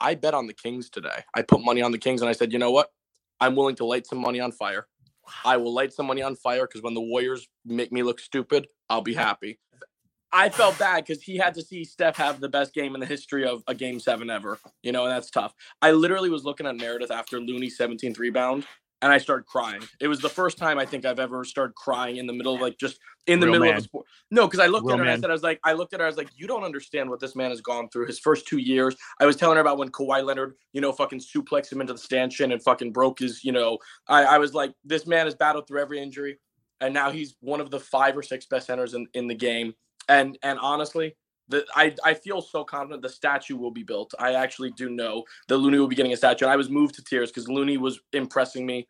I 0.00 0.14
bet 0.14 0.34
on 0.34 0.46
the 0.46 0.54
Kings 0.54 0.90
today. 0.90 1.24
I 1.34 1.42
put 1.42 1.62
money 1.62 1.82
on 1.82 1.92
the 1.92 1.98
Kings 1.98 2.22
and 2.22 2.28
I 2.28 2.32
said, 2.32 2.52
you 2.52 2.58
know 2.58 2.70
what? 2.70 2.88
I'm 3.40 3.54
willing 3.54 3.76
to 3.76 3.84
light 3.84 4.06
some 4.06 4.18
money 4.18 4.40
on 4.40 4.52
fire. 4.52 4.86
I 5.44 5.56
will 5.58 5.72
light 5.72 5.92
some 5.92 6.06
money 6.06 6.22
on 6.22 6.34
fire 6.36 6.66
because 6.66 6.82
when 6.82 6.94
the 6.94 7.00
Warriors 7.00 7.46
make 7.64 7.92
me 7.92 8.02
look 8.02 8.18
stupid, 8.18 8.66
I'll 8.88 9.02
be 9.02 9.14
happy. 9.14 9.58
I 10.32 10.48
felt 10.48 10.78
bad 10.78 11.04
because 11.04 11.22
he 11.22 11.36
had 11.36 11.54
to 11.54 11.62
see 11.62 11.84
Steph 11.84 12.16
have 12.16 12.40
the 12.40 12.48
best 12.48 12.72
game 12.72 12.94
in 12.94 13.00
the 13.00 13.06
history 13.06 13.44
of 13.46 13.62
a 13.66 13.74
game 13.74 13.98
seven 13.98 14.30
ever. 14.30 14.58
You 14.82 14.92
know, 14.92 15.04
and 15.04 15.12
that's 15.12 15.30
tough. 15.30 15.54
I 15.82 15.92
literally 15.92 16.30
was 16.30 16.44
looking 16.44 16.66
at 16.66 16.76
Meredith 16.76 17.10
after 17.10 17.40
Looney's 17.40 17.76
17th 17.76 18.18
rebound 18.18 18.64
and 19.02 19.12
I 19.12 19.18
started 19.18 19.46
crying. 19.46 19.82
It 19.98 20.08
was 20.08 20.20
the 20.20 20.28
first 20.28 20.58
time 20.58 20.78
I 20.78 20.84
think 20.84 21.04
I've 21.04 21.18
ever 21.18 21.44
started 21.44 21.74
crying 21.74 22.18
in 22.18 22.26
the 22.26 22.32
middle 22.32 22.54
of 22.54 22.60
like 22.60 22.78
just 22.78 22.98
in 23.26 23.40
the 23.40 23.46
Real 23.46 23.52
middle 23.52 23.66
man. 23.68 23.76
of 23.76 23.80
a 23.80 23.84
sport. 23.84 24.06
No, 24.30 24.46
because 24.46 24.60
I 24.60 24.66
looked 24.66 24.86
Real 24.86 24.94
at 24.94 24.98
her 24.98 25.04
and 25.04 25.12
I 25.12 25.16
said, 25.16 25.30
I 25.30 25.32
was 25.32 25.42
like, 25.42 25.60
I 25.64 25.72
looked 25.72 25.94
at 25.94 26.00
her, 26.00 26.06
I 26.06 26.08
was 26.08 26.16
like, 26.16 26.30
you 26.36 26.46
don't 26.46 26.64
understand 26.64 27.08
what 27.08 27.20
this 27.20 27.34
man 27.34 27.50
has 27.50 27.60
gone 27.60 27.88
through 27.88 28.06
his 28.06 28.18
first 28.18 28.46
two 28.46 28.58
years. 28.58 28.96
I 29.18 29.26
was 29.26 29.36
telling 29.36 29.56
her 29.56 29.60
about 29.60 29.78
when 29.78 29.90
Kawhi 29.90 30.24
Leonard, 30.24 30.54
you 30.72 30.80
know, 30.80 30.92
fucking 30.92 31.20
suplexed 31.20 31.72
him 31.72 31.80
into 31.80 31.94
the 31.94 31.98
stanchion 31.98 32.52
and 32.52 32.62
fucking 32.62 32.92
broke 32.92 33.20
his, 33.20 33.42
you 33.42 33.52
know, 33.52 33.78
I, 34.06 34.24
I 34.24 34.38
was 34.38 34.54
like, 34.54 34.74
this 34.84 35.06
man 35.06 35.26
has 35.26 35.34
battled 35.34 35.66
through 35.66 35.80
every 35.80 36.02
injury. 36.02 36.38
and 36.80 36.92
now 36.92 37.10
he's 37.10 37.36
one 37.40 37.60
of 37.60 37.70
the 37.70 37.80
five 37.80 38.16
or 38.16 38.22
six 38.22 38.46
best 38.46 38.66
centers 38.66 38.94
in, 38.94 39.06
in 39.14 39.26
the 39.26 39.34
game. 39.34 39.74
And 40.10 40.36
and 40.42 40.58
honestly, 40.58 41.16
the, 41.48 41.64
I, 41.74 41.94
I 42.04 42.14
feel 42.14 42.42
so 42.42 42.64
confident 42.64 43.02
the 43.02 43.08
statue 43.08 43.56
will 43.56 43.70
be 43.70 43.82
built. 43.82 44.14
I 44.18 44.34
actually 44.34 44.70
do 44.72 44.88
know 44.90 45.24
that 45.48 45.56
Looney 45.56 45.78
will 45.78 45.88
be 45.88 45.96
getting 45.96 46.12
a 46.12 46.16
statue. 46.16 46.44
And 46.44 46.52
I 46.52 46.56
was 46.56 46.70
moved 46.70 46.94
to 46.96 47.02
tears 47.02 47.30
because 47.30 47.48
Looney 47.48 47.76
was 47.76 48.00
impressing 48.12 48.64
me 48.66 48.86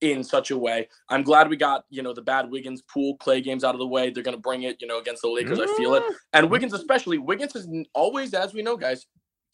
in 0.00 0.22
such 0.22 0.50
a 0.50 0.58
way. 0.58 0.88
I'm 1.08 1.22
glad 1.22 1.48
we 1.48 1.56
got, 1.56 1.84
you 1.90 2.02
know, 2.02 2.14
the 2.14 2.22
bad 2.22 2.50
Wiggins 2.50 2.82
Poole 2.82 3.18
Klay 3.18 3.42
games 3.42 3.64
out 3.64 3.74
of 3.74 3.78
the 3.78 3.86
way. 3.86 4.10
They're 4.10 4.22
going 4.22 4.36
to 4.36 4.40
bring 4.40 4.62
it, 4.62 4.76
you 4.80 4.86
know, 4.86 4.98
against 4.98 5.22
the 5.22 5.28
Lakers. 5.28 5.58
I 5.58 5.66
feel 5.76 5.94
it. 5.94 6.02
Mm. 6.02 6.14
And 6.34 6.50
Wiggins, 6.50 6.72
especially, 6.72 7.18
Wiggins 7.18 7.54
is 7.56 7.68
always, 7.94 8.32
as 8.32 8.54
we 8.54 8.62
know, 8.62 8.76
guys, 8.76 9.06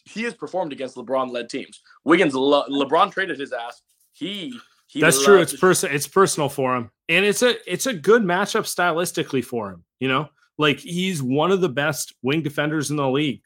he 0.05 0.23
has 0.25 0.35
performed 0.35 0.73
against 0.73 0.97
LeBron 0.97 1.31
led 1.31 1.49
teams. 1.49 1.81
Wiggins, 2.05 2.35
Le- 2.35 2.69
LeBron 2.69 3.11
traded 3.11 3.41
his 3.41 3.53
ass. 3.53 3.83
He, 4.12 4.59
he 4.87 5.01
That's 5.01 5.25
true. 5.25 5.41
It's 5.41 5.53
to- 5.53 5.59
personal. 5.59 5.97
It's 5.97 6.07
personal 6.07 6.49
for 6.49 6.77
him, 6.77 6.91
and 7.09 7.25
it's 7.25 7.43
a 7.43 7.57
it's 7.71 7.87
a 7.87 7.95
good 7.95 8.23
matchup 8.23 8.65
stylistically 8.65 9.43
for 9.43 9.71
him. 9.71 9.83
You 9.99 10.09
know, 10.09 10.29
like 10.59 10.79
he's 10.79 11.23
one 11.23 11.51
of 11.51 11.61
the 11.61 11.69
best 11.69 12.15
wing 12.23 12.43
defenders 12.43 12.91
in 12.91 12.97
the 12.97 13.09
league. 13.09 13.41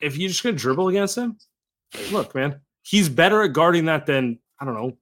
If 0.00 0.16
you're 0.16 0.28
just 0.28 0.42
gonna 0.42 0.56
dribble 0.56 0.88
against 0.88 1.16
him, 1.16 1.38
look, 2.10 2.34
man, 2.34 2.60
he's 2.82 3.08
better 3.08 3.42
at 3.42 3.52
guarding 3.52 3.86
that 3.86 4.06
than 4.06 4.38
I 4.60 4.64
don't 4.64 4.74
know 4.74 4.96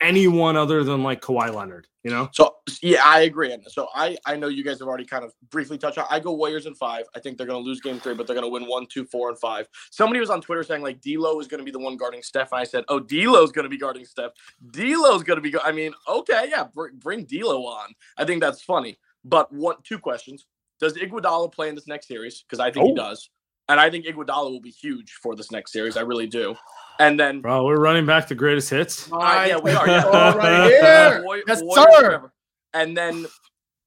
anyone 0.00 0.56
other 0.56 0.84
than 0.84 1.02
like 1.02 1.20
Kawhi 1.22 1.52
Leonard. 1.52 1.86
You 2.02 2.10
know, 2.10 2.28
So 2.32 2.56
yeah, 2.82 3.00
I 3.02 3.20
agree. 3.20 3.56
So 3.68 3.88
I 3.94 4.18
I 4.26 4.36
know 4.36 4.48
you 4.48 4.62
guys 4.62 4.78
have 4.80 4.88
already 4.88 5.06
kind 5.06 5.24
of 5.24 5.32
briefly 5.48 5.78
touched 5.78 5.96
on. 5.96 6.04
I 6.10 6.20
go 6.20 6.32
Warriors 6.32 6.66
in 6.66 6.74
five. 6.74 7.04
I 7.16 7.18
think 7.18 7.38
they're 7.38 7.46
going 7.46 7.62
to 7.62 7.66
lose 7.66 7.80
game 7.80 7.98
three, 7.98 8.12
but 8.12 8.26
they're 8.26 8.34
going 8.38 8.44
to 8.44 8.52
win 8.52 8.68
one, 8.68 8.86
two, 8.86 9.06
four, 9.06 9.30
and 9.30 9.38
five. 9.38 9.66
Somebody 9.90 10.20
was 10.20 10.28
on 10.28 10.42
Twitter 10.42 10.62
saying 10.62 10.82
like 10.82 11.00
D'Lo 11.00 11.40
is 11.40 11.48
going 11.48 11.60
to 11.60 11.64
be 11.64 11.70
the 11.70 11.78
one 11.78 11.96
guarding 11.96 12.22
Steph, 12.22 12.52
and 12.52 12.60
I 12.60 12.64
said, 12.64 12.84
oh, 12.88 13.00
D'Lo's 13.00 13.52
going 13.52 13.62
to 13.62 13.70
be 13.70 13.78
guarding 13.78 14.04
Steph. 14.04 14.32
D'Lo's 14.70 15.22
going 15.22 15.38
to 15.38 15.40
be. 15.40 15.50
Go- 15.50 15.60
I 15.64 15.72
mean, 15.72 15.94
okay, 16.06 16.48
yeah, 16.50 16.64
br- 16.74 16.88
bring 16.92 17.24
D'Lo 17.24 17.64
on. 17.64 17.94
I 18.18 18.26
think 18.26 18.42
that's 18.42 18.60
funny. 18.62 18.98
But 19.24 19.52
one, 19.52 19.76
two 19.84 19.98
questions: 19.98 20.46
Does 20.80 20.94
Iguodala 20.96 21.52
play 21.52 21.68
in 21.68 21.74
this 21.74 21.86
next 21.86 22.08
series? 22.08 22.42
Because 22.42 22.60
I 22.60 22.70
think 22.70 22.86
he 22.86 22.92
Oh. 22.92 22.96
does, 22.96 23.30
and 23.68 23.80
I 23.80 23.90
think 23.90 24.04
Iguodala 24.06 24.50
will 24.50 24.60
be 24.60 24.70
huge 24.70 25.12
for 25.22 25.34
this 25.34 25.50
next 25.50 25.72
series. 25.72 25.96
I 25.96 26.02
really 26.02 26.26
do. 26.26 26.56
And 26.98 27.18
then 27.18 27.40
bro, 27.40 27.64
we're 27.64 27.80
running 27.80 28.06
back 28.06 28.28
the 28.28 28.34
greatest 28.34 28.70
hits. 28.70 29.10
uh, 29.12 29.44
yeah, 29.48 29.56
we 29.58 29.72
are. 29.72 29.88
Yeah. 29.88 30.02
Oh, 30.06 30.36
right 30.36 30.70
here. 30.70 31.22
Warri- 31.24 31.42
Yes, 31.46 31.62
Warriors 31.62 31.94
sir. 31.94 32.00
forever. 32.00 32.32
And 32.74 32.96
then 32.96 33.26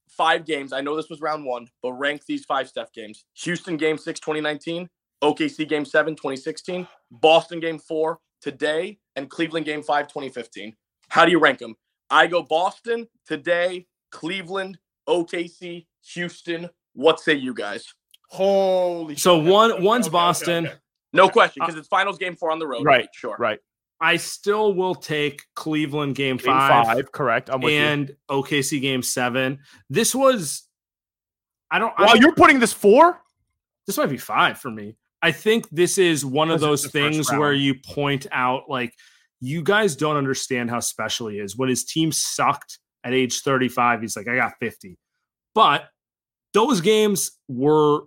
five 0.09 0.45
games. 0.45 0.73
I 0.73 0.81
know 0.81 0.95
this 0.95 1.09
was 1.09 1.21
round 1.21 1.45
one, 1.45 1.67
but 1.83 1.93
rank 1.93 2.25
these 2.25 2.45
five 2.45 2.67
Steph 2.67 2.91
games. 2.93 3.25
Houston 3.35 3.77
game 3.77 3.97
six, 3.97 4.19
2019. 4.19 4.89
OKC 5.23 5.65
game 5.67 5.85
seven, 5.85 6.15
2016. 6.15 6.88
Boston 7.11 7.59
game 7.59 7.77
four 7.79 8.19
today. 8.41 8.97
And 9.15 9.29
Cleveland 9.29 9.65
game 9.65 9.83
five, 9.83 10.07
2015. 10.07 10.75
How 11.09 11.25
do 11.25 11.31
you 11.31 11.39
rank 11.39 11.59
them? 11.59 11.75
I 12.09 12.27
go 12.27 12.41
Boston 12.43 13.07
today, 13.25 13.88
Cleveland, 14.11 14.77
OKC, 15.08 15.86
Houston. 16.14 16.70
What 16.93 17.20
say 17.20 17.34
you 17.34 17.53
guys? 17.53 17.86
Holy 18.30 19.16
So 19.16 19.41
shit. 19.41 19.51
one 19.51 19.84
one's 19.84 20.08
okay, 20.08 20.10
okay, 20.10 20.12
Boston. 20.12 20.68
okay. 20.68 20.76
No 21.14 21.30
question, 21.30 21.62
uh, 21.62 21.66
because 21.68 21.80
it's 21.80 21.88
finals 21.88 22.18
game 22.18 22.36
four 22.36 22.51
on 22.51 22.60
the 22.60 22.68
road. 22.68 22.84
Right, 22.84 23.08
Sure. 23.14 23.36
Right. 23.39 23.60
I 23.99 24.18
still 24.18 24.74
will 24.76 24.93
take 24.93 25.41
Cleveland 25.55 26.16
game, 26.16 26.38
Game 26.38 26.45
five. 26.45 26.86
five, 26.86 27.12
correct. 27.12 27.49
I'm 27.49 27.62
with 27.62 27.74
you. 27.74 27.80
and 27.80 28.16
OKC 28.30 28.80
game 28.80 29.01
seven. 29.01 29.60
This 29.89 30.14
was, 30.14 30.68
I 31.72 31.80
don't. 31.80 31.93
I 31.97 32.03
Wow, 32.03 32.08
don't- 32.10 32.22
you're 32.22 32.36
putting 32.36 32.60
this 32.60 32.74
four? 32.74 33.20
this 33.88 33.97
might 33.97 34.10
be 34.10 34.18
five 34.18 34.60
for 34.60 34.70
me. 34.70 34.97
I 35.24 35.32
think 35.32 35.68
this 35.72 35.97
is 35.97 36.24
one 36.26 36.51
of 36.51 36.60
those 36.60 36.86
things 36.91 37.32
where 37.32 37.53
you 37.53 37.74
point 37.74 38.28
out 38.32 38.70
like 38.70 38.93
you 39.39 39.64
guys 39.64 39.95
don't 39.95 40.18
understand 40.18 40.70
how 40.70 40.80
special 40.82 41.28
he 41.30 41.39
is. 41.39 41.55
When 41.58 41.70
his 41.70 41.84
team 41.86 42.12
sucked 42.12 42.78
at 43.08 43.14
age 43.14 43.41
35, 43.41 44.01
he's 44.01 44.16
like, 44.18 44.28
I 44.28 44.36
got 44.36 44.53
50. 44.60 44.97
But 45.55 45.88
those 46.53 46.82
games 46.82 47.32
were 47.47 48.01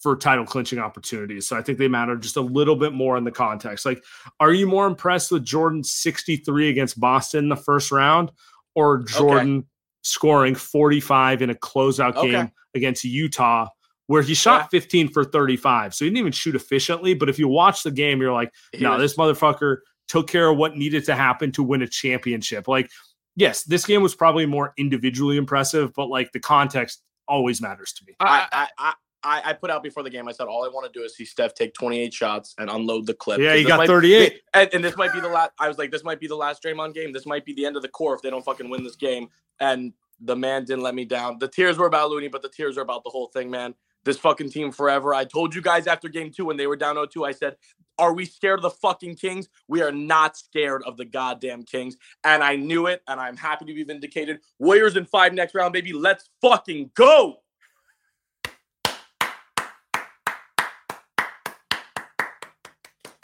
for 0.00 0.16
title 0.16 0.44
clinching 0.44 0.78
opportunities. 0.80 1.46
So 1.46 1.56
I 1.56 1.62
think 1.62 1.78
they 1.78 1.86
matter 1.86 2.16
just 2.16 2.36
a 2.36 2.40
little 2.40 2.74
bit 2.74 2.92
more 2.92 3.16
in 3.16 3.24
the 3.24 3.30
context. 3.30 3.86
Like, 3.86 4.02
are 4.40 4.52
you 4.52 4.66
more 4.66 4.86
impressed 4.86 5.30
with 5.30 5.44
Jordan 5.44 5.84
63 5.84 6.70
against 6.70 6.98
Boston 6.98 7.44
in 7.44 7.48
the 7.48 7.56
first 7.56 7.92
round 7.92 8.32
or 8.74 8.98
Jordan 9.04 9.64
scoring 10.02 10.56
45 10.56 11.42
in 11.42 11.50
a 11.50 11.54
closeout 11.54 12.16
Okay. 12.16 12.30
game 12.32 12.50
against 12.74 13.04
Utah 13.04 13.68
where 14.08 14.22
he 14.22 14.34
shot 14.34 14.62
Yeah. 14.62 14.66
15 14.80 15.08
for 15.08 15.22
35. 15.24 15.94
So 15.94 16.04
he 16.04 16.10
didn't 16.10 16.18
even 16.18 16.32
shoot 16.32 16.56
efficiently. 16.56 17.14
But 17.14 17.28
if 17.28 17.38
you 17.38 17.46
watch 17.46 17.84
the 17.84 17.92
game, 17.92 18.20
you're 18.20 18.32
like, 18.32 18.52
no, 18.80 18.90
was- 18.92 19.00
this 19.00 19.16
motherfucker 19.16 19.76
took 20.08 20.26
care 20.28 20.48
of 20.48 20.56
what 20.58 20.76
needed 20.76 21.04
to 21.04 21.14
happen 21.14 21.52
to 21.52 21.62
win 21.62 21.80
a 21.82 21.86
championship. 21.86 22.66
Like, 22.66 22.90
yes, 23.36 23.64
this 23.64 23.84
game 23.86 24.02
was 24.02 24.14
probably 24.14 24.46
more 24.46 24.72
individually 24.76 25.36
impressive, 25.36 25.92
but 25.94 26.06
like 26.08 26.32
the 26.32 26.40
context 26.40 27.02
always 27.28 27.60
matters 27.60 27.92
to 27.94 28.04
me. 28.06 28.14
I, 28.20 28.46
I, 28.52 28.68
I, 28.78 28.92
I 29.24 29.42
I 29.50 29.52
put 29.52 29.70
out 29.70 29.82
before 29.82 30.02
the 30.02 30.10
game. 30.10 30.28
I 30.28 30.32
said 30.32 30.48
all 30.48 30.64
I 30.64 30.68
want 30.68 30.92
to 30.92 30.98
do 30.98 31.04
is 31.04 31.16
see 31.16 31.24
Steph 31.24 31.54
take 31.54 31.74
28 31.74 32.12
shots 32.12 32.54
and 32.58 32.68
unload 32.68 33.06
the 33.06 33.14
clip. 33.14 33.40
Yeah, 33.40 33.54
he 33.54 33.64
got 33.64 33.78
might- 33.78 33.86
38. 33.86 34.40
And, 34.54 34.70
and 34.72 34.84
this 34.84 34.96
might 34.96 35.12
be 35.12 35.20
the 35.20 35.28
last. 35.28 35.52
I 35.60 35.68
was 35.68 35.78
like, 35.78 35.90
this 35.90 36.02
might 36.04 36.18
be 36.20 36.26
the 36.26 36.34
last 36.36 36.62
Draymond 36.62 36.94
game. 36.94 37.12
This 37.12 37.26
might 37.26 37.44
be 37.44 37.54
the 37.54 37.64
end 37.64 37.76
of 37.76 37.82
the 37.82 37.88
core 37.88 38.14
if 38.14 38.22
they 38.22 38.30
don't 38.30 38.44
fucking 38.44 38.68
win 38.68 38.82
this 38.82 38.96
game. 38.96 39.28
And 39.60 39.92
the 40.20 40.36
man 40.36 40.64
didn't 40.64 40.82
let 40.82 40.94
me 40.94 41.04
down. 41.04 41.38
The 41.38 41.48
tears 41.48 41.78
were 41.78 41.86
about 41.86 42.10
Looney, 42.10 42.28
but 42.28 42.42
the 42.42 42.48
tears 42.48 42.76
are 42.78 42.82
about 42.82 43.04
the 43.04 43.10
whole 43.10 43.28
thing, 43.28 43.50
man. 43.50 43.74
This 44.04 44.18
fucking 44.18 44.50
team 44.50 44.72
forever. 44.72 45.14
I 45.14 45.24
told 45.24 45.54
you 45.54 45.62
guys 45.62 45.86
after 45.86 46.08
game 46.08 46.30
two 46.30 46.46
when 46.46 46.56
they 46.56 46.66
were 46.66 46.76
down 46.76 46.96
0-2, 46.96 47.26
I 47.26 47.32
said, 47.32 47.56
are 47.98 48.12
we 48.12 48.24
scared 48.24 48.58
of 48.58 48.62
the 48.62 48.70
fucking 48.70 49.16
Kings? 49.16 49.48
We 49.68 49.82
are 49.82 49.92
not 49.92 50.36
scared 50.36 50.82
of 50.84 50.96
the 50.96 51.04
goddamn 51.04 51.62
Kings. 51.64 51.96
And 52.24 52.42
I 52.42 52.56
knew 52.56 52.86
it, 52.86 53.02
and 53.06 53.20
I'm 53.20 53.36
happy 53.36 53.64
to 53.66 53.74
be 53.74 53.84
vindicated. 53.84 54.40
Warriors 54.58 54.96
in 54.96 55.04
five 55.04 55.32
next 55.34 55.54
round, 55.54 55.72
baby. 55.72 55.92
Let's 55.92 56.28
fucking 56.40 56.90
go. 56.94 57.36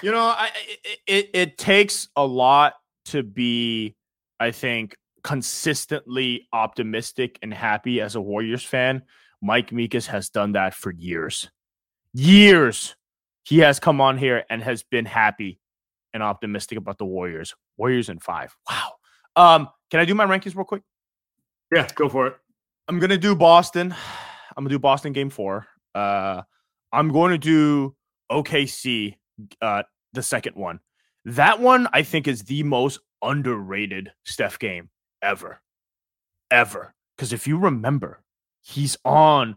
You 0.01 0.13
know, 0.13 0.27
I, 0.27 0.51
it, 0.85 0.99
it 1.09 1.31
it 1.35 1.59
takes 1.59 2.07
a 2.15 2.25
lot 2.25 2.75
to 3.07 3.25
be, 3.25 3.97
I 4.39 4.53
think, 4.53 4.97
consistently 5.25 6.47
optimistic 6.53 7.37
and 7.43 7.53
happy 7.53 8.01
as 8.01 8.15
a 8.15 8.21
Warriors 8.21 8.63
fan. 8.63 9.03
Mike 9.43 9.71
Mikas 9.71 10.07
has 10.07 10.29
done 10.29 10.53
that 10.53 10.75
for 10.75 10.91
years. 10.93 11.51
Years. 12.13 12.97
He 13.45 13.59
has 13.59 13.81
come 13.81 14.01
on 14.01 14.19
here 14.19 14.45
and 14.51 14.63
has 14.63 14.83
been 14.83 15.07
happy 15.07 15.61
and 16.13 16.23
optimistic 16.23 16.79
about 16.79 16.99
the 16.99 17.05
Warriors. 17.05 17.55
Warriors 17.77 18.09
in 18.09 18.19
five. 18.19 18.55
Wow. 18.69 18.93
Um, 19.37 19.69
can 19.91 20.01
I 20.01 20.05
do 20.05 20.15
my 20.15 20.27
rankings 20.27 20.57
real 20.57 20.65
quick? 20.65 20.83
Yeah, 21.73 21.87
go 21.95 22.09
for 22.09 22.27
it. 22.27 22.37
I'm 22.89 22.99
gonna 22.99 23.19
do 23.19 23.37
Boston. 23.37 23.95
I'm 24.57 24.65
gonna 24.65 24.75
do 24.75 24.79
Boston 24.79 25.13
game 25.13 25.31
four. 25.31 25.67
Uh, 25.95 26.43
I'm 26.93 27.13
going 27.13 27.33
to 27.33 27.39
do 27.39 27.95
OKC, 28.31 29.17
uh, 29.61 29.83
the 30.13 30.23
second 30.23 30.57
one. 30.57 30.81
That 31.25 31.61
one 31.61 31.89
I 31.93 32.03
think 32.03 32.27
is 32.27 32.43
the 32.45 32.63
most 32.63 33.01
underrated 33.23 34.11
Steph 34.25 34.59
game 34.59 34.89
ever, 35.23 35.61
ever. 36.51 36.95
Because 37.17 37.33
if 37.33 37.47
you 37.47 37.59
remember, 37.59 38.23
he's 38.63 38.97
on 39.05 39.57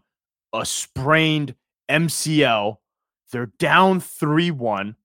a 0.52 0.64
sprained 0.64 1.54
MCL. 1.90 2.76
They're 3.30 3.52
down 3.58 4.00
three 4.00 4.50
one. 4.50 4.96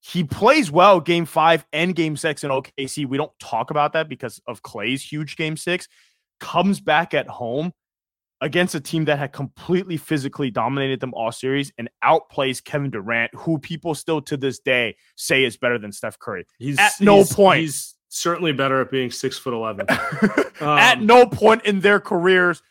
He 0.00 0.22
plays 0.24 0.70
well 0.70 1.00
game 1.00 1.24
five 1.24 1.66
and 1.72 1.94
game 1.94 2.16
six 2.16 2.44
in 2.44 2.50
OKC. 2.50 3.06
We 3.06 3.16
don't 3.16 3.36
talk 3.40 3.70
about 3.70 3.92
that 3.94 4.08
because 4.08 4.40
of 4.46 4.62
Klay's 4.62 5.02
huge 5.02 5.36
game 5.36 5.56
six 5.56 5.88
comes 6.38 6.80
back 6.80 7.12
at 7.14 7.26
home 7.26 7.72
against 8.42 8.74
a 8.74 8.80
team 8.80 9.06
that 9.06 9.18
had 9.18 9.32
completely 9.32 9.96
physically 9.96 10.50
dominated 10.50 11.00
them 11.00 11.12
all 11.14 11.32
series 11.32 11.72
and 11.78 11.88
outplays 12.04 12.62
Kevin 12.62 12.90
Durant, 12.90 13.34
who 13.34 13.58
people 13.58 13.94
still 13.94 14.20
to 14.22 14.36
this 14.36 14.58
day 14.58 14.94
say 15.16 15.44
is 15.44 15.56
better 15.56 15.78
than 15.78 15.90
Steph 15.92 16.18
Curry. 16.18 16.44
He's 16.58 16.78
At 16.78 16.92
no 17.00 17.16
he's- 17.16 17.34
point. 17.34 17.60
He's 17.62 17.94
certainly 18.08 18.52
better 18.52 18.80
at 18.82 18.90
being 18.90 19.10
six 19.10 19.36
foot 19.38 19.54
eleven. 19.54 19.86
at 20.60 20.98
Um, 20.98 21.06
no 21.06 21.26
point 21.26 21.64
in 21.64 21.80
their 21.80 21.98
careers 22.00 22.62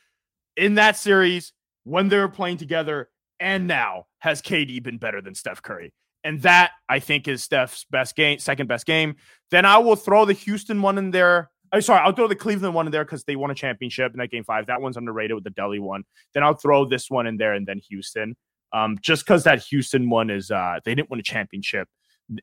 in 0.58 0.76
that 0.76 0.98
series 0.98 1.54
when 1.84 2.10
they 2.10 2.18
were 2.18 2.30
playing 2.30 2.58
together 2.58 3.10
and 3.40 3.68
now 3.68 4.08
has 4.20 4.42
KD 4.42 4.82
been 4.82 4.98
better 4.98 5.22
than 5.22 5.36
Steph 5.36 5.62
Curry. 5.62 5.94
And 6.24 6.42
that 6.42 6.72
I 6.90 7.00
think 7.00 7.28
is 7.28 7.44
Steph's 7.44 7.86
best 7.92 8.16
game, 8.16 8.40
second 8.40 8.68
best 8.68 8.86
game. 8.86 9.16
Then 9.52 9.66
I 9.66 9.78
will 9.78 9.96
throw 9.96 10.26
the 10.26 10.34
Houston 10.34 10.82
one 10.82 10.98
in 10.98 11.12
there. 11.12 11.52
I'm 11.72 11.82
sorry, 11.82 12.00
I'll 12.00 12.14
throw 12.14 12.28
the 12.28 12.36
Cleveland 12.36 12.74
one 12.74 12.88
in 12.88 12.92
there 12.92 13.06
because 13.06 13.24
they 13.26 13.36
won 13.36 13.52
a 13.52 13.56
championship 13.56 14.12
in 14.14 14.20
that 14.20 14.32
game 14.32 14.44
five. 14.44 14.66
That 14.68 14.82
one's 14.82 14.98
underrated 14.98 15.36
with 15.36 15.44
the 15.44 15.50
Delhi 15.52 15.80
one. 15.80 16.04
Then 16.34 16.44
I'll 16.44 16.56
throw 16.56 16.86
this 16.86 17.10
one 17.10 17.28
in 17.28 17.38
there 17.38 17.54
and 17.54 17.68
then 17.68 17.80
Houston. 17.90 18.36
Um, 18.74 18.98
just 19.02 19.26
because 19.26 19.44
that 19.44 19.64
Houston 19.64 20.10
one 20.10 20.30
is 20.30 20.52
uh 20.52 20.80
they 20.84 20.96
didn't 20.96 21.10
win 21.10 21.20
a 21.20 21.24
championship 21.24 21.88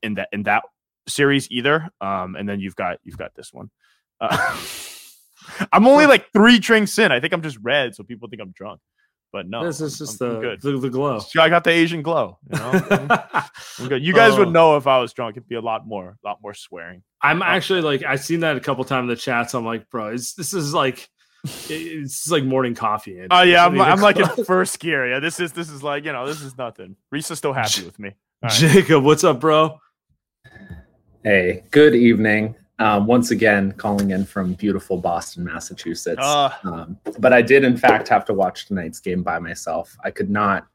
in 0.02 0.14
that 0.14 0.28
in 0.32 0.44
that 0.44 0.62
series 1.08 1.50
either. 1.50 1.88
Um, 2.00 2.36
and 2.36 2.48
then 2.48 2.60
you've 2.60 2.76
got 2.76 2.98
you've 3.02 3.18
got 3.18 3.34
this 3.34 3.52
one. 3.52 3.70
Uh, 4.20 4.36
I'm 5.72 5.86
only 5.86 6.06
like 6.06 6.32
three 6.32 6.58
drinks 6.58 6.98
in. 6.98 7.12
I 7.12 7.20
think 7.20 7.32
I'm 7.32 7.42
just 7.42 7.58
red, 7.62 7.94
so 7.94 8.02
people 8.04 8.28
think 8.28 8.42
I'm 8.42 8.52
drunk. 8.52 8.80
But 9.32 9.48
no, 9.48 9.64
this 9.64 9.80
is 9.80 9.96
just 9.96 10.20
I'm- 10.20 10.30
I'm 10.30 10.34
the, 10.36 10.40
good. 10.42 10.60
the 10.60 10.78
the 10.78 10.90
glow. 10.90 11.20
I 11.38 11.48
got 11.48 11.64
the 11.64 11.70
Asian 11.70 12.02
glow. 12.02 12.38
You 12.52 12.58
know, 12.58 13.08
I'm 13.78 13.88
good. 13.88 14.04
You 14.04 14.12
guys 14.12 14.36
would 14.38 14.48
Oh. 14.48 14.50
know 14.52 14.76
if 14.76 14.86
I 14.86 14.98
was 14.98 15.12
drunk. 15.14 15.36
It'd 15.38 15.48
be 15.48 15.54
a 15.54 15.60
lot 15.62 15.86
more, 15.86 16.18
a 16.22 16.28
lot 16.28 16.38
more 16.42 16.52
swearing. 16.52 17.02
I'm 17.22 17.40
actually 17.40 17.80
like 17.80 18.02
I've 18.04 18.22
seen 18.22 18.40
that 18.40 18.56
a 18.56 18.60
couple 18.60 18.84
times 18.84 19.04
in 19.04 19.08
the 19.08 19.16
chats. 19.16 19.54
I'm 19.54 19.64
like, 19.64 19.88
bro, 19.88 20.08
it's, 20.08 20.34
this 20.34 20.52
is 20.52 20.74
like 20.74 21.08
it's 21.70 22.30
like 22.30 22.44
morning 22.44 22.74
coffee. 22.74 23.16
Andy. 23.16 23.28
Oh 23.30 23.40
yeah, 23.42 23.64
I'm, 23.64 23.80
I'm 23.80 24.00
like 24.00 24.18
in 24.18 24.26
first 24.44 24.78
gear. 24.80 25.08
Yeah, 25.10 25.18
this 25.20 25.40
is 25.40 25.52
this 25.52 25.70
is 25.70 25.82
like 25.82 26.04
you 26.04 26.12
know 26.12 26.26
this 26.26 26.42
is 26.42 26.58
nothing. 26.58 26.96
Reese 27.10 27.30
is 27.30 27.38
still 27.38 27.54
happy 27.54 27.84
with 27.84 27.98
me. 27.98 28.10
All 28.42 28.48
right. 28.50 28.52
Jacob, 28.52 29.02
what's 29.02 29.24
up, 29.24 29.40
bro? 29.40 29.78
Hey, 31.24 31.62
good 31.70 31.94
evening. 31.94 32.54
Um, 32.82 33.06
once 33.06 33.30
again, 33.30 33.70
calling 33.72 34.10
in 34.10 34.24
from 34.24 34.54
beautiful 34.54 34.96
Boston, 34.96 35.44
Massachusetts. 35.44 36.18
Ah. 36.20 36.58
um, 36.64 36.98
but 37.20 37.32
I 37.32 37.40
did, 37.40 37.62
in 37.62 37.76
fact, 37.76 38.08
have 38.08 38.24
to 38.24 38.34
watch 38.34 38.66
tonight's 38.66 38.98
game 38.98 39.22
by 39.22 39.38
myself. 39.38 39.96
I 40.02 40.10
could 40.10 40.28
not, 40.28 40.66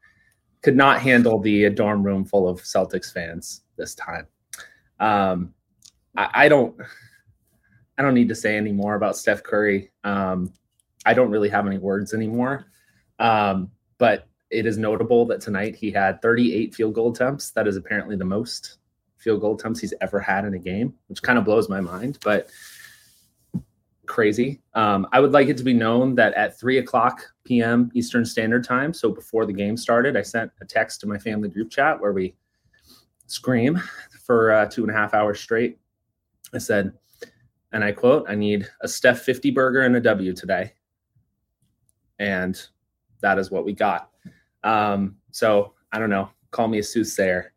could 0.62 0.74
not 0.74 1.02
handle 1.02 1.38
the 1.38 1.68
dorm 1.68 2.02
room 2.02 2.24
full 2.24 2.48
of 2.48 2.62
Celtics 2.62 3.12
fans 3.12 3.60
this 3.76 3.94
time. 3.94 4.26
Um, 4.98 5.52
I, 6.16 6.30
I 6.32 6.48
don't, 6.48 6.74
I 7.98 8.02
don't 8.02 8.14
need 8.14 8.30
to 8.30 8.34
say 8.34 8.56
any 8.56 8.72
more 8.72 8.94
about 8.94 9.18
Steph 9.18 9.42
Curry. 9.42 9.90
Um, 10.02 10.54
I 11.04 11.12
don't 11.12 11.30
really 11.30 11.50
have 11.50 11.66
any 11.66 11.76
words 11.76 12.14
anymore. 12.14 12.70
Um, 13.18 13.70
but 13.98 14.26
it 14.50 14.64
is 14.64 14.78
notable 14.78 15.26
that 15.26 15.42
tonight 15.42 15.76
he 15.76 15.90
had 15.90 16.22
38 16.22 16.74
field 16.74 16.94
goal 16.94 17.12
attempts. 17.12 17.50
That 17.50 17.68
is 17.68 17.76
apparently 17.76 18.16
the 18.16 18.24
most 18.24 18.77
field 19.18 19.40
goal 19.40 19.54
attempts 19.54 19.80
he's 19.80 19.94
ever 20.00 20.18
had 20.20 20.44
in 20.44 20.54
a 20.54 20.58
game, 20.58 20.94
which 21.08 21.22
kind 21.22 21.38
of 21.38 21.44
blows 21.44 21.68
my 21.68 21.80
mind, 21.80 22.18
but 22.24 22.48
crazy. 24.06 24.60
Um, 24.74 25.06
I 25.12 25.20
would 25.20 25.32
like 25.32 25.48
it 25.48 25.56
to 25.58 25.64
be 25.64 25.74
known 25.74 26.14
that 26.14 26.34
at 26.34 26.58
three 26.58 26.78
o'clock 26.78 27.22
p.m. 27.44 27.90
Eastern 27.94 28.24
Standard 28.24 28.64
Time, 28.64 28.94
so 28.94 29.10
before 29.10 29.46
the 29.46 29.52
game 29.52 29.76
started, 29.76 30.16
I 30.16 30.22
sent 30.22 30.50
a 30.60 30.64
text 30.64 31.00
to 31.00 31.06
my 31.06 31.18
family 31.18 31.48
group 31.48 31.70
chat 31.70 32.00
where 32.00 32.12
we 32.12 32.34
scream 33.26 33.80
for 34.24 34.52
uh, 34.52 34.66
two 34.66 34.82
and 34.82 34.90
a 34.90 34.94
half 34.94 35.14
hours 35.14 35.40
straight. 35.40 35.78
I 36.54 36.58
said, 36.58 36.92
and 37.72 37.84
I 37.84 37.92
quote, 37.92 38.26
I 38.28 38.34
need 38.34 38.66
a 38.80 38.88
Steph 38.88 39.20
50 39.20 39.50
burger 39.50 39.82
and 39.82 39.94
a 39.96 40.00
W 40.00 40.32
today. 40.32 40.72
And 42.18 42.60
that 43.20 43.38
is 43.38 43.50
what 43.50 43.64
we 43.64 43.72
got. 43.72 44.10
Um, 44.64 45.16
so 45.30 45.74
I 45.92 45.98
don't 45.98 46.10
know, 46.10 46.30
call 46.50 46.68
me 46.68 46.78
a 46.78 46.82
soothsayer. 46.82 47.52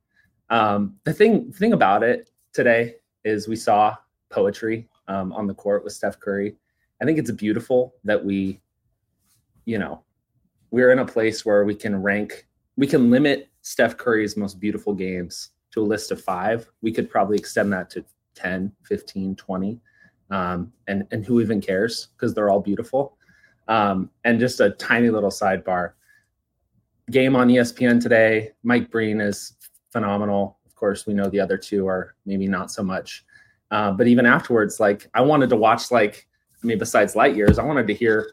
Um, 0.51 0.97
the 1.05 1.13
thing 1.13 1.51
thing 1.53 1.73
about 1.73 2.03
it 2.03 2.29
today 2.53 2.95
is 3.23 3.47
we 3.47 3.55
saw 3.55 3.95
poetry 4.29 4.87
um, 5.07 5.31
on 5.31 5.47
the 5.47 5.53
court 5.53 5.83
with 5.83 5.93
Steph 5.93 6.19
Curry. 6.19 6.55
I 7.01 7.05
think 7.05 7.17
it's 7.17 7.31
beautiful 7.31 7.95
that 8.03 8.23
we, 8.23 8.61
you 9.65 9.79
know, 9.79 10.03
we're 10.69 10.91
in 10.91 10.99
a 10.99 11.05
place 11.05 11.45
where 11.45 11.63
we 11.63 11.73
can 11.73 12.01
rank, 12.01 12.47
we 12.75 12.85
can 12.85 13.09
limit 13.09 13.49
Steph 13.61 13.97
Curry's 13.97 14.35
most 14.37 14.59
beautiful 14.59 14.93
games 14.93 15.51
to 15.71 15.81
a 15.81 15.85
list 15.85 16.11
of 16.11 16.21
five. 16.21 16.69
We 16.81 16.91
could 16.91 17.09
probably 17.09 17.37
extend 17.37 17.71
that 17.73 17.89
to 17.91 18.03
10, 18.35 18.73
15, 18.83 19.35
20. 19.35 19.79
Um, 20.31 20.71
and, 20.87 21.05
and 21.11 21.25
who 21.25 21.41
even 21.41 21.59
cares 21.59 22.07
because 22.15 22.33
they're 22.33 22.49
all 22.49 22.61
beautiful. 22.61 23.17
Um, 23.67 24.09
and 24.23 24.39
just 24.39 24.59
a 24.59 24.71
tiny 24.71 25.09
little 25.09 25.29
sidebar 25.29 25.93
game 27.09 27.35
on 27.35 27.49
ESPN 27.49 28.01
today. 28.01 28.51
Mike 28.63 28.89
Breen 28.89 29.19
is 29.19 29.53
phenomenal. 29.91 30.57
Of 30.65 30.75
course, 30.75 31.05
we 31.05 31.13
know 31.13 31.29
the 31.29 31.39
other 31.39 31.57
two 31.57 31.87
are 31.87 32.15
maybe 32.25 32.47
not 32.47 32.71
so 32.71 32.83
much. 32.83 33.25
Uh, 33.69 33.91
but 33.91 34.07
even 34.07 34.25
afterwards, 34.25 34.79
like 34.79 35.07
I 35.13 35.21
wanted 35.21 35.49
to 35.51 35.55
watch, 35.55 35.91
like 35.91 36.27
I 36.63 36.67
mean, 36.67 36.77
besides 36.79 37.15
light 37.15 37.35
years, 37.35 37.57
I 37.59 37.63
wanted 37.63 37.87
to 37.87 37.93
hear 37.93 38.31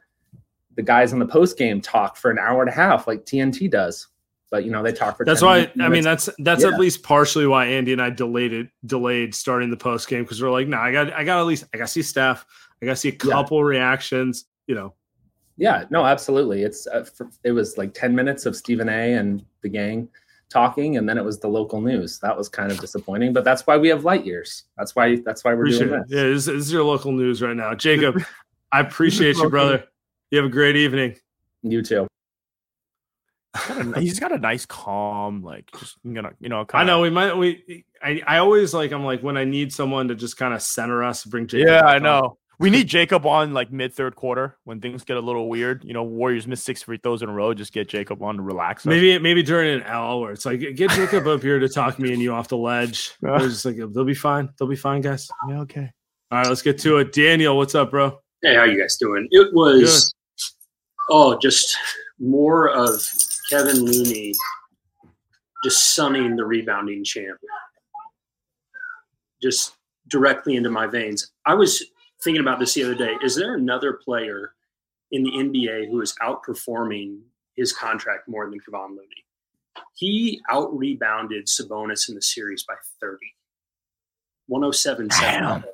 the 0.76 0.82
guys 0.82 1.12
on 1.12 1.18
the 1.18 1.26
post 1.26 1.58
game 1.58 1.80
talk 1.80 2.16
for 2.16 2.30
an 2.30 2.38
hour 2.38 2.60
and 2.62 2.70
a 2.70 2.74
half, 2.74 3.06
like 3.06 3.24
TNT 3.24 3.70
does. 3.70 4.08
But 4.50 4.64
you 4.64 4.70
know, 4.70 4.82
they 4.82 4.92
talk 4.92 5.16
for. 5.16 5.24
That's 5.26 5.40
10 5.40 5.46
why 5.46 5.56
minutes. 5.58 5.80
I 5.80 5.88
mean 5.88 6.02
that's 6.04 6.28
that's 6.38 6.62
Yeah. 6.62 6.68
at 6.70 6.80
least 6.80 7.02
partially 7.02 7.46
why 7.46 7.66
Andy 7.66 7.92
and 7.92 8.00
I 8.00 8.10
delayed 8.10 8.52
it, 8.52 8.68
delayed 8.86 9.34
starting 9.34 9.70
the 9.70 9.76
post 9.76 10.08
game 10.08 10.22
because 10.22 10.42
we're 10.42 10.50
like, 10.50 10.66
no, 10.68 10.78
I 10.78 10.90
got 10.90 11.12
I 11.12 11.22
got 11.24 11.38
at 11.38 11.46
least 11.46 11.64
I 11.74 11.76
got 11.78 11.86
to 11.86 11.92
see 11.92 12.02
Steph, 12.02 12.46
I 12.82 12.86
got 12.86 12.92
to 12.92 12.96
see 12.96 13.10
a 13.10 13.12
Yeah. 13.12 13.18
couple 13.32 13.62
reactions, 13.62 14.46
you 14.66 14.74
know. 14.74 14.94
Yeah, 15.58 15.84
no, 15.90 16.06
absolutely. 16.06 16.62
It's 16.62 16.86
uh, 16.86 17.04
for, 17.04 17.28
it 17.44 17.52
was 17.52 17.76
like 17.76 17.92
ten 17.92 18.14
minutes 18.14 18.46
of 18.46 18.56
Stephen 18.56 18.88
A. 18.88 19.14
and 19.14 19.44
the 19.62 19.68
gang 19.68 20.08
talking, 20.48 20.96
and 20.96 21.08
then 21.08 21.18
it 21.18 21.24
was 21.24 21.38
the 21.38 21.48
local 21.48 21.80
news. 21.80 22.18
That 22.20 22.36
was 22.36 22.48
kind 22.48 22.72
of 22.72 22.78
disappointing, 22.80 23.32
but 23.32 23.44
that's 23.44 23.66
why 23.66 23.76
we 23.76 23.88
have 23.88 24.04
light 24.04 24.24
years. 24.24 24.64
That's 24.76 24.94
why 24.96 25.16
that's 25.16 25.44
why 25.44 25.54
we're 25.54 25.62
Appreciate 25.62 25.88
doing 25.88 26.00
it. 26.00 26.08
this. 26.08 26.16
Yeah, 26.16 26.22
this, 26.28 26.44
this 26.46 26.56
is 26.66 26.72
your 26.72 26.84
local 26.84 27.12
news 27.12 27.42
right 27.42 27.56
now, 27.56 27.74
Jacob. 27.74 28.22
I 28.72 28.80
appreciate 28.80 29.36
you, 29.36 29.48
brother. 29.48 29.84
You 30.30 30.38
have 30.38 30.46
a 30.46 30.50
great 30.50 30.76
evening. 30.76 31.16
You 31.62 31.82
too. 31.82 32.06
He's 33.96 34.20
got 34.20 34.30
a 34.30 34.38
nice, 34.38 34.66
calm, 34.66 35.42
like 35.42 35.70
just 35.72 35.96
you 36.04 36.20
know, 36.22 36.30
you 36.38 36.48
know. 36.48 36.60
I 36.60 36.64
Kinda, 36.64 36.86
know 36.86 37.00
we 37.00 37.10
might 37.10 37.34
we 37.34 37.84
I, 38.02 38.22
I 38.26 38.38
always 38.38 38.74
like 38.74 38.92
I'm 38.92 39.04
like 39.04 39.22
when 39.22 39.36
I 39.36 39.44
need 39.44 39.72
someone 39.72 40.08
to 40.08 40.14
just 40.14 40.36
kind 40.36 40.54
of 40.54 40.62
center 40.62 41.02
us, 41.02 41.24
bring 41.24 41.46
Jacob. 41.46 41.68
Yeah, 41.68 41.80
I 41.80 41.96
on. 41.96 42.02
know. 42.02 42.38
We 42.60 42.70
need 42.70 42.88
Jacob 42.88 43.24
on 43.24 43.54
like 43.54 43.70
mid 43.70 43.94
third 43.94 44.16
quarter 44.16 44.56
when 44.64 44.80
things 44.80 45.04
get 45.04 45.16
a 45.16 45.20
little 45.20 45.48
weird. 45.48 45.84
You 45.84 45.94
know, 45.94 46.02
Warriors 46.02 46.46
miss 46.46 46.62
six 46.62 46.82
free 46.82 46.98
throws 46.98 47.22
in 47.22 47.28
a 47.28 47.32
row. 47.32 47.54
Just 47.54 47.72
get 47.72 47.88
Jacob 47.88 48.20
on 48.22 48.36
to 48.36 48.42
relax. 48.42 48.82
us. 48.82 48.86
Maybe 48.86 49.16
maybe 49.18 49.42
during 49.42 49.80
an 49.80 49.86
L 49.86 50.20
where 50.20 50.32
it's 50.32 50.44
like 50.44 50.60
get 50.74 50.90
Jacob 50.90 51.26
up 51.28 51.42
here 51.42 51.60
to 51.60 51.68
talk 51.68 51.98
me 51.98 52.12
and 52.12 52.20
you 52.20 52.32
off 52.32 52.48
the 52.48 52.56
ledge. 52.56 53.12
It's 53.22 53.62
just 53.62 53.64
like 53.64 53.76
they'll 53.76 54.04
be 54.04 54.14
fine. 54.14 54.48
They'll 54.58 54.68
be 54.68 54.76
fine, 54.76 55.02
guys. 55.02 55.30
Yeah, 55.48 55.60
okay. 55.60 55.90
All 56.30 56.38
right, 56.38 56.48
let's 56.48 56.62
get 56.62 56.78
to 56.80 56.96
it. 56.98 57.12
Daniel, 57.12 57.56
what's 57.56 57.74
up, 57.74 57.90
bro? 57.90 58.18
Hey, 58.42 58.56
how 58.56 58.64
you 58.64 58.78
guys 58.80 58.96
doing? 58.96 59.28
It 59.30 59.54
was 59.54 60.12
oh, 61.10 61.38
just 61.38 61.76
more 62.18 62.70
of 62.70 63.00
Kevin 63.50 63.84
Looney 63.84 64.34
just 65.64 65.94
sunning 65.94 66.36
the 66.36 66.44
rebounding 66.44 67.04
champ, 67.04 67.38
just 69.42 69.74
directly 70.08 70.56
into 70.56 70.70
my 70.70 70.86
veins. 70.86 71.32
I 71.46 71.54
was 71.54 71.84
thinking 72.22 72.40
about 72.40 72.58
this 72.58 72.74
the 72.74 72.84
other 72.84 72.94
day. 72.94 73.14
Is 73.22 73.36
there 73.36 73.54
another 73.54 73.92
player 73.92 74.54
in 75.10 75.22
the 75.22 75.30
NBA 75.30 75.90
who 75.90 76.00
is 76.00 76.14
outperforming 76.22 77.20
his 77.56 77.72
contract 77.72 78.28
more 78.28 78.48
than 78.48 78.60
Kevon 78.60 78.90
Looney? 78.90 79.24
He 79.94 80.40
out 80.50 80.76
rebounded 80.76 81.46
Sabonis 81.46 82.08
in 82.08 82.14
the 82.14 82.22
series 82.22 82.64
by 82.64 82.74
30. 83.00 83.16
107 84.48 85.10
7. 85.10 85.64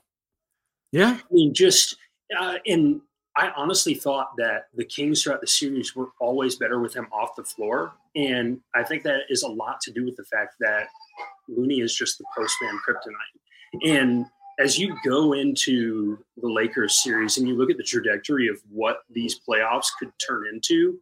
Yeah. 0.92 1.18
I 1.18 1.34
mean, 1.34 1.54
just 1.54 1.96
uh, 2.38 2.56
and 2.66 3.00
I 3.36 3.50
honestly 3.56 3.94
thought 3.94 4.36
that 4.36 4.66
the 4.74 4.84
Kings 4.84 5.22
throughout 5.22 5.40
the 5.40 5.46
series 5.46 5.96
were 5.96 6.10
always 6.20 6.56
better 6.56 6.80
with 6.80 6.94
him 6.94 7.06
off 7.12 7.36
the 7.36 7.44
floor, 7.44 7.92
and 8.14 8.60
I 8.74 8.84
think 8.84 9.02
that 9.04 9.22
is 9.28 9.42
a 9.42 9.48
lot 9.48 9.80
to 9.82 9.92
do 9.92 10.04
with 10.04 10.16
the 10.16 10.24
fact 10.24 10.54
that 10.60 10.86
Looney 11.48 11.80
is 11.80 11.94
just 11.94 12.18
the 12.18 12.24
postman 12.36 12.78
kryptonite. 12.86 13.90
And 13.90 14.26
as 14.58 14.78
you 14.78 14.96
go 15.04 15.32
into 15.32 16.18
the 16.36 16.48
Lakers 16.48 17.02
series 17.02 17.38
and 17.38 17.48
you 17.48 17.56
look 17.56 17.70
at 17.70 17.76
the 17.76 17.82
trajectory 17.82 18.48
of 18.48 18.60
what 18.70 18.98
these 19.10 19.40
playoffs 19.40 19.88
could 19.98 20.12
turn 20.24 20.44
into, 20.52 20.98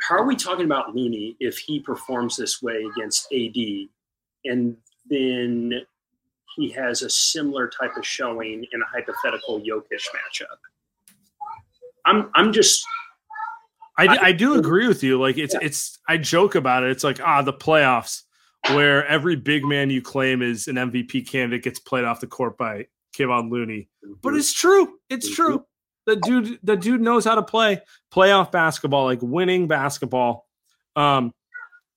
how 0.00 0.16
are 0.16 0.26
we 0.26 0.36
talking 0.36 0.66
about 0.66 0.94
Looney 0.94 1.36
if 1.40 1.56
he 1.58 1.80
performs 1.80 2.36
this 2.36 2.60
way 2.60 2.84
against 2.94 3.32
AD, 3.32 3.56
and 4.44 4.76
then 5.08 5.72
he 6.56 6.70
has 6.70 7.02
a 7.02 7.10
similar 7.10 7.68
type 7.68 7.96
of 7.96 8.06
showing 8.06 8.66
in 8.72 8.82
a 8.82 8.86
hypothetical 8.86 9.60
Jokic 9.60 10.02
matchup. 10.14 10.58
I'm 12.04 12.30
I'm 12.34 12.52
just 12.52 12.84
I, 13.96 14.18
I 14.20 14.32
do 14.32 14.58
agree 14.58 14.88
with 14.88 15.02
you. 15.02 15.20
Like 15.20 15.38
it's 15.38 15.54
it's 15.62 15.98
I 16.06 16.18
joke 16.18 16.54
about 16.54 16.82
it. 16.82 16.90
It's 16.90 17.04
like 17.04 17.20
ah 17.20 17.42
the 17.42 17.52
playoffs 17.52 18.22
where 18.70 19.06
every 19.06 19.36
big 19.36 19.64
man 19.64 19.90
you 19.90 20.00
claim 20.00 20.42
is 20.42 20.68
an 20.68 20.76
MVP 20.76 21.28
candidate 21.28 21.62
gets 21.62 21.78
played 21.78 22.04
off 22.04 22.20
the 22.20 22.26
court 22.26 22.56
by 22.56 22.86
Kevon 23.16 23.50
Looney. 23.50 23.88
But 24.22 24.34
it's 24.34 24.52
true. 24.52 24.98
It's 25.10 25.34
true. 25.34 25.64
The 26.06 26.16
dude 26.16 26.58
the 26.62 26.76
dude 26.76 27.00
knows 27.00 27.24
how 27.24 27.34
to 27.34 27.42
play 27.42 27.80
playoff 28.12 28.52
basketball, 28.52 29.04
like 29.04 29.20
winning 29.22 29.66
basketball. 29.66 30.46
Um 30.96 31.32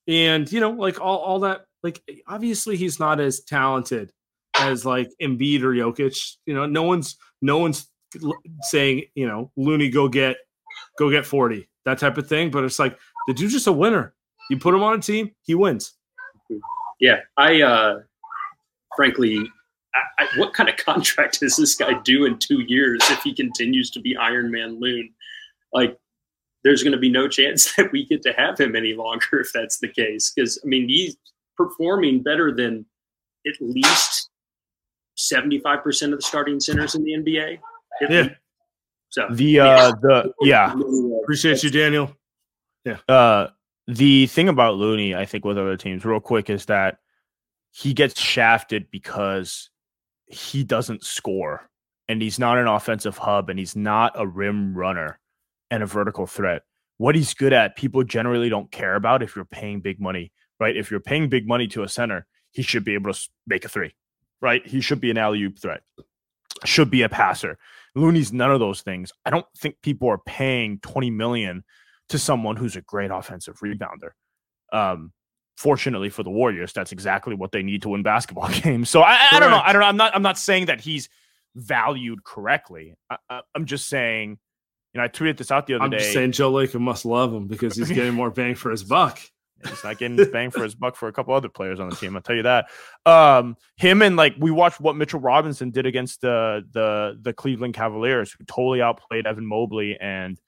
and 0.07 0.49
you 0.51 0.59
know, 0.59 0.71
like 0.71 1.01
all, 1.01 1.17
all 1.19 1.39
that 1.41 1.65
like 1.83 2.01
obviously 2.27 2.77
he's 2.77 2.99
not 2.99 3.19
as 3.19 3.41
talented 3.41 4.11
as 4.57 4.85
like 4.85 5.09
Embiid 5.21 5.61
or 5.61 5.73
Jokic. 5.73 6.35
You 6.45 6.53
know, 6.53 6.65
no 6.65 6.83
one's 6.83 7.17
no 7.41 7.57
one's 7.57 7.89
saying, 8.61 9.03
you 9.15 9.27
know, 9.27 9.51
Looney 9.57 9.89
go 9.89 10.07
get 10.07 10.37
go 10.97 11.09
get 11.11 11.25
40, 11.25 11.67
that 11.85 11.99
type 11.99 12.17
of 12.17 12.27
thing. 12.27 12.49
But 12.49 12.63
it's 12.63 12.79
like 12.79 12.97
the 13.27 13.33
dude's 13.33 13.53
just 13.53 13.67
a 13.67 13.73
winner. 13.73 14.13
You 14.49 14.57
put 14.57 14.73
him 14.73 14.83
on 14.83 14.97
a 14.97 15.01
team, 15.01 15.31
he 15.43 15.55
wins. 15.55 15.93
Yeah. 16.99 17.19
I 17.37 17.61
uh 17.61 17.99
frankly 18.95 19.39
I, 19.93 20.23
I, 20.23 20.27
what 20.39 20.53
kind 20.53 20.69
of 20.69 20.77
contract 20.85 21.39
does 21.39 21.55
this 21.55 21.75
guy 21.75 21.93
do 22.03 22.25
in 22.25 22.37
two 22.37 22.61
years 22.67 23.01
if 23.09 23.21
he 23.23 23.33
continues 23.33 23.89
to 23.91 23.99
be 23.99 24.15
Iron 24.15 24.51
Man 24.51 24.79
Loon? 24.79 25.09
Like 25.73 25.97
there's 26.63 26.83
going 26.83 26.93
to 26.93 26.99
be 26.99 27.09
no 27.09 27.27
chance 27.27 27.73
that 27.77 27.91
we 27.91 28.05
get 28.05 28.21
to 28.23 28.33
have 28.33 28.59
him 28.59 28.75
any 28.75 28.93
longer 28.93 29.39
if 29.39 29.51
that's 29.53 29.79
the 29.79 29.87
case. 29.87 30.31
Because 30.33 30.59
I 30.63 30.67
mean, 30.67 30.87
he's 30.87 31.17
performing 31.55 32.21
better 32.23 32.53
than 32.53 32.85
at 33.45 33.53
least 33.61 34.29
seventy-five 35.15 35.83
percent 35.83 36.13
of 36.13 36.19
the 36.19 36.25
starting 36.25 36.59
centers 36.59 36.95
in 36.95 37.03
the 37.03 37.11
NBA. 37.11 37.59
Yeah. 38.09 38.29
So 39.09 39.27
The 39.31 39.59
uh 39.59 39.91
the 40.01 40.33
yeah. 40.41 40.73
Appreciate 41.23 41.63
you, 41.63 41.69
Daniel. 41.69 42.15
Yeah. 42.83 42.97
Uh 43.07 43.47
the 43.87 44.27
thing 44.27 44.49
about 44.49 44.75
Looney, 44.75 45.15
I 45.15 45.25
think, 45.25 45.45
with 45.45 45.57
other 45.57 45.77
teams, 45.77 46.03
real 46.05 46.19
quick, 46.19 46.49
is 46.49 46.65
that 46.65 46.97
he 47.71 47.93
gets 47.93 48.19
shafted 48.19 48.91
because 48.91 49.69
he 50.25 50.63
doesn't 50.63 51.03
score. 51.03 51.69
and 52.07 52.21
he's 52.21 52.39
not 52.39 52.57
an 52.57 52.67
offensive 52.67 53.17
hub 53.17 53.49
and 53.49 53.59
he's 53.59 53.75
not 53.75 54.13
a 54.15 54.25
rim 54.25 54.77
runner 54.77 55.19
and 55.69 55.83
a 55.83 55.85
vertical 55.85 56.25
threat. 56.25 56.63
What 56.97 57.15
he's 57.15 57.33
good 57.33 57.53
at, 57.53 57.75
people 57.75 58.03
generally 58.03 58.49
don't 58.49 58.71
care 58.71 58.95
about 58.95 59.21
if 59.21 59.35
you're 59.35 59.45
paying 59.45 59.81
big 59.81 59.99
money, 59.99 60.31
right? 60.59 60.75
If 60.75 60.89
you're 60.89 60.99
paying 60.99 61.29
big 61.29 61.47
money 61.47 61.67
to 61.67 61.83
a 61.83 61.89
center, 61.89 62.25
he 62.51 62.61
should 62.61 62.83
be 62.83 62.93
able 62.93 63.13
to 63.13 63.29
make 63.45 63.65
a 63.65 63.69
three, 63.69 63.93
right? 64.41 64.65
He 64.65 64.81
should 64.81 65.01
be 65.01 65.11
an 65.11 65.17
alley 65.17 65.43
oop 65.43 65.59
threat, 65.59 65.81
should 66.65 66.89
be 66.89 67.03
a 67.03 67.09
passer. 67.09 67.57
Looney's 67.93 68.33
none 68.33 68.51
of 68.51 68.59
those 68.59 68.81
things. 68.81 69.11
I 69.25 69.29
don't 69.29 69.45
think 69.57 69.75
people 69.81 70.07
are 70.07 70.17
paying 70.17 70.79
20 70.79 71.11
million 71.11 71.63
to 72.09 72.19
someone 72.19 72.55
who's 72.55 72.75
a 72.75 72.81
great 72.81 73.11
offensive 73.11 73.57
rebounder. 73.59 74.11
Um, 74.71 75.11
fortunately 75.57 76.09
for 76.09 76.23
the 76.23 76.29
Warriors, 76.29 76.71
that's 76.73 76.91
exactly 76.91 77.35
what 77.35 77.51
they 77.51 77.63
need 77.63 77.81
to 77.81 77.89
win 77.89 78.03
basketball 78.03 78.49
games. 78.63 78.89
So 78.89 79.01
I, 79.01 79.17
I 79.31 79.39
don't 79.39 79.51
know. 79.51 79.61
I 79.63 79.73
don't 79.73 79.81
know. 79.81 79.87
I'm 79.87 79.97
not. 79.97 80.15
I'm 80.15 80.21
not 80.21 80.37
saying 80.37 80.67
that 80.67 80.81
he's 80.81 81.09
valued 81.55 82.23
correctly. 82.23 82.95
I, 83.09 83.41
I'm 83.55 83.65
just 83.65 83.87
saying. 83.87 84.37
You 84.93 84.99
know, 84.99 85.03
I 85.03 85.09
tweeted 85.09 85.37
this 85.37 85.51
out 85.51 85.67
the 85.67 85.75
other 85.75 85.89
day. 85.89 85.97
I'm 85.97 85.99
just 85.99 86.13
saying 86.13 86.31
Joe 86.31 86.51
Lacob 86.51 86.79
must 86.79 87.05
love 87.05 87.31
him 87.31 87.45
because 87.47 87.75
he's 87.75 87.89
getting 87.89 88.13
more 88.13 88.31
bang 88.31 88.55
for 88.55 88.71
his 88.71 88.83
buck. 88.83 89.19
He's 89.63 89.83
not 89.83 89.97
getting 89.97 90.17
bang 90.31 90.49
for 90.49 90.63
his 90.63 90.75
buck 90.75 90.95
for 90.95 91.07
a 91.07 91.13
couple 91.13 91.33
other 91.33 91.49
players 91.49 91.79
on 91.79 91.89
the 91.89 91.95
team. 91.95 92.15
I'll 92.15 92.21
tell 92.21 92.35
you 92.35 92.43
that. 92.43 92.67
Um, 93.05 93.57
him 93.75 94.01
and 94.01 94.15
like 94.15 94.35
we 94.39 94.49
watched 94.49 94.79
what 94.79 94.95
Mitchell 94.95 95.19
Robinson 95.19 95.71
did 95.71 95.85
against 95.85 96.21
the 96.21 96.63
the 96.71 97.17
the 97.21 97.33
Cleveland 97.33 97.73
Cavaliers, 97.73 98.31
who 98.31 98.43
totally 98.45 98.81
outplayed 98.81 99.27
Evan 99.27 99.45
Mobley 99.45 99.97
and 99.99 100.39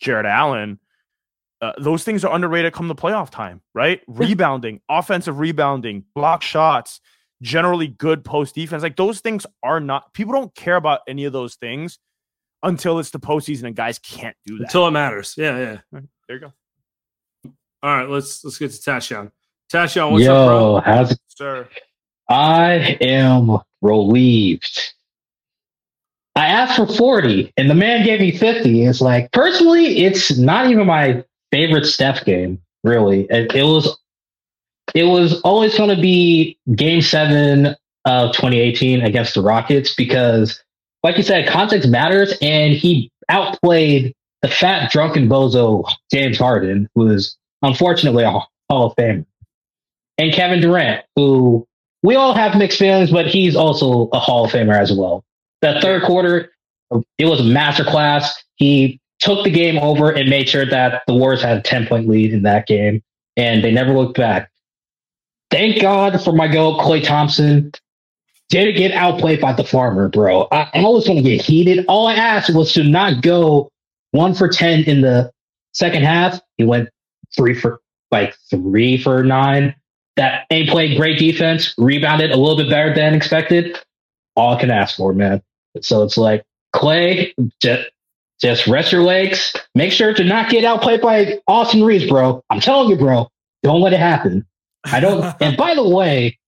Jared 0.00 0.26
Allen. 0.26 0.78
Uh, 1.60 1.72
those 1.78 2.04
things 2.04 2.24
are 2.24 2.34
underrated 2.34 2.72
come 2.72 2.88
the 2.88 2.94
playoff 2.94 3.30
time, 3.30 3.62
right? 3.74 4.00
Rebounding, 4.08 4.80
offensive 4.88 5.38
rebounding, 5.38 6.04
block 6.14 6.42
shots, 6.42 7.00
generally 7.42 7.88
good 7.88 8.24
post 8.24 8.54
defense. 8.54 8.82
Like 8.82 8.96
those 8.96 9.20
things 9.20 9.46
are 9.62 9.80
not 9.80 10.12
people 10.12 10.34
don't 10.34 10.54
care 10.54 10.76
about 10.76 11.00
any 11.08 11.24
of 11.24 11.32
those 11.32 11.54
things 11.54 11.98
until 12.62 12.98
it's 12.98 13.10
the 13.10 13.20
postseason 13.20 13.64
and 13.64 13.76
guys 13.76 13.98
can't 13.98 14.36
do 14.46 14.58
that. 14.58 14.64
Until 14.64 14.88
it 14.88 14.90
matters. 14.90 15.34
Yeah, 15.36 15.58
yeah. 15.58 16.00
there 16.28 16.36
you 16.36 16.40
go. 16.40 16.52
All 17.82 17.96
right, 17.96 18.08
let's 18.08 18.42
let's 18.44 18.58
get 18.58 18.70
to 18.72 18.78
Tashion. 18.78 19.30
Tashion, 19.72 20.10
what's 20.10 20.24
up, 20.24 20.28
Yo, 20.28 20.46
bro? 20.46 20.80
how's 20.80 21.12
it? 21.12 21.18
Sir. 21.28 21.68
I 22.28 22.96
am 23.00 23.58
relieved. 23.82 24.94
I 26.36 26.46
asked 26.46 26.76
for 26.76 26.86
40 26.86 27.52
and 27.56 27.70
the 27.70 27.74
man 27.74 28.04
gave 28.04 28.20
me 28.20 28.36
50. 28.36 28.84
It's 28.84 29.00
like, 29.00 29.30
personally, 29.32 30.04
it's 30.04 30.36
not 30.36 30.68
even 30.70 30.86
my 30.86 31.24
favorite 31.52 31.86
Steph 31.86 32.24
game, 32.24 32.60
really. 32.82 33.26
It, 33.30 33.54
it 33.54 33.62
was 33.62 33.96
it 34.94 35.04
was 35.04 35.40
always 35.42 35.76
going 35.76 35.94
to 35.94 36.00
be 36.00 36.58
game 36.74 37.00
seven 37.00 37.74
of 38.04 38.32
2018 38.32 39.02
against 39.02 39.34
the 39.34 39.40
Rockets 39.40 39.94
because, 39.94 40.62
like 41.02 41.16
you 41.16 41.22
said, 41.22 41.48
context 41.48 41.88
matters. 41.88 42.34
And 42.42 42.74
he 42.74 43.10
outplayed 43.28 44.14
the 44.42 44.48
fat, 44.48 44.90
drunken 44.90 45.28
bozo 45.28 45.90
James 46.12 46.38
Harden, 46.38 46.88
who 46.94 47.08
is 47.08 47.36
unfortunately 47.62 48.24
a 48.24 48.30
Hall 48.30 48.46
of 48.70 48.96
Famer, 48.96 49.24
and 50.18 50.32
Kevin 50.32 50.60
Durant, 50.60 51.04
who 51.16 51.66
we 52.02 52.14
all 52.14 52.34
have 52.34 52.56
mixed 52.56 52.78
feelings, 52.78 53.10
but 53.10 53.26
he's 53.26 53.56
also 53.56 54.08
a 54.12 54.18
Hall 54.18 54.44
of 54.44 54.50
Famer 54.52 54.78
as 54.78 54.92
well. 54.92 55.24
The 55.64 55.80
third 55.80 56.02
quarter, 56.02 56.52
it 57.16 57.24
was 57.24 57.40
a 57.40 57.44
masterclass. 57.44 58.28
He 58.56 59.00
took 59.18 59.44
the 59.44 59.50
game 59.50 59.78
over 59.78 60.10
and 60.10 60.28
made 60.28 60.46
sure 60.46 60.66
that 60.66 61.02
the 61.06 61.14
Warriors 61.14 61.40
had 61.40 61.56
a 61.56 61.62
10 61.62 61.86
point 61.86 62.06
lead 62.06 62.34
in 62.34 62.42
that 62.42 62.66
game, 62.66 63.02
and 63.38 63.64
they 63.64 63.72
never 63.72 63.94
looked 63.94 64.18
back. 64.18 64.50
Thank 65.50 65.80
God 65.80 66.22
for 66.22 66.34
my 66.34 66.48
goat, 66.48 66.80
Klay 66.80 67.02
Thompson. 67.02 67.72
Didn't 68.50 68.76
get 68.76 68.92
outplayed 68.92 69.40
by 69.40 69.54
the 69.54 69.64
farmer, 69.64 70.10
bro. 70.10 70.48
I, 70.52 70.68
I 70.74 70.82
was 70.82 71.06
going 71.06 71.24
to 71.24 71.30
get 71.30 71.40
heated. 71.40 71.86
All 71.88 72.08
I 72.08 72.14
asked 72.14 72.54
was 72.54 72.74
to 72.74 72.84
not 72.84 73.22
go 73.22 73.70
one 74.10 74.34
for 74.34 74.48
10 74.48 74.84
in 74.84 75.00
the 75.00 75.32
second 75.72 76.02
half. 76.02 76.38
He 76.58 76.64
went 76.64 76.90
three 77.34 77.54
for 77.54 77.80
like 78.10 78.36
three 78.50 78.98
for 78.98 79.24
nine. 79.24 79.74
That 80.16 80.44
A 80.50 80.68
played 80.68 80.98
great 80.98 81.18
defense, 81.18 81.74
rebounded 81.78 82.32
a 82.32 82.36
little 82.36 82.58
bit 82.58 82.68
better 82.68 82.94
than 82.94 83.14
expected. 83.14 83.78
All 84.36 84.54
I 84.54 84.60
can 84.60 84.70
ask 84.70 84.96
for, 84.96 85.14
man. 85.14 85.42
So 85.80 86.02
it's 86.02 86.16
like 86.16 86.44
Klay, 86.74 87.32
just, 87.60 87.88
just 88.40 88.66
rest 88.66 88.92
your 88.92 89.02
legs. 89.02 89.54
Make 89.74 89.92
sure 89.92 90.12
to 90.12 90.24
not 90.24 90.50
get 90.50 90.64
outplayed 90.64 91.00
by 91.00 91.40
Austin 91.46 91.84
Reeves, 91.84 92.08
bro. 92.08 92.42
I'm 92.50 92.60
telling 92.60 92.90
you, 92.90 92.96
bro. 92.96 93.28
Don't 93.62 93.80
let 93.80 93.92
it 93.92 94.00
happen. 94.00 94.46
I 94.84 95.00
don't. 95.00 95.34
and 95.40 95.56
by 95.56 95.74
the 95.74 95.88
way, 95.88 96.38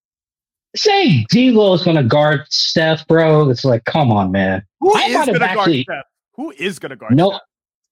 saying 0.77 1.27
D'Lo 1.31 1.73
is 1.75 1.83
going 1.83 1.97
to 1.97 2.03
guard 2.03 2.43
Steph, 2.51 3.07
bro. 3.09 3.49
It's 3.49 3.65
like, 3.65 3.85
come 3.85 4.13
on, 4.13 4.31
man. 4.31 4.63
Who 4.81 4.95
I 4.95 5.07
is 5.07 5.15
going 5.15 5.33
to 5.33 5.39
guard 5.39 5.73
Steph? 5.73 6.05
Who 6.35 6.51
is 6.59 6.79
going 6.79 6.91
to 6.91 6.97
guard 6.97 7.17
No, 7.17 7.41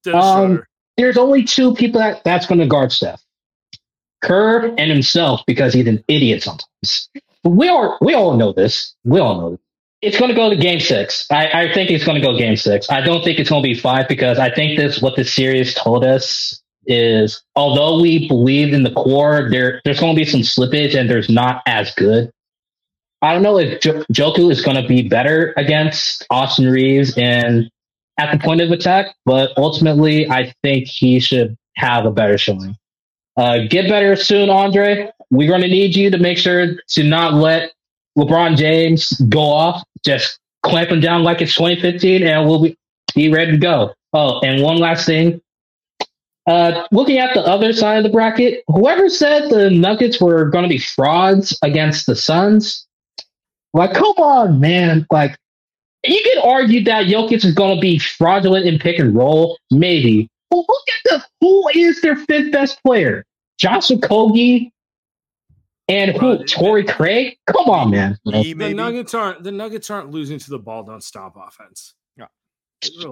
Steph? 0.02 0.14
Um, 0.14 0.62
there's 0.96 1.16
only 1.16 1.42
two 1.42 1.74
people 1.74 2.00
that, 2.00 2.22
that's 2.24 2.46
going 2.46 2.60
to 2.60 2.66
guard 2.66 2.92
Steph: 2.92 3.22
Kerr 4.22 4.66
and 4.76 4.90
himself, 4.90 5.40
because 5.46 5.72
he's 5.72 5.86
an 5.86 6.04
idiot 6.08 6.42
sometimes. 6.42 7.08
We 7.44 7.68
all 7.68 7.98
we 8.00 8.14
all 8.14 8.36
know 8.36 8.52
this. 8.52 8.94
We 9.04 9.20
all 9.20 9.40
know 9.40 9.50
this. 9.52 9.60
It's 10.04 10.18
going 10.18 10.28
to 10.28 10.34
go 10.34 10.50
to 10.50 10.56
Game 10.56 10.80
Six. 10.80 11.26
I, 11.30 11.64
I 11.64 11.72
think 11.72 11.90
it's 11.90 12.04
going 12.04 12.20
to 12.20 12.26
go 12.26 12.36
Game 12.36 12.56
Six. 12.56 12.90
I 12.90 13.00
don't 13.00 13.24
think 13.24 13.38
it's 13.38 13.50
going 13.50 13.62
to 13.62 13.68
be 13.68 13.74
five 13.74 14.08
because 14.08 14.38
I 14.38 14.54
think 14.54 14.78
this 14.78 15.00
what 15.00 15.16
the 15.16 15.24
series 15.24 15.74
told 15.74 16.04
us 16.04 16.60
is 16.86 17.42
although 17.56 18.00
we 18.00 18.28
believe 18.28 18.74
in 18.74 18.82
the 18.82 18.92
core, 18.92 19.48
there 19.50 19.80
there's 19.84 20.00
going 20.00 20.14
to 20.14 20.20
be 20.20 20.26
some 20.26 20.40
slippage 20.40 20.94
and 20.98 21.08
there's 21.08 21.28
not 21.28 21.62
as 21.66 21.94
good. 21.94 22.30
I 23.22 23.32
don't 23.32 23.42
know 23.42 23.58
if 23.58 23.80
jo- 23.80 24.04
Joku 24.12 24.52
is 24.52 24.60
going 24.60 24.80
to 24.80 24.86
be 24.86 25.08
better 25.08 25.54
against 25.56 26.26
Austin 26.30 26.68
Reeves 26.68 27.16
and 27.16 27.70
at 28.18 28.30
the 28.32 28.38
point 28.38 28.60
of 28.60 28.70
attack, 28.70 29.14
but 29.24 29.50
ultimately, 29.56 30.28
I 30.28 30.52
think 30.62 30.86
he 30.86 31.20
should 31.20 31.56
have 31.76 32.04
a 32.04 32.10
better 32.10 32.38
showing. 32.38 32.76
Uh, 33.36 33.60
get 33.68 33.88
better 33.88 34.14
soon, 34.14 34.50
Andre. 34.50 35.10
We're 35.30 35.48
going 35.48 35.62
to 35.62 35.68
need 35.68 35.96
you 35.96 36.10
to 36.10 36.18
make 36.18 36.38
sure 36.38 36.76
to 36.90 37.02
not 37.02 37.34
let 37.34 37.72
LeBron 38.16 38.56
James 38.56 39.10
go 39.28 39.40
off. 39.40 39.82
Just 40.04 40.38
clamp 40.62 40.90
him 40.90 41.00
down 41.00 41.22
like 41.22 41.40
it's 41.40 41.54
2015, 41.54 42.22
and 42.22 42.48
we'll 42.48 42.62
be, 42.62 42.76
be 43.14 43.32
ready 43.32 43.52
to 43.52 43.58
go. 43.58 43.94
Oh, 44.12 44.40
and 44.40 44.62
one 44.62 44.78
last 44.78 45.06
thing. 45.06 45.40
Uh, 46.46 46.86
looking 46.92 47.18
at 47.18 47.32
the 47.34 47.40
other 47.40 47.72
side 47.72 47.96
of 47.96 48.04
the 48.04 48.10
bracket, 48.10 48.62
whoever 48.68 49.08
said 49.08 49.50
the 49.50 49.70
Nuggets 49.70 50.20
were 50.20 50.50
going 50.50 50.62
to 50.62 50.68
be 50.68 50.78
frauds 50.78 51.58
against 51.62 52.06
the 52.06 52.14
Suns, 52.14 52.86
like, 53.72 53.92
come 53.92 54.14
on, 54.18 54.60
man. 54.60 55.06
Like, 55.10 55.36
you 56.04 56.20
could 56.22 56.44
argue 56.44 56.84
that 56.84 57.06
Jokic 57.06 57.44
is 57.44 57.54
going 57.54 57.76
to 57.76 57.80
be 57.80 57.98
fraudulent 57.98 58.66
in 58.66 58.78
pick 58.78 58.98
and 58.98 59.14
roll, 59.14 59.58
maybe. 59.70 60.28
But 60.50 60.58
look 60.58 60.84
at 60.88 61.10
the 61.10 61.24
who 61.40 61.68
is 61.74 62.00
their 62.00 62.16
fifth 62.16 62.52
best 62.52 62.80
player? 62.84 63.24
Josh 63.58 63.88
Okogie 63.88 64.70
and 65.88 66.16
who? 66.16 66.44
Torrey 66.44 66.84
Craig? 66.84 67.38
Come 67.46 67.68
on, 67.68 67.90
man. 67.90 68.18
The 68.24 68.74
Nuggets 68.74 69.14
aren't 69.14 69.42
the 69.42 69.52
Nuggets 69.52 69.90
aren't 69.90 70.10
losing 70.10 70.38
to 70.38 70.50
the 70.50 70.58
ball 70.58 70.82
don't 70.82 71.02
stop 71.02 71.36
offense. 71.36 71.94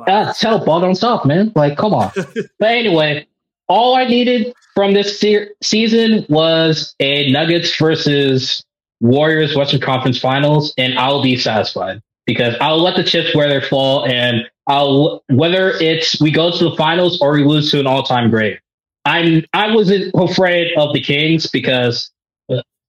Uh, 0.06 0.32
tell 0.34 0.64
ball 0.64 0.80
don't 0.80 0.94
stop, 0.94 1.24
man. 1.24 1.52
Like, 1.54 1.76
come 1.76 1.94
on. 1.94 2.10
but 2.58 2.68
anyway, 2.68 3.26
all 3.68 3.94
I 3.94 4.04
needed 4.04 4.52
from 4.74 4.92
this 4.92 5.18
se- 5.18 5.48
season 5.62 6.26
was 6.28 6.94
a 7.00 7.30
Nuggets 7.30 7.76
versus 7.76 8.64
Warriors 9.00 9.56
Western 9.56 9.80
Conference 9.80 10.18
Finals, 10.18 10.74
and 10.76 10.98
I'll 10.98 11.22
be 11.22 11.36
satisfied 11.36 12.02
because 12.26 12.54
I'll 12.60 12.82
let 12.82 12.96
the 12.96 13.04
chips 13.04 13.34
where 13.34 13.48
they 13.48 13.66
fall, 13.66 14.06
and 14.06 14.42
I'll 14.66 15.24
whether 15.28 15.70
it's 15.70 16.20
we 16.20 16.30
go 16.30 16.50
to 16.50 16.64
the 16.70 16.76
finals 16.76 17.20
or 17.20 17.32
we 17.32 17.44
lose 17.44 17.70
to 17.72 17.80
an 17.80 17.86
all-time 17.86 18.30
great. 18.30 18.60
I'm 19.04 19.44
I 19.52 19.74
wasn't 19.74 20.12
afraid 20.14 20.72
of 20.76 20.92
the 20.92 21.00
Kings 21.00 21.48
because 21.48 22.08
uh, 22.08 22.21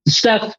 Steph 0.08 0.56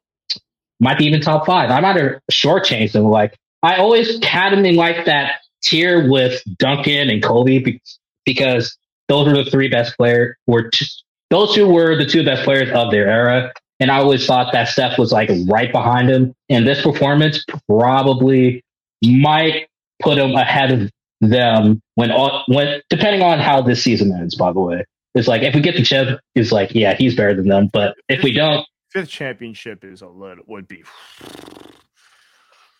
might 0.80 0.98
be 0.98 1.04
even 1.06 1.20
top 1.20 1.46
five. 1.46 1.70
I 1.70 1.80
might 1.80 1.96
have 1.96 2.20
shortchanged 2.30 2.92
them. 2.92 3.04
Like 3.04 3.36
I 3.62 3.76
always 3.76 4.22
had 4.24 4.52
him 4.52 4.64
in 4.64 4.76
like 4.76 5.06
that 5.06 5.40
tier 5.62 6.08
with 6.08 6.42
Duncan 6.58 7.10
and 7.10 7.22
Kobe 7.22 7.58
be- 7.58 7.80
because 8.24 8.76
those 9.08 9.26
were 9.26 9.44
the 9.44 9.50
three 9.50 9.68
best 9.68 9.96
players. 9.96 10.36
Were 10.46 10.70
t- 10.70 10.86
those 11.30 11.54
two 11.54 11.66
were 11.66 11.96
the 11.96 12.06
two 12.06 12.24
best 12.24 12.44
players 12.44 12.70
of 12.72 12.90
their 12.90 13.08
era, 13.08 13.52
and 13.80 13.90
I 13.90 13.98
always 13.98 14.26
thought 14.26 14.52
that 14.52 14.68
Steph 14.68 14.98
was 14.98 15.12
like 15.12 15.30
right 15.48 15.72
behind 15.72 16.10
him. 16.10 16.34
And 16.48 16.66
this 16.66 16.82
performance 16.82 17.44
probably 17.68 18.62
might 19.02 19.68
put 20.02 20.18
him 20.18 20.32
ahead 20.32 20.70
of 20.72 20.90
them 21.20 21.80
when 21.94 22.10
all 22.10 22.44
when 22.46 22.80
depending 22.90 23.22
on 23.22 23.38
how 23.38 23.62
this 23.62 23.82
season 23.82 24.12
ends. 24.12 24.34
By 24.34 24.52
the 24.52 24.60
way, 24.60 24.84
it's 25.14 25.28
like 25.28 25.42
if 25.42 25.54
we 25.54 25.60
get 25.60 25.76
the 25.76 25.82
chip, 25.84 26.20
it's 26.34 26.52
like 26.52 26.74
yeah, 26.74 26.94
he's 26.94 27.16
better 27.16 27.34
than 27.34 27.48
them. 27.48 27.70
But 27.72 27.96
if 28.08 28.22
we 28.22 28.32
don't, 28.32 28.66
Fifth 28.94 29.08
championship 29.08 29.84
is 29.84 30.02
a 30.02 30.06
little 30.06 30.44
would 30.46 30.68
be. 30.68 30.84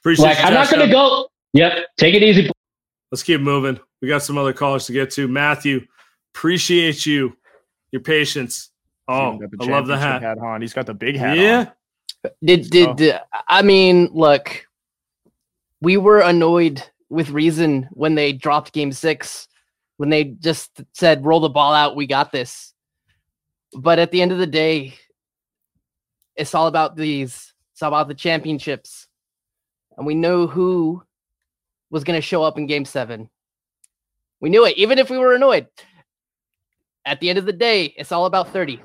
Appreciate 0.00 0.24
like 0.26 0.44
I'm 0.44 0.54
not 0.54 0.70
gonna 0.70 0.90
go. 0.90 1.28
Yep, 1.54 1.72
take 1.96 2.14
it 2.14 2.22
easy. 2.22 2.50
Let's 3.10 3.22
keep 3.22 3.40
moving. 3.40 3.80
We 4.00 4.06
got 4.08 4.22
some 4.22 4.38
other 4.38 4.52
callers 4.52 4.86
to 4.86 4.92
get 4.92 5.10
to. 5.12 5.26
Matthew, 5.26 5.84
appreciate 6.34 7.04
you, 7.04 7.36
your 7.90 8.00
patience. 8.02 8.70
Oh, 9.08 9.14
I 9.60 9.64
love 9.66 9.86
the 9.86 9.96
championship 9.96 10.22
hat. 10.22 10.38
on. 10.38 10.60
He's 10.60 10.72
got 10.72 10.86
the 10.86 10.94
big 10.94 11.16
hat. 11.16 11.36
Yeah. 11.36 11.70
on. 12.24 12.30
Did 12.44 12.70
did 12.70 12.88
Oh. 12.90 12.94
did- 12.94 13.20
I 13.48 13.62
mean 13.62 14.08
look? 14.12 14.66
We 15.80 15.96
were 15.96 16.20
annoyed 16.20 16.82
with 17.10 17.30
reason 17.30 17.88
when 17.92 18.14
they 18.14 18.32
dropped 18.32 18.72
game 18.72 18.92
six, 18.92 19.48
when 19.96 20.10
they 20.10 20.24
just 20.24 20.80
said, 20.92 21.24
roll 21.26 21.40
the 21.40 21.48
ball 21.48 21.74
out, 21.74 21.96
we 21.96 22.06
got 22.06 22.32
this. 22.32 22.72
But 23.76 23.98
at 23.98 24.10
the 24.10 24.22
end 24.22 24.32
of 24.32 24.38
the 24.38 24.46
day, 24.46 24.94
it's 26.37 26.55
all 26.55 26.66
about 26.66 26.97
these, 26.97 27.55
it's 27.72 27.82
all 27.82 27.89
about 27.89 28.09
the 28.09 28.14
championships. 28.14 29.07
And 29.97 30.07
we 30.07 30.14
know 30.14 30.47
who 30.47 31.03
was 31.91 32.05
going 32.05 32.16
to 32.16 32.26
show 32.26 32.43
up 32.43 32.59
in 32.59 32.66
game 32.66 32.85
seven. 32.85 33.30
We 34.41 34.51
knew 34.51 34.66
it, 34.66 34.76
even 34.76 34.99
if 34.99 35.11
we 35.11 35.18
were 35.18 35.35
annoyed. 35.35 35.68
At 37.07 37.20
the 37.20 37.28
end 37.28 37.39
of 37.39 37.47
the 37.47 37.53
day, 37.53 37.95
it's 37.97 38.12
all 38.12 38.26
about 38.26 38.49
30. 38.49 38.82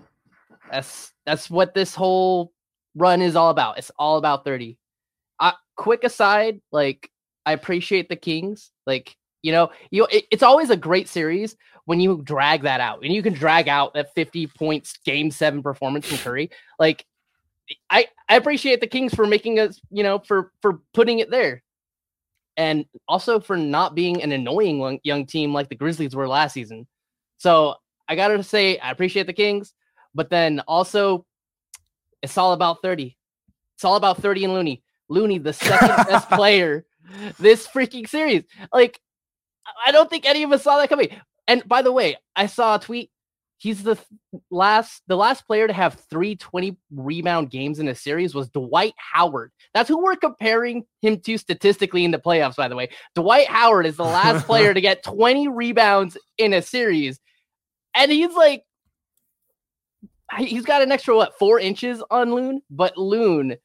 That's 0.71 1.13
that's 1.25 1.49
what 1.49 1.73
this 1.73 1.95
whole 1.95 2.53
run 2.95 3.21
is 3.21 3.35
all 3.35 3.49
about. 3.49 3.77
It's 3.77 3.91
all 3.97 4.17
about 4.17 4.43
30. 4.43 4.77
Uh, 5.39 5.53
quick 5.75 6.03
aside, 6.03 6.61
like 6.71 7.09
I 7.45 7.53
appreciate 7.53 8.09
the 8.09 8.15
Kings. 8.15 8.71
Like, 8.85 9.15
you 9.41 9.51
know, 9.51 9.71
you 9.89 10.05
it, 10.11 10.25
it's 10.31 10.43
always 10.43 10.69
a 10.69 10.77
great 10.77 11.07
series 11.07 11.55
when 11.85 11.99
you 11.99 12.21
drag 12.23 12.63
that 12.63 12.81
out 12.81 13.03
and 13.03 13.11
you 13.11 13.23
can 13.23 13.33
drag 13.33 13.67
out 13.67 13.93
that 13.95 14.13
50 14.13 14.47
points 14.47 14.97
game 15.05 15.31
seven 15.31 15.63
performance 15.63 16.07
from 16.07 16.17
Curry. 16.19 16.51
Like, 16.77 17.05
I 17.89 18.07
I 18.27 18.35
appreciate 18.35 18.81
the 18.81 18.87
Kings 18.87 19.13
for 19.13 19.25
making 19.25 19.59
us, 19.59 19.79
you 19.89 20.03
know, 20.03 20.19
for 20.19 20.51
for 20.61 20.79
putting 20.93 21.19
it 21.19 21.29
there. 21.29 21.63
And 22.57 22.85
also 23.07 23.39
for 23.39 23.55
not 23.55 23.95
being 23.95 24.21
an 24.21 24.31
annoying 24.31 24.99
young 25.03 25.25
team 25.25 25.53
like 25.53 25.69
the 25.69 25.75
Grizzlies 25.75 26.15
were 26.15 26.27
last 26.27 26.53
season. 26.53 26.87
So 27.37 27.75
I 28.07 28.15
gotta 28.15 28.43
say, 28.43 28.77
I 28.79 28.91
appreciate 28.91 29.27
the 29.27 29.33
Kings, 29.33 29.73
but 30.13 30.29
then 30.29 30.59
also 30.61 31.25
it's 32.21 32.37
all 32.37 32.53
about 32.53 32.81
30. 32.81 33.15
It's 33.75 33.85
all 33.85 33.95
about 33.95 34.21
30 34.21 34.45
and 34.45 34.53
Looney. 34.53 34.83
Looney, 35.07 35.37
the 35.37 35.53
second 35.53 35.87
best 36.09 36.29
player 36.29 36.85
this 37.39 37.67
freaking 37.67 38.07
series. 38.07 38.43
Like, 38.73 38.99
I 39.85 39.91
don't 39.91 40.09
think 40.09 40.25
any 40.25 40.43
of 40.43 40.51
us 40.51 40.63
saw 40.63 40.77
that 40.77 40.89
coming. 40.89 41.09
And 41.47 41.67
by 41.67 41.81
the 41.81 41.91
way, 41.91 42.17
I 42.35 42.45
saw 42.45 42.75
a 42.75 42.79
tweet. 42.79 43.11
He's 43.59 43.83
the 43.83 43.97
last 44.49 45.03
the 45.07 45.17
last 45.17 45.45
player 45.45 45.67
to 45.67 45.73
have 45.73 45.95
three 46.09 46.35
20 46.35 46.77
rebound 46.91 47.51
games 47.51 47.79
in 47.79 47.89
a 47.89 47.95
series 47.95 48.33
was 48.33 48.49
Dwight 48.49 48.93
Howard. 48.97 49.51
That's 49.73 49.89
who 49.89 50.01
we're 50.01 50.15
comparing 50.15 50.85
him 51.01 51.19
to 51.19 51.37
statistically 51.37 52.05
in 52.05 52.11
the 52.11 52.19
playoffs, 52.19 52.55
by 52.55 52.69
the 52.69 52.75
way. 52.75 52.89
Dwight 53.15 53.47
Howard 53.47 53.85
is 53.85 53.97
the 53.97 54.05
last 54.05 54.45
player 54.45 54.73
to 54.75 54.81
get 54.81 55.03
20 55.03 55.49
rebounds 55.49 56.17
in 56.37 56.53
a 56.53 56.61
series. 56.61 57.19
And 57.93 58.11
he's 58.11 58.33
like 58.33 58.63
he's 60.37 60.65
got 60.65 60.81
an 60.81 60.91
extra 60.91 61.15
what 61.15 61.37
four 61.37 61.59
inches 61.59 62.01
on 62.09 62.33
Loon, 62.33 62.61
but 62.69 62.97
Loon 62.97 63.57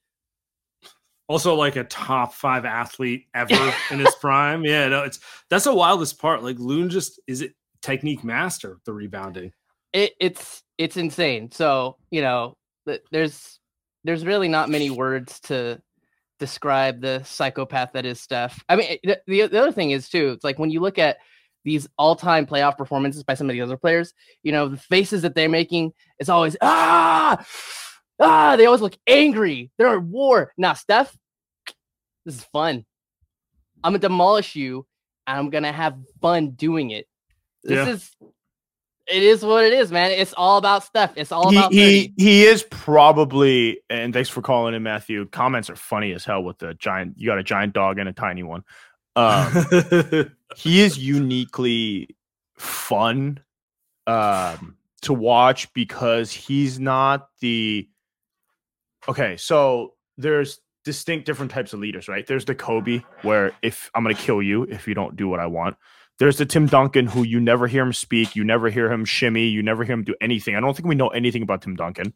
also 1.28 1.54
like 1.54 1.76
a 1.76 1.84
top 1.84 2.34
five 2.34 2.64
athlete 2.64 3.26
ever 3.34 3.54
in 3.90 3.98
his 3.98 4.14
prime. 4.16 4.64
Yeah, 4.64 4.88
no, 4.88 5.04
it's 5.04 5.20
that's 5.50 5.64
the 5.64 5.74
wildest 5.74 6.18
part. 6.18 6.42
Like 6.42 6.58
Loon 6.58 6.90
just 6.90 7.20
is 7.26 7.40
it 7.40 7.54
technique 7.82 8.24
master 8.24 8.78
the 8.84 8.92
rebounding. 8.92 9.52
It, 9.94 10.12
it's 10.20 10.62
it's 10.76 10.98
insane. 10.98 11.50
So 11.52 11.96
you 12.10 12.20
know, 12.20 12.56
there's 13.10 13.60
there's 14.02 14.26
really 14.26 14.48
not 14.48 14.68
many 14.68 14.90
words 14.90 15.40
to 15.42 15.80
describe 16.38 17.00
the 17.00 17.22
psychopath 17.22 17.92
that 17.92 18.04
is 18.04 18.20
Steph. 18.20 18.62
I 18.68 18.76
mean, 18.76 18.98
the, 19.04 19.20
the, 19.26 19.46
the 19.46 19.60
other 19.60 19.72
thing 19.72 19.92
is 19.92 20.08
too. 20.10 20.32
It's 20.32 20.44
like 20.44 20.58
when 20.58 20.70
you 20.70 20.80
look 20.80 20.98
at 20.98 21.18
these 21.64 21.88
all-time 21.96 22.44
playoff 22.44 22.76
performances 22.76 23.22
by 23.22 23.32
some 23.32 23.48
of 23.48 23.54
the 23.54 23.62
other 23.62 23.78
players, 23.78 24.12
you 24.42 24.52
know, 24.52 24.68
the 24.68 24.76
faces 24.76 25.22
that 25.22 25.34
they're 25.34 25.48
making 25.48 25.92
is 26.18 26.28
always 26.28 26.56
ah 26.60 27.42
ah. 28.20 28.56
They 28.56 28.66
always 28.66 28.82
look 28.82 28.98
angry. 29.06 29.70
They're 29.78 29.94
at 29.94 30.02
war. 30.02 30.52
Now, 30.58 30.74
Steph, 30.74 31.16
this 32.26 32.36
is 32.36 32.44
fun. 32.52 32.84
I'm 33.82 33.92
gonna 33.92 34.00
demolish 34.00 34.56
you, 34.56 34.86
and 35.26 35.38
I'm 35.38 35.50
gonna 35.50 35.72
have 35.72 35.96
fun 36.20 36.50
doing 36.50 36.90
it. 36.90 37.06
This 37.62 37.86
yeah. 37.86 37.92
is 37.94 38.10
it 39.06 39.22
is 39.22 39.44
what 39.44 39.64
it 39.64 39.72
is, 39.72 39.92
man. 39.92 40.10
It's 40.10 40.32
all 40.32 40.56
about 40.56 40.84
Steph. 40.84 41.12
It's 41.16 41.32
all 41.32 41.50
he, 41.50 41.56
about 41.56 41.72
he 41.72 42.14
he 42.16 42.44
is 42.44 42.62
probably 42.62 43.80
and 43.90 44.14
thanks 44.14 44.28
for 44.28 44.40
calling 44.40 44.74
in, 44.74 44.82
Matthew. 44.82 45.26
Comments 45.26 45.68
are 45.68 45.76
funny 45.76 46.12
as 46.12 46.24
hell 46.24 46.42
with 46.42 46.58
the 46.58 46.74
giant. 46.74 47.14
You 47.18 47.28
got 47.28 47.38
a 47.38 47.42
giant 47.42 47.74
dog 47.74 47.98
and 47.98 48.08
a 48.08 48.12
tiny 48.12 48.42
one. 48.42 48.64
Um, 49.16 49.52
he 50.56 50.80
is 50.80 50.98
uniquely 50.98 52.16
fun 52.56 53.40
um, 54.06 54.76
to 55.02 55.12
watch 55.12 55.72
because 55.74 56.32
he's 56.32 56.80
not 56.80 57.28
the 57.40 57.88
okay. 59.08 59.36
So 59.36 59.94
there's 60.16 60.60
distinct 60.84 61.26
different 61.26 61.50
types 61.50 61.72
of 61.72 61.80
leaders, 61.80 62.08
right? 62.08 62.26
There's 62.26 62.44
the 62.44 62.54
Kobe, 62.54 63.02
where 63.22 63.52
if 63.62 63.90
I'm 63.94 64.02
gonna 64.02 64.14
kill 64.14 64.42
you 64.42 64.62
if 64.64 64.88
you 64.88 64.94
don't 64.94 65.16
do 65.16 65.28
what 65.28 65.40
I 65.40 65.46
want. 65.46 65.76
There's 66.18 66.38
the 66.38 66.46
Tim 66.46 66.66
Duncan, 66.66 67.06
who 67.06 67.24
you 67.24 67.40
never 67.40 67.66
hear 67.66 67.82
him 67.82 67.92
speak, 67.92 68.36
you 68.36 68.44
never 68.44 68.70
hear 68.70 68.90
him 68.90 69.04
shimmy, 69.04 69.46
you 69.46 69.62
never 69.62 69.84
hear 69.84 69.94
him 69.94 70.04
do 70.04 70.14
anything. 70.20 70.54
I 70.54 70.60
don't 70.60 70.76
think 70.76 70.88
we 70.88 70.94
know 70.94 71.08
anything 71.08 71.42
about 71.42 71.62
Tim 71.62 71.74
Duncan. 71.74 72.14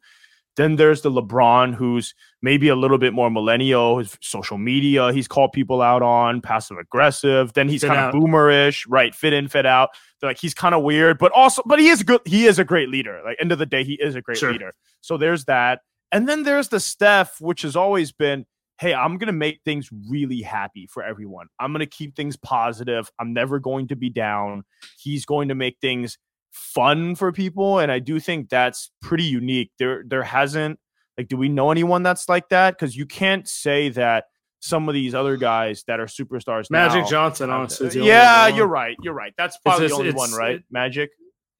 Then 0.55 0.75
there's 0.75 1.01
the 1.01 1.11
LeBron, 1.11 1.75
who's 1.75 2.13
maybe 2.41 2.67
a 2.67 2.75
little 2.75 2.97
bit 2.97 3.13
more 3.13 3.29
millennial, 3.29 3.99
his 3.99 4.17
social 4.21 4.57
media, 4.57 5.13
he's 5.13 5.27
called 5.27 5.53
people 5.53 5.81
out 5.81 6.01
on, 6.01 6.41
passive 6.41 6.77
aggressive. 6.77 7.53
Then 7.53 7.69
he's 7.69 7.83
kind 7.83 7.99
of 7.99 8.13
boomerish, 8.13 8.85
right? 8.89 9.13
Fit 9.13 9.31
in, 9.31 9.47
fit 9.47 9.65
out. 9.65 9.89
They're 10.19 10.29
like 10.29 10.39
he's 10.39 10.53
kind 10.53 10.75
of 10.75 10.83
weird, 10.83 11.17
but 11.17 11.31
also, 11.33 11.61
but 11.65 11.79
he 11.79 11.87
is 11.87 12.03
good. 12.03 12.21
He 12.25 12.45
is 12.45 12.59
a 12.59 12.65
great 12.65 12.89
leader. 12.89 13.21
Like 13.23 13.37
end 13.39 13.51
of 13.51 13.59
the 13.59 13.65
day, 13.65 13.83
he 13.83 13.93
is 13.93 14.15
a 14.15 14.21
great 14.21 14.37
sure. 14.37 14.51
leader. 14.51 14.73
So 15.01 15.17
there's 15.17 15.45
that. 15.45 15.79
And 16.11 16.27
then 16.27 16.43
there's 16.43 16.69
the 16.69 16.79
Steph, 16.79 17.39
which 17.39 17.61
has 17.61 17.75
always 17.75 18.11
been, 18.11 18.45
hey, 18.79 18.93
I'm 18.93 19.17
going 19.17 19.27
to 19.27 19.33
make 19.33 19.59
things 19.65 19.89
really 20.09 20.41
happy 20.41 20.87
for 20.87 21.03
everyone. 21.03 21.47
I'm 21.59 21.73
going 21.73 21.81
to 21.81 21.85
keep 21.85 22.15
things 22.15 22.37
positive. 22.37 23.11
I'm 23.19 23.33
never 23.33 23.59
going 23.59 23.89
to 23.89 23.95
be 23.95 24.09
down. 24.09 24.63
He's 24.97 25.25
going 25.25 25.49
to 25.49 25.55
make 25.55 25.77
things 25.81 26.17
fun 26.51 27.15
for 27.15 27.31
people 27.31 27.79
and 27.79 27.91
I 27.91 27.99
do 27.99 28.19
think 28.19 28.49
that's 28.49 28.91
pretty 29.01 29.23
unique. 29.23 29.71
There 29.77 30.03
there 30.07 30.23
hasn't 30.23 30.79
like 31.17 31.27
do 31.27 31.37
we 31.37 31.47
know 31.47 31.69
anyone 31.71 32.01
that's 32.01 32.27
like 32.27 32.49
that 32.49 32.77
cuz 32.77 32.95
you 32.95 33.05
can't 33.05 33.47
say 33.47 33.89
that 33.89 34.25
some 34.59 34.89
of 34.89 34.93
these 34.93 35.13
other 35.13 35.37
guys 35.37 35.83
that 35.87 35.99
are 35.99 36.05
superstars 36.05 36.69
Magic 36.69 37.03
now, 37.03 37.09
Johnson 37.09 37.49
honestly. 37.49 38.05
Yeah, 38.05 38.47
you're 38.47 38.67
right. 38.67 38.97
You're 39.01 39.13
right. 39.13 39.33
That's 39.37 39.57
probably 39.59 39.87
just, 39.87 39.97
the 39.99 40.07
only 40.07 40.13
one, 40.13 40.31
right? 40.31 40.55
It, 40.55 40.63
Magic. 40.71 41.11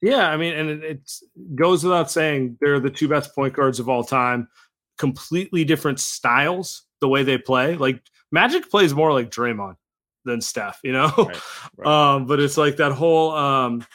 Yeah, 0.01 0.29
I 0.29 0.37
mean 0.37 0.53
and 0.53 0.69
it 0.69 0.83
it's, 0.83 1.23
goes 1.55 1.83
without 1.83 2.09
saying 2.09 2.57
they're 2.59 2.79
the 2.79 2.89
two 2.89 3.07
best 3.07 3.35
point 3.35 3.53
guards 3.53 3.79
of 3.79 3.89
all 3.89 4.03
time. 4.03 4.47
Completely 4.97 5.63
different 5.63 5.99
styles 5.99 6.87
the 7.01 7.07
way 7.07 7.23
they 7.23 7.37
play. 7.37 7.75
Like 7.75 8.01
Magic 8.31 8.69
plays 8.69 8.93
more 8.93 9.11
like 9.13 9.31
Draymond 9.31 9.75
than 10.25 10.41
Steph, 10.41 10.79
you 10.83 10.91
know. 10.91 11.11
Right, 11.17 11.41
right. 11.77 12.15
Um, 12.15 12.25
but 12.25 12.39
it's 12.39 12.57
like 12.57 12.77
that 12.77 12.91
whole. 12.91 13.31
Um, 13.31 13.85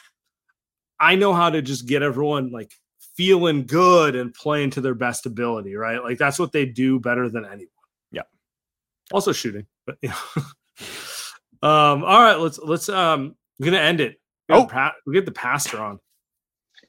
I 0.99 1.15
know 1.15 1.33
how 1.33 1.49
to 1.49 1.61
just 1.61 1.87
get 1.87 2.03
everyone 2.03 2.51
like 2.51 2.73
feeling 3.15 3.65
good 3.65 4.15
and 4.15 4.33
playing 4.33 4.71
to 4.71 4.81
their 4.81 4.95
best 4.95 5.25
ability, 5.25 5.75
right? 5.75 6.03
Like 6.03 6.17
that's 6.17 6.39
what 6.39 6.51
they 6.51 6.65
do 6.65 6.99
better 6.99 7.29
than 7.29 7.45
anyone. 7.45 7.69
Yeah. 8.11 8.23
Also 9.11 9.31
shooting, 9.31 9.65
but 9.85 9.97
yeah. 10.01 10.15
um. 11.61 12.03
All 12.03 12.21
right, 12.21 12.39
let's 12.39 12.59
let's 12.59 12.89
um. 12.89 13.35
We're 13.59 13.65
gonna 13.65 13.77
end 13.77 14.01
it. 14.01 14.19
We 14.49 14.55
oh, 14.55 14.65
pa- 14.65 14.95
we 15.07 15.13
get 15.13 15.25
the 15.25 15.31
pastor 15.31 15.79
on. 15.79 15.99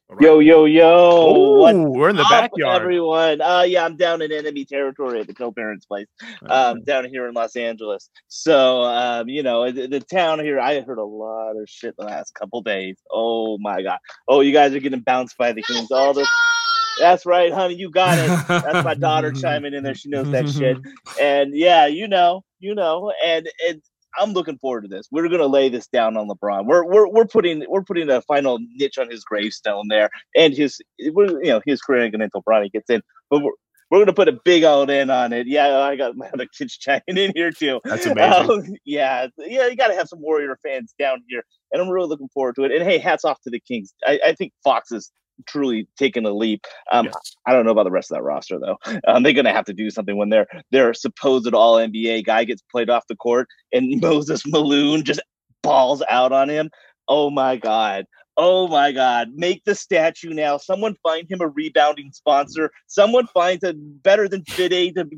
Right. 0.09 0.23
Yo, 0.23 0.39
yo, 0.39 0.65
yo. 0.67 1.67
Ooh, 1.67 1.91
we're 1.91 2.11
in 2.11 2.17
the 2.17 2.27
backyard. 2.31 2.81
Everyone. 2.81 3.41
Uh, 3.41 3.63
yeah, 3.63 3.85
I'm 3.85 3.97
down 3.97 4.23
in 4.23 4.31
enemy 4.31 4.65
territory 4.65 5.21
at 5.21 5.27
the 5.27 5.35
co-parents 5.35 5.85
place, 5.85 6.07
um, 6.49 6.85
down 6.85 7.07
here 7.07 7.27
in 7.27 7.35
Los 7.35 7.57
Angeles. 7.57 8.09
So, 8.29 8.85
um, 8.85 9.29
you 9.29 9.43
know, 9.43 9.69
the, 9.73 9.89
the, 9.89 9.99
town 9.99 10.39
here, 10.39 10.61
I 10.61 10.81
heard 10.81 10.99
a 10.99 11.05
lot 11.05 11.57
of 11.57 11.69
shit 11.69 11.97
the 11.99 12.05
last 12.05 12.35
couple 12.35 12.63
days. 12.63 12.97
Oh 13.11 13.59
my 13.59 13.83
God. 13.83 13.99
Oh, 14.29 14.43
you 14.43 14.53
guys 14.53 14.75
are 14.75 14.81
getting 14.81 15.01
bounced 15.01 15.37
by 15.39 15.51
the 15.51 15.63
Kings. 15.63 15.91
All 15.91 16.15
this. 16.15 16.29
That's 17.01 17.27
right, 17.27 17.53
honey. 17.53 17.75
You 17.75 17.91
got 17.91 18.17
it. 18.17 18.29
That's 18.49 18.85
my 18.85 18.95
daughter 18.95 19.33
chiming 19.43 19.75
in 19.75 19.83
there. 19.83 19.95
She 19.97 20.09
knows 20.09 20.31
that 20.31 20.49
shit. 20.49 20.79
And 21.21 21.55
yeah, 21.55 21.87
you 21.87 22.09
know, 22.09 22.45
you 22.61 22.75
know, 22.75 23.11
and 23.25 23.49
it's 23.61 23.91
I'm 24.19 24.33
looking 24.33 24.59
forward 24.59 24.83
to 24.83 24.89
this. 24.89 25.07
We're 25.11 25.29
gonna 25.29 25.47
lay 25.47 25.69
this 25.69 25.87
down 25.89 26.17
on 26.17 26.29
LeBron. 26.29 26.67
We're 26.67 26.85
we're 26.85 27.09
we're 27.09 27.27
putting 27.27 27.65
we're 27.69 27.83
putting 27.83 28.11
a 28.11 28.21
final 28.23 28.59
niche 28.75 28.99
on 28.99 29.11
his 29.11 29.25
gravestone 29.25 29.89
there, 29.89 30.11
and 30.37 30.55
his 30.55 30.81
you 30.99 31.13
know 31.45 31.61
his 31.67 31.81
career 31.81 32.03
ain't 32.03 32.13
gonna 32.13 32.25
until 32.25 32.43
Bronny 32.43 32.71
gets 32.71 32.91
in, 32.91 33.03
but 33.31 33.43
we're. 33.43 33.53
We're 33.89 34.01
gonna 34.01 34.15
put 34.15 34.27
a 34.27 34.37
big 34.45 34.65
old 34.65 34.91
in 34.91 35.11
on 35.11 35.33
it. 35.33 35.47
Yeah, 35.47 35.79
I 35.79 35.95
got 35.95 36.17
my 36.17 36.29
other 36.35 36.47
kids 36.47 36.77
chiming 36.77 37.03
in 37.07 37.31
here 37.37 37.53
too. 37.53 37.81
That's 37.85 38.05
amazing. 38.05 38.51
Um, 38.51 38.65
yeah, 38.85 39.29
yeah, 39.39 39.69
you 39.69 39.77
got 39.77 39.89
to 39.89 39.95
have 39.95 40.09
some 40.09 40.21
Warrior 40.21 40.59
fans 40.61 40.93
down 40.99 41.23
here, 41.29 41.45
and 41.71 41.81
I'm 41.81 41.89
really 41.89 42.09
looking 42.09 42.29
forward 42.35 42.57
to 42.57 42.65
it. 42.65 42.73
And 42.73 42.83
hey, 42.83 42.99
hats 42.99 43.25
off 43.25 43.41
to 43.43 43.51
the 43.51 43.61
Kings. 43.61 43.95
I, 44.05 44.19
I 44.27 44.33
think 44.33 44.53
Fox 44.65 44.91
is 44.91 45.13
truly 45.47 45.89
taken 45.99 46.25
a 46.27 46.31
leap. 46.31 46.65
Um, 46.93 47.07
yes. 47.07 47.37
I 47.47 47.53
don't 47.53 47.65
know 47.65 47.73
about 47.73 47.85
the 47.85 47.91
rest 47.91 48.11
of 48.11 48.17
that 48.17 48.23
roster 48.23 48.59
though. 48.59 48.77
Um, 49.07 49.23
they're 49.23 49.33
gonna 49.33 49.53
have 49.53 49.65
to 49.67 49.73
do 49.73 49.91
something 49.91 50.17
when 50.17 50.31
their 50.31 50.47
their 50.71 50.95
supposed 50.95 51.53
All 51.53 51.77
NBA 51.77 52.25
guy 52.25 52.45
gets 52.45 52.63
played 52.71 52.91
off 52.91 53.05
the 53.09 53.17
court 53.17 53.49
and 53.73 54.01
Moses 54.01 54.43
Malone 54.47 55.05
just 55.05 55.21
balls 55.63 56.03
out 56.09 56.33
on 56.33 56.49
him. 56.49 56.71
Oh 57.09 57.31
my 57.31 57.57
god. 57.57 58.07
Oh 58.39 58.69
my 58.69 58.93
God! 58.93 59.31
Make 59.35 59.65
the 59.65 59.75
statue 59.75 60.35
now. 60.35 60.59
Someone 60.59 60.95
find 61.03 61.31
him 61.31 61.41
a 61.41 61.49
rebounding 61.49 62.13
sponsor. 62.13 62.71
Someone 62.87 63.27
finds 63.29 63.65
a 63.65 63.73
better 63.73 64.29
than 64.29 64.45
Fide 64.45 64.95
to 64.97 65.09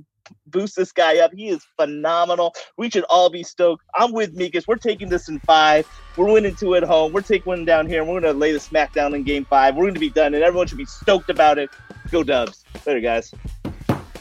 boost 0.47 0.77
this 0.77 0.93
guy 0.93 1.19
up. 1.19 1.33
He 1.35 1.49
is 1.49 1.65
phenomenal. 1.77 2.55
We 2.77 2.91
should 2.91 3.05
all 3.05 3.31
be 3.31 3.43
stoked. 3.43 3.85
I'm 3.95 4.13
with 4.13 4.37
Mikas. 4.37 4.67
We're 4.67 4.77
taking 4.77 5.09
this 5.09 5.29
in 5.29 5.41
five. 5.41 5.89
We're 6.17 6.31
winning 6.31 6.55
two 6.55 6.75
at 6.75 6.83
home. 6.83 7.13
We're 7.13 7.21
taking 7.23 7.47
one 7.47 7.65
down 7.65 7.87
here, 7.87 8.01
and 8.01 8.11
we're 8.11 8.21
going 8.21 8.33
to 8.33 8.39
lay 8.39 8.53
the 8.53 8.61
smack 8.61 8.93
down 8.93 9.15
in 9.15 9.23
game 9.23 9.45
five. 9.45 9.77
We're 9.77 9.85
going 9.85 9.95
to 9.95 10.01
be 10.01 10.11
done, 10.11 10.35
and 10.35 10.43
everyone 10.43 10.67
should 10.67 10.79
be 10.79 10.85
stoked 10.85 11.31
about 11.31 11.59
it. 11.59 11.71
Go 12.11 12.23
Dubs. 12.23 12.65
Later, 12.87 13.01
guys. 13.01 13.35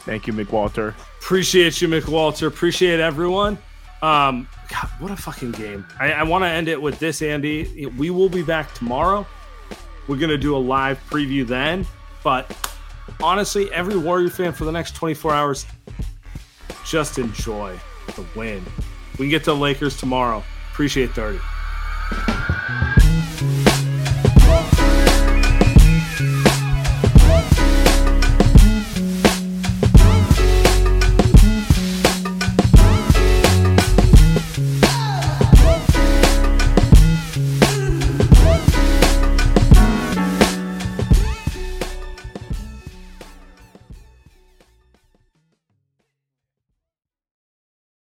Thank 0.08 0.26
you, 0.26 0.32
McWalter. 0.32 0.94
Appreciate 1.20 1.82
you, 1.82 1.88
McWalter. 1.88 2.46
Appreciate 2.46 3.00
everyone. 3.00 3.58
Um, 4.00 4.48
God, 4.68 4.88
what 5.00 5.10
a 5.10 5.16
fucking 5.16 5.52
game. 5.52 5.84
I, 5.98 6.12
I 6.12 6.22
want 6.22 6.44
to 6.44 6.48
end 6.48 6.68
it 6.68 6.80
with 6.80 6.98
this, 6.98 7.20
Andy. 7.20 7.86
We 7.86 8.10
will 8.10 8.28
be 8.28 8.42
back 8.42 8.72
tomorrow. 8.74 9.26
We're 10.06 10.16
going 10.16 10.30
to 10.30 10.38
do 10.38 10.56
a 10.56 10.58
live 10.58 10.98
preview 11.10 11.46
then. 11.46 11.86
But 12.22 12.50
honestly, 13.22 13.72
every 13.72 13.96
Warrior 13.96 14.30
fan 14.30 14.52
for 14.52 14.64
the 14.64 14.72
next 14.72 14.94
24 14.94 15.34
hours, 15.34 15.66
just 16.84 17.18
enjoy 17.18 17.78
the 18.16 18.24
win. 18.34 18.62
We 19.18 19.28
get 19.28 19.44
to 19.44 19.52
Lakers 19.52 19.96
tomorrow. 19.96 20.42
Appreciate 20.72 21.10
30. 21.10 21.38